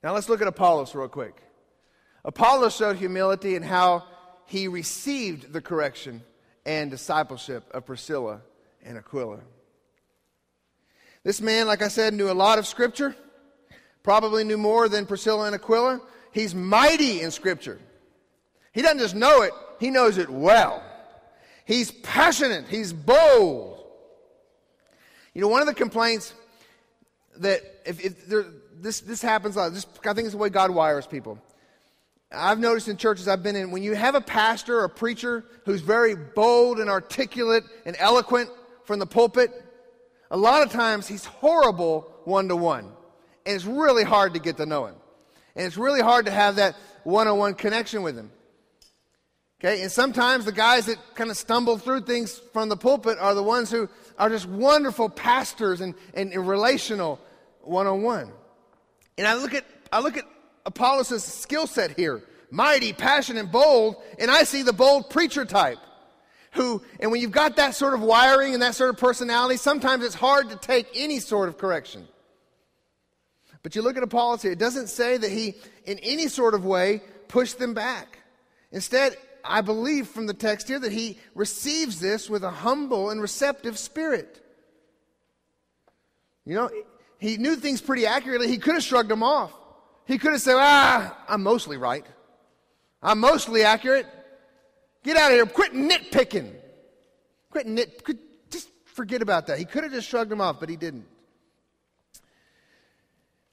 Now 0.03 0.13
let's 0.13 0.29
look 0.29 0.41
at 0.41 0.47
Apollos 0.47 0.93
real 0.93 1.07
quick. 1.07 1.41
Apollos 2.25 2.75
showed 2.75 2.97
humility 2.97 3.55
in 3.55 3.63
how 3.63 4.03
he 4.45 4.67
received 4.67 5.51
the 5.51 5.61
correction 5.61 6.21
and 6.65 6.91
discipleship 6.91 7.63
of 7.71 7.85
Priscilla 7.85 8.41
and 8.83 8.97
Aquila. 8.97 9.39
This 11.23 11.41
man, 11.41 11.67
like 11.67 11.81
I 11.81 11.87
said, 11.87 12.13
knew 12.13 12.29
a 12.29 12.33
lot 12.33 12.59
of 12.59 12.67
Scripture, 12.67 13.15
probably 14.03 14.43
knew 14.43 14.57
more 14.57 14.89
than 14.89 15.05
Priscilla 15.05 15.45
and 15.45 15.55
Aquila. 15.55 16.01
He's 16.31 16.53
mighty 16.53 17.21
in 17.21 17.31
Scripture. 17.31 17.79
He 18.73 18.81
doesn't 18.81 18.99
just 18.99 19.15
know 19.15 19.41
it, 19.41 19.53
he 19.79 19.89
knows 19.89 20.17
it 20.17 20.29
well. 20.29 20.83
He's 21.65 21.91
passionate, 21.91 22.65
he's 22.67 22.91
bold. 22.93 23.79
You 25.33 25.41
know, 25.41 25.47
one 25.47 25.61
of 25.61 25.67
the 25.67 25.73
complaints 25.73 26.33
that 27.37 27.61
if, 27.85 28.03
if 28.03 28.27
there, 28.27 28.45
this, 28.75 28.99
this 29.01 29.21
happens 29.21 29.55
a 29.55 29.59
lot, 29.59 29.73
this, 29.73 29.87
I 30.05 30.13
think 30.13 30.25
it's 30.25 30.31
the 30.31 30.37
way 30.37 30.49
God 30.49 30.71
wires 30.71 31.07
people. 31.07 31.39
I've 32.31 32.59
noticed 32.59 32.87
in 32.87 32.97
churches 32.97 33.27
I've 33.27 33.43
been 33.43 33.55
in, 33.55 33.71
when 33.71 33.83
you 33.83 33.93
have 33.93 34.15
a 34.15 34.21
pastor 34.21 34.79
or 34.79 34.85
a 34.85 34.89
preacher 34.89 35.45
who's 35.65 35.81
very 35.81 36.15
bold 36.15 36.79
and 36.79 36.89
articulate 36.89 37.63
and 37.85 37.95
eloquent 37.99 38.49
from 38.85 38.99
the 38.99 39.05
pulpit, 39.05 39.51
a 40.31 40.37
lot 40.37 40.63
of 40.63 40.71
times 40.71 41.07
he's 41.07 41.25
horrible 41.25 42.11
one 42.25 42.47
to 42.47 42.55
one. 42.55 42.91
And 43.45 43.55
it's 43.55 43.65
really 43.65 44.03
hard 44.03 44.33
to 44.33 44.39
get 44.39 44.57
to 44.57 44.65
know 44.65 44.87
him. 44.87 44.95
And 45.55 45.65
it's 45.65 45.77
really 45.77 46.01
hard 46.01 46.25
to 46.25 46.31
have 46.31 46.55
that 46.55 46.75
one 47.03 47.27
on 47.27 47.37
one 47.37 47.53
connection 47.53 48.01
with 48.01 48.17
him. 48.17 48.31
Okay, 49.63 49.81
and 49.81 49.89
sometimes 49.89 50.43
the 50.43 50.51
guys 50.51 50.87
that 50.87 50.97
kind 51.15 51.29
of 51.29 51.37
stumble 51.37 51.77
through 51.77 52.01
things 52.01 52.37
from 52.51 52.67
the 52.67 52.75
pulpit 52.75 53.17
are 53.17 53.33
the 53.33 53.43
ones 53.43 53.71
who 53.71 53.87
are 54.17 54.29
just 54.29 54.45
wonderful 54.45 55.07
pastors 55.07 55.79
and, 55.79 55.95
and, 56.13 56.33
and 56.33 56.45
relational 56.45 57.17
one 57.61 57.87
on 57.87 58.01
one. 58.01 58.29
And 59.17 59.25
I 59.25 59.35
look 59.35 59.53
at 59.53 59.63
I 59.89 60.01
look 60.01 60.17
at 60.17 60.25
Apollos' 60.65 61.23
skill 61.23 61.67
set 61.67 61.91
here 61.97 62.23
mighty, 62.51 62.91
passionate, 62.91 63.51
bold, 63.51 63.95
and 64.19 64.29
I 64.29 64.43
see 64.43 64.63
the 64.63 64.73
bold 64.73 65.09
preacher 65.09 65.45
type. 65.45 65.79
Who, 66.51 66.83
and 66.99 67.11
when 67.11 67.19
you've 67.19 67.31
got 67.31 67.55
that 67.55 67.73
sort 67.73 67.95
of 67.95 68.01
wiring 68.01 68.53
and 68.53 68.61
that 68.61 68.75
sort 68.75 68.91
of 68.91 68.97
personality, 68.97 69.57
sometimes 69.57 70.03
it's 70.03 70.13
hard 70.13 70.49
to 70.49 70.55
take 70.55 70.87
any 70.93 71.19
sort 71.19 71.49
of 71.49 71.57
correction. 71.57 72.07
But 73.63 73.75
you 73.75 73.81
look 73.81 73.97
at 73.97 74.03
Apollos 74.03 74.43
here, 74.43 74.51
it 74.51 74.59
doesn't 74.59 74.87
say 74.87 75.17
that 75.17 75.31
he, 75.31 75.55
in 75.85 75.97
any 75.99 76.27
sort 76.27 76.53
of 76.53 76.63
way, 76.63 77.01
pushed 77.27 77.57
them 77.57 77.73
back. 77.73 78.19
Instead, 78.71 79.17
I 79.43 79.61
believe 79.61 80.07
from 80.07 80.25
the 80.25 80.33
text 80.33 80.67
here 80.67 80.79
that 80.79 80.91
he 80.91 81.17
receives 81.35 81.99
this 81.99 82.29
with 82.29 82.43
a 82.43 82.49
humble 82.49 83.09
and 83.09 83.21
receptive 83.21 83.77
spirit. 83.77 84.39
You 86.45 86.55
know, 86.55 86.69
he 87.19 87.37
knew 87.37 87.55
things 87.55 87.81
pretty 87.81 88.05
accurately. 88.05 88.47
He 88.47 88.57
could 88.57 88.75
have 88.75 88.83
shrugged 88.83 89.09
them 89.09 89.23
off. 89.23 89.53
He 90.05 90.17
could 90.17 90.33
have 90.33 90.41
said, 90.41 90.55
ah, 90.57 91.17
I'm 91.27 91.43
mostly 91.43 91.77
right. 91.77 92.05
I'm 93.01 93.19
mostly 93.19 93.63
accurate. 93.63 94.05
Get 95.03 95.17
out 95.17 95.31
of 95.31 95.35
here. 95.35 95.45
Quit 95.45 95.73
nitpicking. 95.73 96.53
Quit 97.49 97.67
nit. 97.67 98.03
Quit, 98.03 98.17
just 98.49 98.69
forget 98.85 99.21
about 99.21 99.47
that. 99.47 99.59
He 99.59 99.65
could 99.65 99.83
have 99.83 99.91
just 99.93 100.07
shrugged 100.07 100.31
them 100.31 100.41
off, 100.41 100.59
but 100.59 100.69
he 100.69 100.75
didn't. 100.75 101.05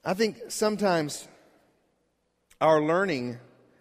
I 0.04 0.14
think 0.14 0.38
sometimes 0.48 1.28
our 2.60 2.80
learning 2.80 3.38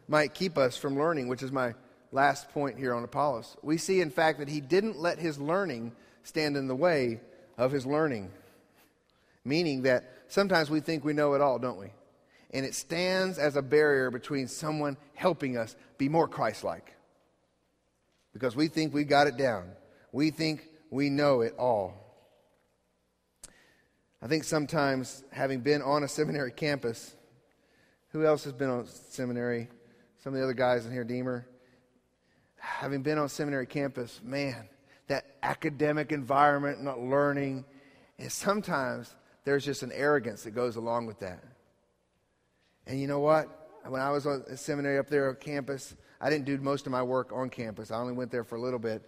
might 0.07 0.33
keep 0.33 0.57
us 0.57 0.75
from 0.75 0.97
learning, 0.97 1.27
which 1.27 1.43
is 1.43 1.51
my 1.51 1.73
last 2.11 2.49
point 2.49 2.77
here 2.77 2.93
on 2.93 3.03
Apollos. 3.03 3.57
We 3.61 3.77
see, 3.77 4.01
in 4.01 4.09
fact, 4.09 4.39
that 4.39 4.49
he 4.49 4.61
didn't 4.61 4.99
let 4.99 5.19
his 5.19 5.39
learning 5.39 5.93
stand 6.23 6.57
in 6.57 6.67
the 6.67 6.75
way 6.75 7.21
of 7.57 7.71
his 7.71 7.85
learning. 7.85 8.31
Meaning 9.45 9.83
that 9.83 10.11
sometimes 10.27 10.69
we 10.69 10.79
think 10.79 11.03
we 11.03 11.13
know 11.13 11.33
it 11.33 11.41
all, 11.41 11.59
don't 11.59 11.79
we? 11.79 11.91
and 12.51 12.65
it 12.65 12.73
stands 12.73 13.37
as 13.37 13.55
a 13.55 13.61
barrier 13.61 14.09
between 14.09 14.47
someone 14.47 14.97
helping 15.13 15.57
us 15.57 15.75
be 15.97 16.09
more 16.09 16.27
Christ 16.27 16.63
like. 16.63 16.95
Because 18.33 18.55
we 18.55 18.67
think 18.67 18.93
we 18.93 19.03
got 19.03 19.27
it 19.27 19.37
down, 19.37 19.71
we 20.11 20.31
think 20.31 20.67
we 20.89 21.09
know 21.09 21.41
it 21.41 21.53
all. 21.57 21.93
I 24.21 24.27
think 24.27 24.43
sometimes, 24.43 25.23
having 25.31 25.61
been 25.61 25.81
on 25.81 26.03
a 26.03 26.07
seminary 26.07 26.51
campus, 26.51 27.15
who 28.11 28.25
else 28.25 28.43
has 28.43 28.53
been 28.53 28.69
on 28.69 28.85
seminary? 28.87 29.69
Some 30.23 30.33
of 30.33 30.39
the 30.39 30.43
other 30.43 30.53
guys 30.53 30.85
in 30.85 30.91
here, 30.91 31.05
Deemer. 31.05 31.45
Having 32.59 33.03
been 33.03 33.17
on 33.17 33.29
seminary 33.29 33.65
campus, 33.65 34.21
man, 34.23 34.69
that 35.07 35.25
academic 35.43 36.11
environment, 36.11 36.81
not 36.83 36.99
learning, 36.99 37.65
and 38.17 38.31
sometimes 38.31 39.15
there's 39.45 39.65
just 39.65 39.81
an 39.83 39.91
arrogance 39.93 40.43
that 40.43 40.51
goes 40.51 40.75
along 40.75 41.07
with 41.07 41.19
that. 41.19 41.43
And 42.85 42.99
you 42.99 43.07
know 43.07 43.19
what? 43.19 43.47
When 43.87 44.01
I 44.01 44.11
was 44.11 44.27
on 44.27 44.43
seminary 44.57 44.97
up 44.97 45.09
there 45.09 45.29
on 45.29 45.35
campus, 45.35 45.95
I 46.19 46.29
didn't 46.29 46.45
do 46.45 46.57
most 46.57 46.85
of 46.85 46.91
my 46.91 47.01
work 47.01 47.31
on 47.31 47.49
campus. 47.49 47.91
I 47.91 47.97
only 47.97 48.13
went 48.13 48.31
there 48.31 48.43
for 48.43 48.55
a 48.55 48.61
little 48.61 48.79
bit. 48.79 49.07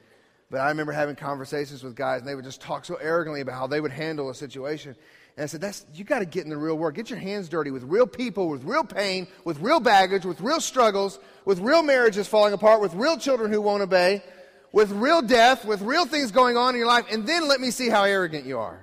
But 0.49 0.59
I 0.61 0.69
remember 0.69 0.91
having 0.91 1.15
conversations 1.15 1.83
with 1.83 1.95
guys, 1.95 2.19
and 2.19 2.27
they 2.27 2.35
would 2.35 2.43
just 2.43 2.61
talk 2.61 2.83
so 2.85 2.95
arrogantly 2.95 3.41
about 3.41 3.55
how 3.55 3.67
they 3.67 3.79
would 3.79 3.91
handle 3.91 4.29
a 4.29 4.35
situation. 4.35 4.95
And 5.37 5.43
I 5.43 5.47
said, 5.47 5.61
That's, 5.61 5.85
you 5.93 6.03
got 6.03 6.19
to 6.19 6.25
get 6.25 6.43
in 6.43 6.49
the 6.49 6.57
real 6.57 6.77
world. 6.77 6.93
Get 6.93 7.09
your 7.09 7.19
hands 7.19 7.49
dirty 7.49 7.71
with 7.71 7.83
real 7.83 8.07
people, 8.07 8.49
with 8.49 8.63
real 8.63 8.83
pain, 8.83 9.27
with 9.45 9.59
real 9.59 9.79
baggage, 9.79 10.25
with 10.25 10.41
real 10.41 10.61
struggles, 10.61 11.19
with 11.45 11.59
real 11.59 11.83
marriages 11.83 12.27
falling 12.27 12.53
apart, 12.53 12.81
with 12.81 12.93
real 12.93 13.17
children 13.17 13.51
who 13.51 13.61
won't 13.61 13.81
obey, 13.81 14.23
with 14.71 14.91
real 14.91 15.21
death, 15.21 15.65
with 15.65 15.81
real 15.81 16.05
things 16.05 16.31
going 16.31 16.57
on 16.57 16.75
in 16.75 16.79
your 16.79 16.87
life, 16.87 17.05
and 17.11 17.27
then 17.27 17.47
let 17.47 17.59
me 17.59 17.71
see 17.71 17.89
how 17.89 18.03
arrogant 18.03 18.45
you 18.45 18.59
are. 18.59 18.79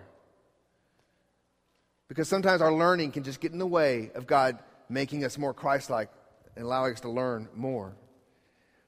Because 2.09 2.28
sometimes 2.28 2.62
our 2.62 2.72
learning 2.72 3.12
can 3.12 3.22
just 3.22 3.40
get 3.40 3.53
in 3.53 3.59
the 3.59 3.66
way 3.66 4.11
of 4.14 4.26
God 4.26 4.59
making 4.88 5.24
us 5.24 5.36
more 5.36 5.53
Christ 5.53 5.90
like 5.90 6.11
and 6.57 6.64
allowing 6.64 6.94
us 6.94 7.01
to 7.01 7.11
learn 7.11 7.49
more. 7.55 7.94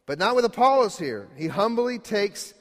But 0.06 0.18
not 0.18 0.34
with 0.34 0.44
Apollos 0.44 0.98
here. 0.98 1.28
He 1.36 1.46
humbly 1.46 1.98
takes 1.98 2.54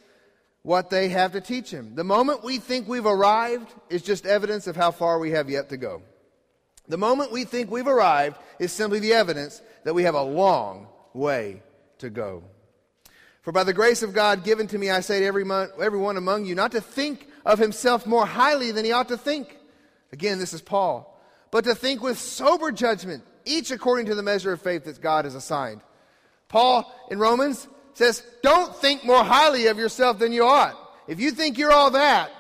what 0.64 0.89
they 0.89 1.10
have 1.10 1.32
to 1.34 1.41
teach 1.41 1.72
him. 1.72 1.95
The 1.95 2.03
moment 2.03 2.43
we 2.43 2.57
think 2.57 2.88
we've 2.88 3.05
arrived 3.05 3.74
is 3.89 4.01
just 4.01 4.26
evidence 4.26 4.68
of 4.68 4.76
how 4.76 4.91
far 4.91 5.20
we 5.20 5.32
have 5.32 5.49
yet 5.49 5.70
to 5.70 5.78
go. 5.78 6.01
The 6.88 6.97
moment 6.97 7.32
we 7.32 7.45
think 7.45 7.70
we've 7.70 7.88
arrived 7.88 8.38
is 8.57 8.72
simply 8.72 8.99
the 8.99 9.14
evidence 9.14 9.62
that 9.84 9.93
we 9.93 10.03
have 10.03 10.16
a 10.16 10.24
long 10.24 10.88
way 11.14 11.62
to 11.99 12.10
go. 12.10 12.43
For 13.41 13.51
by 13.51 13.64
the 13.64 13.74
grace 13.74 14.03
of 14.03 14.14
God 14.14 14.43
given 14.43 14.68
to 14.68 14.78
me, 14.78 14.89
I 14.89 14.99
say 14.99 15.20
to 15.20 15.26
every, 15.26 15.43
mon- 15.43 15.70
everyone 15.82 16.18
among 16.18 16.45
you 16.45 16.55
not 16.55 16.72
to 16.74 16.82
think 16.82 17.28
of 17.45 17.57
himself 17.57 18.05
more 18.05 18.26
highly 18.26 18.72
than 18.72 18.86
he 18.86 18.91
ought 18.91 19.07
to 19.07 19.18
think. 19.18 19.57
Again, 20.12 20.39
this 20.39 20.53
is 20.53 20.62
Paul. 20.62 21.20
But 21.51 21.64
to 21.64 21.76
think 21.76 22.01
with 22.01 22.20
sober 22.20 22.72
judgment, 22.72 23.24
each 23.45 23.72
according 23.72 24.07
to 24.07 24.16
the 24.16 24.24
measure 24.24 24.51
of 24.51 24.62
faith 24.62 24.84
that 24.86 25.01
God 25.01 25.26
has 25.26 25.36
assigned. 25.36 25.82
Paul 26.47 26.91
in 27.10 27.20
Romans 27.20 27.68
says, 27.99 28.23
Don't 28.41 28.75
think 28.75 29.03
more 29.03 29.23
highly 29.23 29.67
of 29.67 29.77
yourself 29.77 30.17
than 30.17 30.31
you 30.31 30.45
ought. 30.45 30.75
If 31.07 31.19
you 31.19 31.31
think 31.31 31.57
you're 31.57 31.71
all 31.71 31.91
that, 31.91 32.31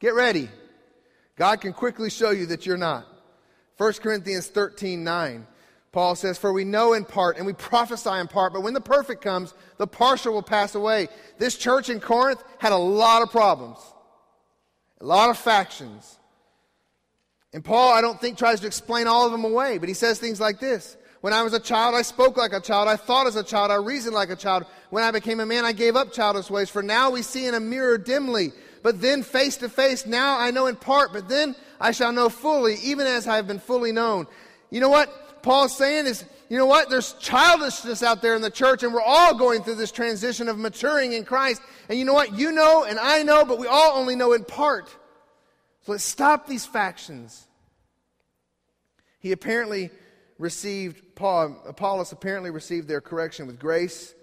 get 0.00 0.14
ready. 0.14 0.48
God 1.36 1.60
can 1.60 1.72
quickly 1.72 2.10
show 2.10 2.30
you 2.30 2.46
that 2.46 2.64
you're 2.64 2.76
not. 2.76 3.06
1 3.76 3.92
Corinthians 3.94 4.46
13 4.46 5.04
9. 5.04 5.46
Paul 5.90 6.14
says, 6.14 6.38
For 6.38 6.52
we 6.52 6.64
know 6.64 6.92
in 6.92 7.04
part 7.04 7.38
and 7.38 7.46
we 7.46 7.54
prophesy 7.54 8.10
in 8.10 8.28
part, 8.28 8.52
but 8.52 8.62
when 8.62 8.74
the 8.74 8.80
perfect 8.80 9.22
comes, 9.22 9.52
the 9.78 9.86
partial 9.86 10.32
will 10.32 10.42
pass 10.42 10.74
away. 10.74 11.08
This 11.38 11.56
church 11.56 11.90
in 11.90 11.98
Corinth 11.98 12.42
had 12.58 12.72
a 12.72 12.76
lot 12.76 13.22
of 13.22 13.30
problems, 13.30 13.78
a 15.00 15.04
lot 15.06 15.30
of 15.30 15.38
factions. 15.38 16.18
And 17.52 17.64
Paul, 17.64 17.92
I 17.92 18.00
don't 18.00 18.20
think, 18.20 18.38
tries 18.38 18.60
to 18.60 18.66
explain 18.66 19.06
all 19.06 19.26
of 19.26 19.32
them 19.32 19.44
away, 19.44 19.78
but 19.78 19.88
he 19.88 19.94
says 19.94 20.18
things 20.18 20.40
like 20.40 20.60
this 20.60 20.96
When 21.20 21.32
I 21.32 21.42
was 21.42 21.52
a 21.52 21.60
child, 21.60 21.94
I 21.94 22.02
spoke 22.02 22.36
like 22.36 22.52
a 22.52 22.60
child, 22.60 22.88
I 22.88 22.96
thought 22.96 23.26
as 23.26 23.36
a 23.36 23.42
child, 23.42 23.70
I 23.70 23.76
reasoned 23.76 24.14
like 24.14 24.30
a 24.30 24.36
child. 24.36 24.66
When 24.90 25.02
I 25.02 25.10
became 25.10 25.40
a 25.40 25.46
man, 25.46 25.64
I 25.64 25.72
gave 25.72 25.96
up 25.96 26.12
childish 26.12 26.48
ways. 26.48 26.70
For 26.70 26.82
now 26.82 27.10
we 27.10 27.22
see 27.22 27.46
in 27.46 27.54
a 27.54 27.60
mirror 27.60 27.98
dimly, 27.98 28.52
but 28.82 29.00
then 29.00 29.22
face 29.22 29.56
to 29.58 29.68
face. 29.68 30.06
Now 30.06 30.38
I 30.38 30.52
know 30.52 30.66
in 30.66 30.76
part, 30.76 31.12
but 31.12 31.28
then 31.28 31.56
I 31.80 31.90
shall 31.90 32.12
know 32.12 32.28
fully, 32.28 32.76
even 32.84 33.06
as 33.06 33.26
I 33.26 33.36
have 33.36 33.48
been 33.48 33.58
fully 33.58 33.90
known. 33.90 34.26
You 34.70 34.80
know 34.80 34.90
what 34.90 35.42
Paul's 35.42 35.76
saying 35.76 36.06
is, 36.06 36.24
you 36.48 36.56
know 36.56 36.66
what? 36.66 36.88
There's 36.88 37.12
childishness 37.14 38.02
out 38.02 38.22
there 38.22 38.34
in 38.34 38.42
the 38.42 38.50
church, 38.50 38.82
and 38.82 38.94
we're 38.94 39.02
all 39.02 39.34
going 39.34 39.62
through 39.62 39.74
this 39.74 39.92
transition 39.92 40.48
of 40.48 40.56
maturing 40.56 41.12
in 41.12 41.24
Christ. 41.24 41.60
And 41.88 41.98
you 41.98 42.04
know 42.04 42.14
what? 42.14 42.32
You 42.32 42.52
know, 42.52 42.84
and 42.84 42.98
I 42.98 43.22
know, 43.22 43.44
but 43.44 43.58
we 43.58 43.66
all 43.66 43.98
only 43.98 44.14
know 44.16 44.32
in 44.32 44.44
part. 44.44 44.88
So 45.82 45.92
let's 45.92 46.04
stop 46.04 46.46
these 46.46 46.64
factions. 46.64 47.46
He 49.20 49.32
apparently 49.32 49.90
received, 50.38 51.14
Paul, 51.14 51.60
Apollos 51.66 52.12
apparently 52.12 52.50
received 52.50 52.88
their 52.88 53.00
correction 53.00 53.46
with 53.46 53.58
grace 53.58 54.14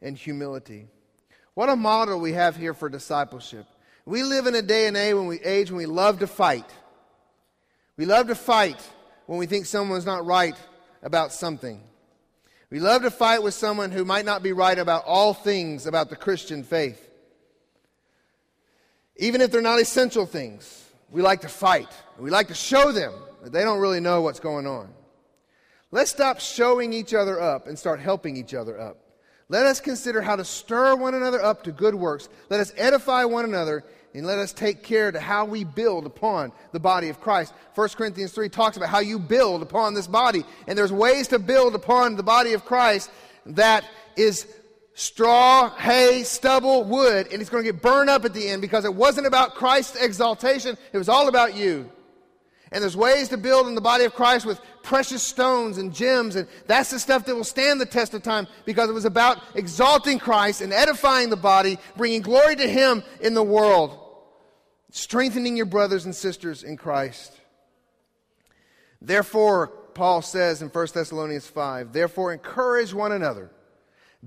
and 0.00 0.16
humility. 0.16 0.86
What 1.54 1.68
a 1.68 1.76
model 1.76 2.20
we 2.20 2.32
have 2.32 2.56
here 2.56 2.74
for 2.74 2.88
discipleship. 2.88 3.66
We 4.06 4.22
live 4.22 4.46
in 4.46 4.54
a 4.54 4.62
day 4.62 4.86
and 4.86 4.96
age 4.96 5.14
when 5.14 5.26
we, 5.26 5.40
age 5.40 5.70
when 5.70 5.78
we 5.78 5.86
love 5.86 6.18
to 6.20 6.26
fight. 6.26 6.68
We 7.96 8.06
love 8.06 8.26
to 8.28 8.34
fight 8.34 8.80
when 9.26 9.38
we 9.38 9.46
think 9.46 9.66
someone's 9.66 10.06
not 10.06 10.26
right 10.26 10.56
about 11.02 11.32
something. 11.32 11.80
We 12.70 12.80
love 12.80 13.02
to 13.02 13.10
fight 13.10 13.42
with 13.42 13.54
someone 13.54 13.92
who 13.92 14.04
might 14.04 14.24
not 14.24 14.42
be 14.42 14.52
right 14.52 14.78
about 14.78 15.04
all 15.06 15.32
things 15.32 15.86
about 15.86 16.10
the 16.10 16.16
Christian 16.16 16.64
faith. 16.64 17.00
Even 19.16 19.40
if 19.40 19.52
they're 19.52 19.62
not 19.62 19.80
essential 19.80 20.26
things, 20.26 20.84
we 21.10 21.22
like 21.22 21.42
to 21.42 21.48
fight. 21.48 21.88
We 22.18 22.30
like 22.30 22.48
to 22.48 22.54
show 22.54 22.90
them 22.90 23.12
that 23.44 23.52
they 23.52 23.62
don't 23.62 23.78
really 23.78 24.00
know 24.00 24.22
what's 24.22 24.40
going 24.40 24.66
on. 24.66 24.92
Let's 25.94 26.10
stop 26.10 26.40
showing 26.40 26.92
each 26.92 27.14
other 27.14 27.40
up 27.40 27.68
and 27.68 27.78
start 27.78 28.00
helping 28.00 28.36
each 28.36 28.52
other 28.52 28.80
up. 28.80 28.98
Let 29.48 29.64
us 29.64 29.78
consider 29.78 30.20
how 30.20 30.34
to 30.34 30.44
stir 30.44 30.96
one 30.96 31.14
another 31.14 31.40
up 31.40 31.62
to 31.62 31.70
good 31.70 31.94
works. 31.94 32.28
Let 32.50 32.58
us 32.58 32.72
edify 32.76 33.26
one 33.26 33.44
another 33.44 33.84
and 34.12 34.26
let 34.26 34.40
us 34.40 34.52
take 34.52 34.82
care 34.82 35.12
to 35.12 35.20
how 35.20 35.44
we 35.44 35.62
build 35.62 36.04
upon 36.04 36.50
the 36.72 36.80
body 36.80 37.10
of 37.10 37.20
Christ. 37.20 37.54
1 37.76 37.90
Corinthians 37.90 38.32
3 38.32 38.48
talks 38.48 38.76
about 38.76 38.88
how 38.88 38.98
you 38.98 39.20
build 39.20 39.62
upon 39.62 39.94
this 39.94 40.08
body. 40.08 40.42
And 40.66 40.76
there's 40.76 40.92
ways 40.92 41.28
to 41.28 41.38
build 41.38 41.76
upon 41.76 42.16
the 42.16 42.24
body 42.24 42.54
of 42.54 42.64
Christ 42.64 43.08
that 43.46 43.84
is 44.16 44.48
straw, 44.94 45.70
hay, 45.76 46.24
stubble, 46.24 46.82
wood, 46.82 47.28
and 47.30 47.40
it's 47.40 47.50
going 47.50 47.64
to 47.64 47.72
get 47.72 47.80
burned 47.80 48.10
up 48.10 48.24
at 48.24 48.34
the 48.34 48.48
end 48.48 48.62
because 48.62 48.84
it 48.84 48.94
wasn't 48.96 49.28
about 49.28 49.54
Christ's 49.54 50.02
exaltation, 50.02 50.76
it 50.92 50.98
was 50.98 51.08
all 51.08 51.28
about 51.28 51.54
you. 51.54 51.88
And 52.74 52.82
there's 52.82 52.96
ways 52.96 53.30
to 53.30 53.38
build 53.38 53.68
in 53.68 53.74
the 53.74 53.80
body 53.80 54.04
of 54.04 54.14
Christ 54.14 54.44
with 54.44 54.60
precious 54.82 55.22
stones 55.22 55.78
and 55.78 55.94
gems, 55.94 56.36
and 56.36 56.46
that's 56.66 56.90
the 56.90 56.98
stuff 56.98 57.24
that 57.24 57.34
will 57.34 57.42
stand 57.44 57.80
the 57.80 57.86
test 57.86 58.12
of 58.12 58.22
time 58.22 58.46
because 58.66 58.90
it 58.90 58.92
was 58.92 59.06
about 59.06 59.38
exalting 59.54 60.18
Christ 60.18 60.60
and 60.60 60.74
edifying 60.74 61.30
the 61.30 61.36
body, 61.36 61.78
bringing 61.96 62.20
glory 62.20 62.56
to 62.56 62.68
Him 62.68 63.02
in 63.22 63.32
the 63.32 63.42
world, 63.42 63.98
strengthening 64.90 65.56
your 65.56 65.66
brothers 65.66 66.04
and 66.04 66.14
sisters 66.14 66.62
in 66.62 66.76
Christ. 66.76 67.32
Therefore, 69.00 69.68
Paul 69.68 70.20
says 70.20 70.60
in 70.60 70.68
1 70.68 70.86
Thessalonians 70.92 71.46
5, 71.46 71.94
therefore 71.94 72.34
encourage 72.34 72.92
one 72.92 73.12
another 73.12 73.50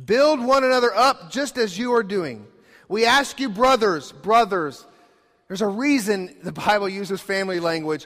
Build 0.06 0.44
one 0.44 0.64
another 0.64 0.94
up 0.94 1.32
just 1.32 1.58
as 1.58 1.78
you 1.78 1.94
are 1.94 2.04
doing. 2.04 2.46
We 2.88 3.06
ask 3.06 3.40
you, 3.40 3.50
brothers, 3.50 4.12
brothers. 4.12 4.86
There's 5.48 5.62
a 5.62 5.68
reason 5.68 6.36
the 6.44 6.52
Bible 6.52 6.90
uses 6.90 7.22
family 7.22 7.60
language 7.60 8.06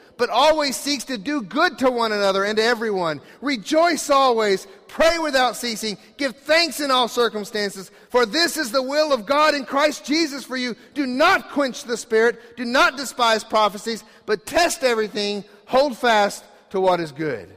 but 0.21 0.29
always 0.29 0.75
seeks 0.75 1.05
to 1.05 1.17
do 1.17 1.41
good 1.41 1.79
to 1.79 1.89
one 1.89 2.11
another 2.11 2.43
and 2.43 2.55
to 2.55 2.63
everyone. 2.63 3.19
Rejoice 3.41 4.07
always, 4.11 4.67
pray 4.87 5.17
without 5.17 5.55
ceasing, 5.55 5.97
give 6.17 6.35
thanks 6.35 6.79
in 6.79 6.91
all 6.91 7.07
circumstances, 7.07 7.89
for 8.11 8.27
this 8.27 8.55
is 8.55 8.71
the 8.71 8.83
will 8.83 9.13
of 9.13 9.25
God 9.25 9.55
in 9.55 9.65
Christ 9.65 10.05
Jesus 10.05 10.43
for 10.43 10.55
you. 10.55 10.75
Do 10.93 11.07
not 11.07 11.49
quench 11.49 11.85
the 11.85 11.97
spirit, 11.97 12.55
do 12.55 12.65
not 12.65 12.97
despise 12.97 13.43
prophecies, 13.43 14.03
but 14.27 14.45
test 14.45 14.83
everything, 14.83 15.43
hold 15.65 15.97
fast 15.97 16.45
to 16.69 16.79
what 16.79 16.99
is 16.99 17.11
good. 17.11 17.51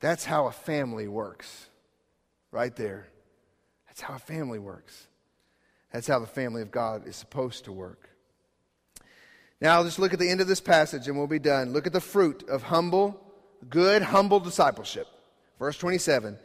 That's 0.00 0.24
how 0.24 0.48
a 0.48 0.52
family 0.52 1.06
works. 1.06 1.68
Right 2.50 2.74
there. 2.74 3.06
That's 3.86 4.00
how 4.00 4.16
a 4.16 4.18
family 4.18 4.58
works. 4.58 5.06
That's 5.92 6.08
how 6.08 6.18
the 6.18 6.26
family 6.26 6.62
of 6.62 6.72
God 6.72 7.06
is 7.06 7.14
supposed 7.14 7.66
to 7.66 7.72
work. 7.72 8.01
Now, 9.62 9.84
just 9.84 10.00
look 10.00 10.12
at 10.12 10.18
the 10.18 10.28
end 10.28 10.40
of 10.40 10.48
this 10.48 10.60
passage 10.60 11.06
and 11.06 11.16
we'll 11.16 11.28
be 11.28 11.38
done. 11.38 11.72
Look 11.72 11.86
at 11.86 11.92
the 11.92 12.00
fruit 12.00 12.48
of 12.48 12.64
humble, 12.64 13.20
good, 13.70 14.02
humble 14.02 14.40
discipleship. 14.40 15.06
Verse 15.60 15.78
27. 15.78 16.36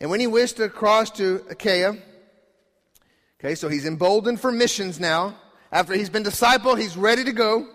And 0.00 0.10
when 0.10 0.18
he 0.18 0.26
wished 0.26 0.56
to 0.56 0.68
cross 0.68 1.12
to 1.12 1.44
Achaia, 1.48 1.96
okay, 3.38 3.54
so 3.54 3.68
he's 3.68 3.86
emboldened 3.86 4.40
for 4.40 4.50
missions 4.50 4.98
now. 4.98 5.36
After 5.70 5.94
he's 5.94 6.10
been 6.10 6.24
discipled, 6.24 6.80
he's 6.80 6.96
ready 6.96 7.22
to 7.22 7.32
go. 7.32 7.68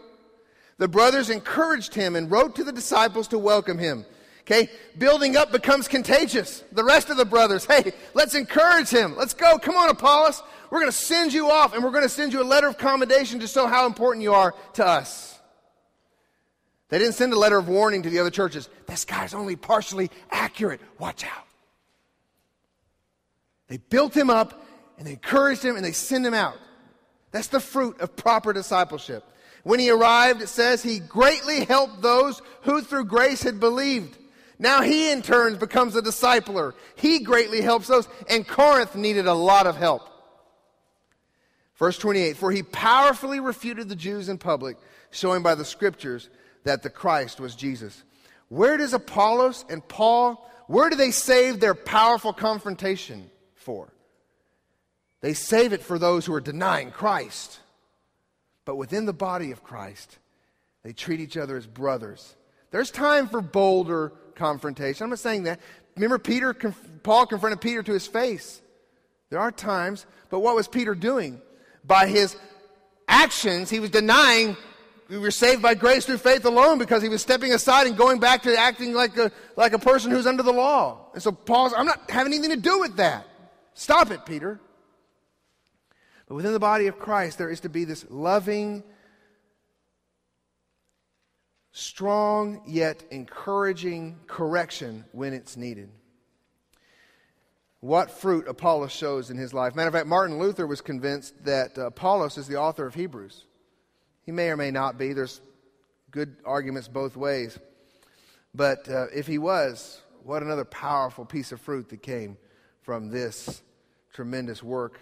The 0.77 0.89
brothers 0.89 1.29
encouraged 1.29 1.95
him 1.95 2.17
and 2.17 2.29
wrote 2.29 2.57
to 2.57 2.65
the 2.65 2.73
disciples 2.73 3.29
to 3.29 3.39
welcome 3.39 3.77
him. 3.77 4.05
Okay, 4.41 4.69
building 4.97 5.37
up 5.37 5.53
becomes 5.53 5.87
contagious. 5.87 6.65
The 6.73 6.83
rest 6.83 7.09
of 7.09 7.15
the 7.15 7.23
brothers, 7.23 7.63
hey, 7.63 7.93
let's 8.13 8.35
encourage 8.35 8.89
him. 8.89 9.15
Let's 9.15 9.35
go. 9.35 9.57
Come 9.57 9.77
on, 9.77 9.89
Apollos. 9.89 10.43
We're 10.71 10.79
going 10.79 10.91
to 10.91 10.97
send 10.97 11.33
you 11.33 11.51
off 11.51 11.75
and 11.75 11.83
we're 11.83 11.91
going 11.91 12.03
to 12.03 12.09
send 12.09 12.31
you 12.31 12.41
a 12.41 12.45
letter 12.45 12.67
of 12.67 12.77
commendation 12.77 13.41
to 13.41 13.47
show 13.47 13.67
how 13.67 13.85
important 13.85 14.23
you 14.23 14.33
are 14.33 14.55
to 14.73 14.85
us. 14.85 15.37
They 16.87 16.97
didn't 16.97 17.15
send 17.15 17.33
a 17.33 17.37
letter 17.37 17.57
of 17.57 17.67
warning 17.67 18.03
to 18.03 18.09
the 18.09 18.19
other 18.19 18.29
churches. 18.29 18.69
This 18.87 19.03
guy's 19.03 19.33
only 19.33 19.57
partially 19.57 20.09
accurate. 20.31 20.79
Watch 20.97 21.25
out. 21.25 21.45
They 23.67 23.77
built 23.77 24.15
him 24.15 24.29
up 24.29 24.65
and 24.97 25.05
they 25.05 25.11
encouraged 25.11 25.63
him 25.63 25.75
and 25.75 25.83
they 25.83 25.91
sent 25.91 26.25
him 26.25 26.33
out. 26.33 26.57
That's 27.31 27.47
the 27.47 27.59
fruit 27.59 27.99
of 27.99 28.15
proper 28.15 28.53
discipleship. 28.53 29.25
When 29.63 29.79
he 29.79 29.89
arrived, 29.89 30.41
it 30.41 30.49
says 30.49 30.81
he 30.81 30.99
greatly 30.99 31.65
helped 31.65 32.01
those 32.01 32.41
who 32.61 32.81
through 32.81 33.05
grace 33.05 33.43
had 33.43 33.59
believed. 33.59 34.17
Now 34.57 34.81
he 34.81 35.11
in 35.11 35.21
turn 35.21 35.57
becomes 35.57 35.95
a 35.95 36.01
discipler. 36.01 36.73
He 36.95 37.19
greatly 37.19 37.61
helps 37.61 37.87
those, 37.87 38.07
and 38.29 38.47
Corinth 38.47 38.95
needed 38.95 39.27
a 39.27 39.33
lot 39.33 39.67
of 39.67 39.75
help. 39.75 40.10
Verse 41.81 41.97
28 41.97 42.37
For 42.37 42.51
he 42.51 42.61
powerfully 42.61 43.39
refuted 43.39 43.89
the 43.89 43.95
Jews 43.95 44.29
in 44.29 44.37
public, 44.37 44.77
showing 45.09 45.41
by 45.41 45.55
the 45.55 45.65
scriptures 45.65 46.29
that 46.63 46.83
the 46.83 46.91
Christ 46.91 47.39
was 47.39 47.55
Jesus. 47.55 48.03
Where 48.49 48.77
does 48.77 48.93
Apollos 48.93 49.65
and 49.67 49.85
Paul, 49.87 50.47
where 50.67 50.91
do 50.91 50.95
they 50.95 51.09
save 51.09 51.59
their 51.59 51.73
powerful 51.73 52.33
confrontation 52.33 53.31
for? 53.55 53.91
They 55.21 55.33
save 55.33 55.73
it 55.73 55.81
for 55.81 55.97
those 55.97 56.23
who 56.23 56.35
are 56.35 56.41
denying 56.41 56.91
Christ. 56.91 57.59
But 58.63 58.75
within 58.75 59.07
the 59.07 59.13
body 59.13 59.51
of 59.51 59.63
Christ, 59.63 60.19
they 60.83 60.93
treat 60.93 61.19
each 61.19 61.35
other 61.35 61.57
as 61.57 61.65
brothers. 61.65 62.35
There's 62.69 62.91
time 62.91 63.27
for 63.27 63.41
bolder 63.41 64.13
confrontation. 64.35 65.05
I'm 65.05 65.09
not 65.09 65.17
saying 65.17 65.43
that. 65.43 65.59
Remember, 65.95 66.19
Peter, 66.19 66.53
Paul 67.01 67.25
confronted 67.25 67.59
Peter 67.59 67.81
to 67.81 67.93
his 67.93 68.05
face. 68.05 68.61
There 69.31 69.39
are 69.39 69.51
times, 69.51 70.05
but 70.29 70.41
what 70.41 70.55
was 70.55 70.67
Peter 70.67 70.93
doing? 70.93 71.41
By 71.83 72.07
his 72.07 72.35
actions, 73.07 73.69
he 73.69 73.79
was 73.79 73.89
denying 73.89 74.55
we 75.11 75.17
were 75.17 75.29
saved 75.29 75.61
by 75.61 75.73
grace 75.73 76.05
through 76.05 76.19
faith 76.19 76.45
alone 76.45 76.77
because 76.77 77.03
he 77.03 77.09
was 77.09 77.21
stepping 77.21 77.51
aside 77.51 77.85
and 77.85 77.97
going 77.97 78.21
back 78.21 78.43
to 78.43 78.57
acting 78.57 78.93
like 78.93 79.17
a, 79.17 79.29
like 79.57 79.73
a 79.73 79.79
person 79.79 80.09
who's 80.09 80.25
under 80.25 80.41
the 80.41 80.53
law. 80.53 81.09
And 81.13 81.21
so 81.21 81.33
Paul's, 81.33 81.73
I'm 81.75 81.85
not 81.85 82.09
having 82.09 82.31
anything 82.31 82.51
to 82.51 82.61
do 82.61 82.79
with 82.79 82.95
that. 82.95 83.27
Stop 83.73 84.09
it, 84.11 84.25
Peter. 84.25 84.61
But 86.29 86.35
within 86.35 86.53
the 86.53 86.61
body 86.61 86.87
of 86.87 86.97
Christ, 86.97 87.37
there 87.37 87.49
is 87.49 87.59
to 87.59 87.69
be 87.69 87.83
this 87.83 88.05
loving, 88.09 88.83
strong, 91.73 92.61
yet 92.65 93.03
encouraging 93.11 94.17
correction 94.27 95.03
when 95.11 95.33
it's 95.33 95.57
needed 95.57 95.89
what 97.81 98.11
fruit 98.11 98.47
Apollos 98.47 98.91
shows 98.91 99.31
in 99.31 99.37
his 99.37 99.53
life. 99.53 99.75
Matter 99.75 99.87
of 99.87 99.93
fact, 99.93 100.07
Martin 100.07 100.37
Luther 100.37 100.67
was 100.67 100.81
convinced 100.81 101.43
that 101.45 101.77
uh, 101.77 101.87
Apollos 101.87 102.37
is 102.37 102.47
the 102.47 102.57
author 102.57 102.85
of 102.85 102.93
Hebrews. 102.93 103.45
He 104.23 104.31
may 104.31 104.49
or 104.49 104.57
may 104.57 104.69
not 104.69 104.99
be. 104.99 105.13
There's 105.13 105.41
good 106.11 106.37
arguments 106.45 106.87
both 106.87 107.17
ways. 107.17 107.57
But 108.53 108.87
uh, 108.87 109.07
if 109.13 109.25
he 109.25 109.39
was, 109.39 109.99
what 110.23 110.43
another 110.43 110.65
powerful 110.65 111.25
piece 111.25 111.51
of 111.51 111.59
fruit 111.59 111.89
that 111.89 112.03
came 112.03 112.37
from 112.83 113.09
this 113.09 113.63
tremendous 114.13 114.61
work 114.61 114.99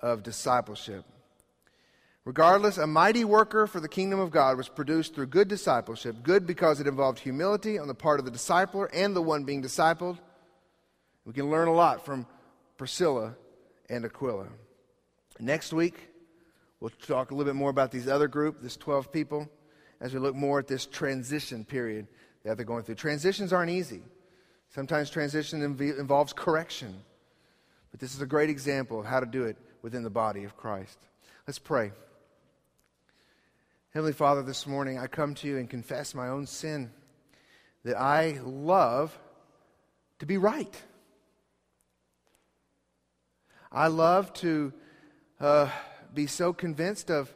of 0.00 0.22
discipleship. 0.22 1.04
Regardless, 2.24 2.78
a 2.78 2.86
mighty 2.86 3.24
worker 3.24 3.66
for 3.66 3.80
the 3.80 3.88
kingdom 3.88 4.20
of 4.20 4.30
God 4.30 4.56
was 4.56 4.68
produced 4.68 5.14
through 5.14 5.26
good 5.26 5.48
discipleship. 5.48 6.22
Good 6.22 6.46
because 6.46 6.78
it 6.78 6.86
involved 6.86 7.18
humility 7.18 7.80
on 7.80 7.88
the 7.88 7.94
part 7.94 8.20
of 8.20 8.26
the 8.26 8.30
discipler 8.30 8.88
and 8.92 9.16
the 9.16 9.22
one 9.22 9.42
being 9.42 9.62
discipled 9.62 10.18
we 11.24 11.32
can 11.32 11.50
learn 11.50 11.68
a 11.68 11.72
lot 11.72 12.04
from 12.04 12.26
Priscilla 12.76 13.34
and 13.88 14.04
Aquila. 14.04 14.48
Next 15.38 15.72
week, 15.72 16.08
we'll 16.80 16.90
talk 16.90 17.30
a 17.30 17.34
little 17.34 17.50
bit 17.50 17.56
more 17.56 17.70
about 17.70 17.90
these 17.90 18.08
other 18.08 18.28
group, 18.28 18.60
this 18.60 18.76
12 18.76 19.12
people, 19.12 19.48
as 20.00 20.12
we 20.12 20.20
look 20.20 20.34
more 20.34 20.58
at 20.58 20.66
this 20.66 20.86
transition 20.86 21.64
period 21.64 22.08
that 22.44 22.56
they're 22.56 22.66
going 22.66 22.82
through. 22.82 22.96
Transitions 22.96 23.52
aren't 23.52 23.70
easy. 23.70 24.02
Sometimes 24.70 25.10
transition 25.10 25.60
inv- 25.60 25.98
involves 25.98 26.32
correction. 26.32 26.94
But 27.90 28.00
this 28.00 28.14
is 28.14 28.22
a 28.22 28.26
great 28.26 28.50
example 28.50 28.98
of 28.98 29.06
how 29.06 29.20
to 29.20 29.26
do 29.26 29.44
it 29.44 29.56
within 29.82 30.02
the 30.02 30.10
body 30.10 30.44
of 30.44 30.56
Christ. 30.56 30.98
Let's 31.46 31.58
pray. 31.58 31.92
Heavenly 33.90 34.14
Father, 34.14 34.42
this 34.42 34.66
morning 34.66 34.98
I 34.98 35.06
come 35.06 35.34
to 35.36 35.46
you 35.46 35.58
and 35.58 35.68
confess 35.68 36.14
my 36.14 36.28
own 36.28 36.46
sin 36.46 36.90
that 37.84 37.96
I 37.96 38.40
love 38.42 39.16
to 40.18 40.26
be 40.26 40.38
right. 40.38 40.82
I 43.74 43.86
love 43.86 44.34
to 44.34 44.70
uh, 45.40 45.70
be 46.12 46.26
so 46.26 46.52
convinced 46.52 47.10
of, 47.10 47.32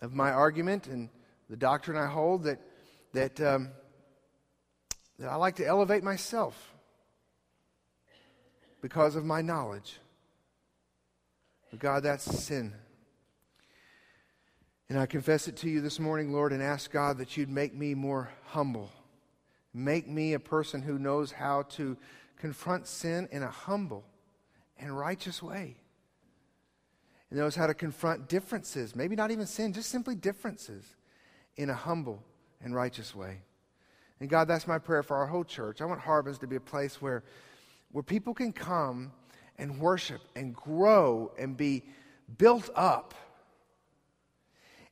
of 0.00 0.14
my 0.14 0.30
argument 0.30 0.86
and 0.86 1.08
the 1.50 1.56
doctrine 1.56 1.96
I 1.96 2.06
hold 2.06 2.44
that, 2.44 2.60
that, 3.14 3.40
um, 3.40 3.70
that 5.18 5.28
I 5.28 5.34
like 5.34 5.56
to 5.56 5.66
elevate 5.66 6.04
myself 6.04 6.72
because 8.80 9.16
of 9.16 9.24
my 9.24 9.42
knowledge. 9.42 9.98
But 11.72 11.80
God, 11.80 12.04
that's 12.04 12.24
sin. 12.24 12.72
And 14.88 15.00
I 15.00 15.06
confess 15.06 15.48
it 15.48 15.56
to 15.58 15.68
you 15.68 15.80
this 15.80 15.98
morning, 15.98 16.32
Lord, 16.32 16.52
and 16.52 16.62
ask 16.62 16.92
God 16.92 17.18
that 17.18 17.36
you'd 17.36 17.50
make 17.50 17.74
me 17.74 17.94
more 17.94 18.30
humble. 18.44 18.88
Make 19.74 20.06
me 20.06 20.34
a 20.34 20.40
person 20.40 20.80
who 20.80 20.96
knows 20.96 21.32
how 21.32 21.62
to 21.70 21.96
confront 22.36 22.86
sin 22.86 23.28
in 23.32 23.42
a 23.42 23.50
humble 23.50 24.04
and 24.82 24.96
righteous 24.96 25.42
way. 25.42 25.76
And 27.30 27.38
knows 27.38 27.54
how 27.54 27.66
to 27.66 27.74
confront 27.74 28.28
differences, 28.28 28.94
maybe 28.94 29.16
not 29.16 29.30
even 29.30 29.46
sin, 29.46 29.72
just 29.72 29.88
simply 29.88 30.14
differences, 30.14 30.84
in 31.56 31.70
a 31.70 31.74
humble 31.74 32.22
and 32.62 32.74
righteous 32.74 33.14
way. 33.14 33.38
And 34.20 34.28
God, 34.28 34.48
that's 34.48 34.66
my 34.66 34.78
prayer 34.78 35.02
for 35.02 35.16
our 35.16 35.26
whole 35.26 35.44
church. 35.44 35.80
I 35.80 35.84
want 35.84 36.00
Harbins 36.00 36.38
to 36.40 36.46
be 36.46 36.56
a 36.56 36.60
place 36.60 37.00
where, 37.00 37.22
where 37.90 38.02
people 38.02 38.34
can 38.34 38.52
come 38.52 39.12
and 39.58 39.78
worship 39.80 40.20
and 40.36 40.54
grow 40.54 41.32
and 41.38 41.56
be 41.56 41.84
built 42.38 42.70
up 42.74 43.14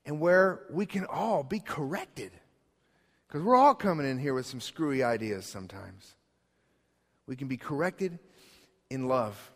and 0.04 0.20
where 0.20 0.62
we 0.70 0.86
can 0.86 1.04
all 1.06 1.42
be 1.42 1.60
corrected. 1.60 2.32
Because 3.28 3.42
we're 3.42 3.56
all 3.56 3.74
coming 3.74 4.08
in 4.08 4.18
here 4.18 4.34
with 4.34 4.46
some 4.46 4.60
screwy 4.60 5.02
ideas 5.02 5.46
sometimes. 5.46 6.16
We 7.26 7.36
can 7.36 7.48
be 7.48 7.56
corrected 7.56 8.18
in 8.90 9.06
love 9.06 9.52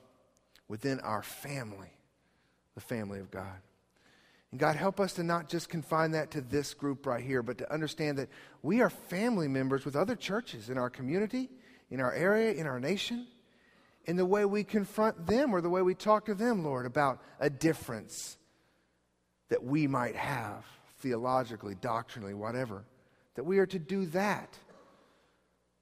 within 0.68 1.00
our 1.00 1.22
family, 1.22 1.92
the 2.74 2.80
family 2.80 3.20
of 3.20 3.30
God. 3.30 3.60
And 4.50 4.60
God, 4.60 4.76
help 4.76 5.00
us 5.00 5.14
to 5.14 5.24
not 5.24 5.48
just 5.48 5.68
confine 5.68 6.12
that 6.12 6.30
to 6.32 6.40
this 6.40 6.74
group 6.74 7.06
right 7.06 7.22
here, 7.22 7.42
but 7.42 7.58
to 7.58 7.72
understand 7.72 8.18
that 8.18 8.28
we 8.62 8.80
are 8.80 8.90
family 8.90 9.48
members 9.48 9.84
with 9.84 9.96
other 9.96 10.14
churches 10.14 10.70
in 10.70 10.78
our 10.78 10.90
community, 10.90 11.50
in 11.90 12.00
our 12.00 12.12
area, 12.12 12.52
in 12.52 12.66
our 12.66 12.78
nation, 12.78 13.26
in 14.04 14.16
the 14.16 14.24
way 14.24 14.44
we 14.44 14.62
confront 14.62 15.26
them 15.26 15.52
or 15.52 15.60
the 15.60 15.70
way 15.70 15.82
we 15.82 15.94
talk 15.94 16.26
to 16.26 16.34
them, 16.34 16.62
Lord, 16.62 16.86
about 16.86 17.20
a 17.40 17.50
difference 17.50 18.36
that 19.48 19.64
we 19.64 19.86
might 19.86 20.16
have 20.16 20.64
theologically, 20.98 21.74
doctrinally, 21.74 22.34
whatever. 22.34 22.84
That 23.34 23.44
we 23.44 23.58
are 23.58 23.66
to 23.66 23.78
do 23.78 24.06
that 24.06 24.56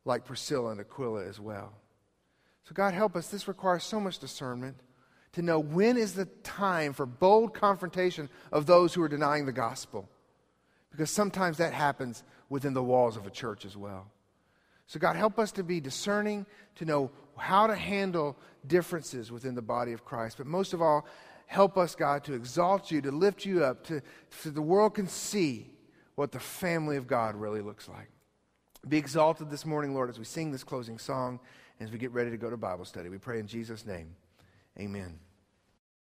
like 0.05 0.25
Priscilla 0.25 0.71
and 0.71 0.81
Aquila 0.81 1.27
as 1.27 1.39
well. 1.39 1.73
So, 2.65 2.75
God, 2.75 2.95
help 2.95 3.17
us. 3.17 3.29
This 3.29 3.49
requires 3.49 3.85
so 3.85 3.99
much 3.99 4.19
discernment 4.19 4.77
to 5.33 5.43
know 5.43 5.59
when 5.59 5.97
is 5.97 6.15
the 6.15 6.27
time 6.45 6.93
for 6.93 7.07
bold 7.07 7.55
confrontation 7.55 8.29
of 8.53 8.67
those 8.67 8.95
who 8.95 9.03
are 9.03 9.09
denying 9.09 9.47
the 9.47 9.53
gospel. 9.53 10.09
Because 10.91 11.11
sometimes 11.11 11.57
that 11.57 11.73
happens 11.73 12.23
within 12.49 12.75
the 12.75 12.83
walls 12.83 13.17
of 13.17 13.27
a 13.27 13.31
church 13.31 13.65
as 13.65 13.77
well. 13.77 14.11
So, 14.87 15.01
God, 15.01 15.17
help 15.17 15.39
us 15.39 15.53
to 15.53 15.63
be 15.63 15.81
discerning, 15.81 16.47
to 16.77 16.85
know 16.85 17.11
how 17.37 17.67
to 17.67 17.75
handle 17.75 18.37
differences 18.67 19.33
within 19.33 19.55
the 19.55 19.63
body 19.63 19.93
of 19.93 20.05
Christ. 20.05 20.37
But 20.37 20.47
most 20.47 20.75
of 20.75 20.83
all, 20.83 21.07
help 21.47 21.79
us, 21.79 21.95
God, 21.95 22.25
to 22.25 22.35
exalt 22.35 22.91
you, 22.91 23.01
to 23.01 23.11
lift 23.11 23.45
you 23.45 23.65
up, 23.65 23.85
to, 23.85 24.03
so 24.31 24.51
the 24.51 24.63
world 24.63 24.95
can 24.95 25.09
see 25.09 25.71
what 26.15 26.31
the 26.31 26.41
family 26.41 26.97
of 26.97 27.07
God 27.07 27.35
really 27.35 27.63
looks 27.63 27.89
like. 27.89 28.11
Be 28.87 28.99
exalted 28.99 29.49
this 29.49 29.65
morning, 29.65 29.95
Lord, 29.95 30.11
as 30.11 30.19
we 30.19 30.25
sing 30.25 30.53
this 30.53 30.65
closing 30.65 30.99
song 30.99 31.41
as 31.83 31.91
we 31.91 31.99
get 31.99 32.13
ready 32.13 32.31
to 32.31 32.37
go 32.37 32.51
to 32.51 32.57
Bible 32.57 32.85
study. 32.85 33.09
We 33.09 33.19
pray 33.19 33.39
in 33.39 33.47
Jesus' 33.47 33.87
name. 33.87 34.15
Amen. 34.79 35.19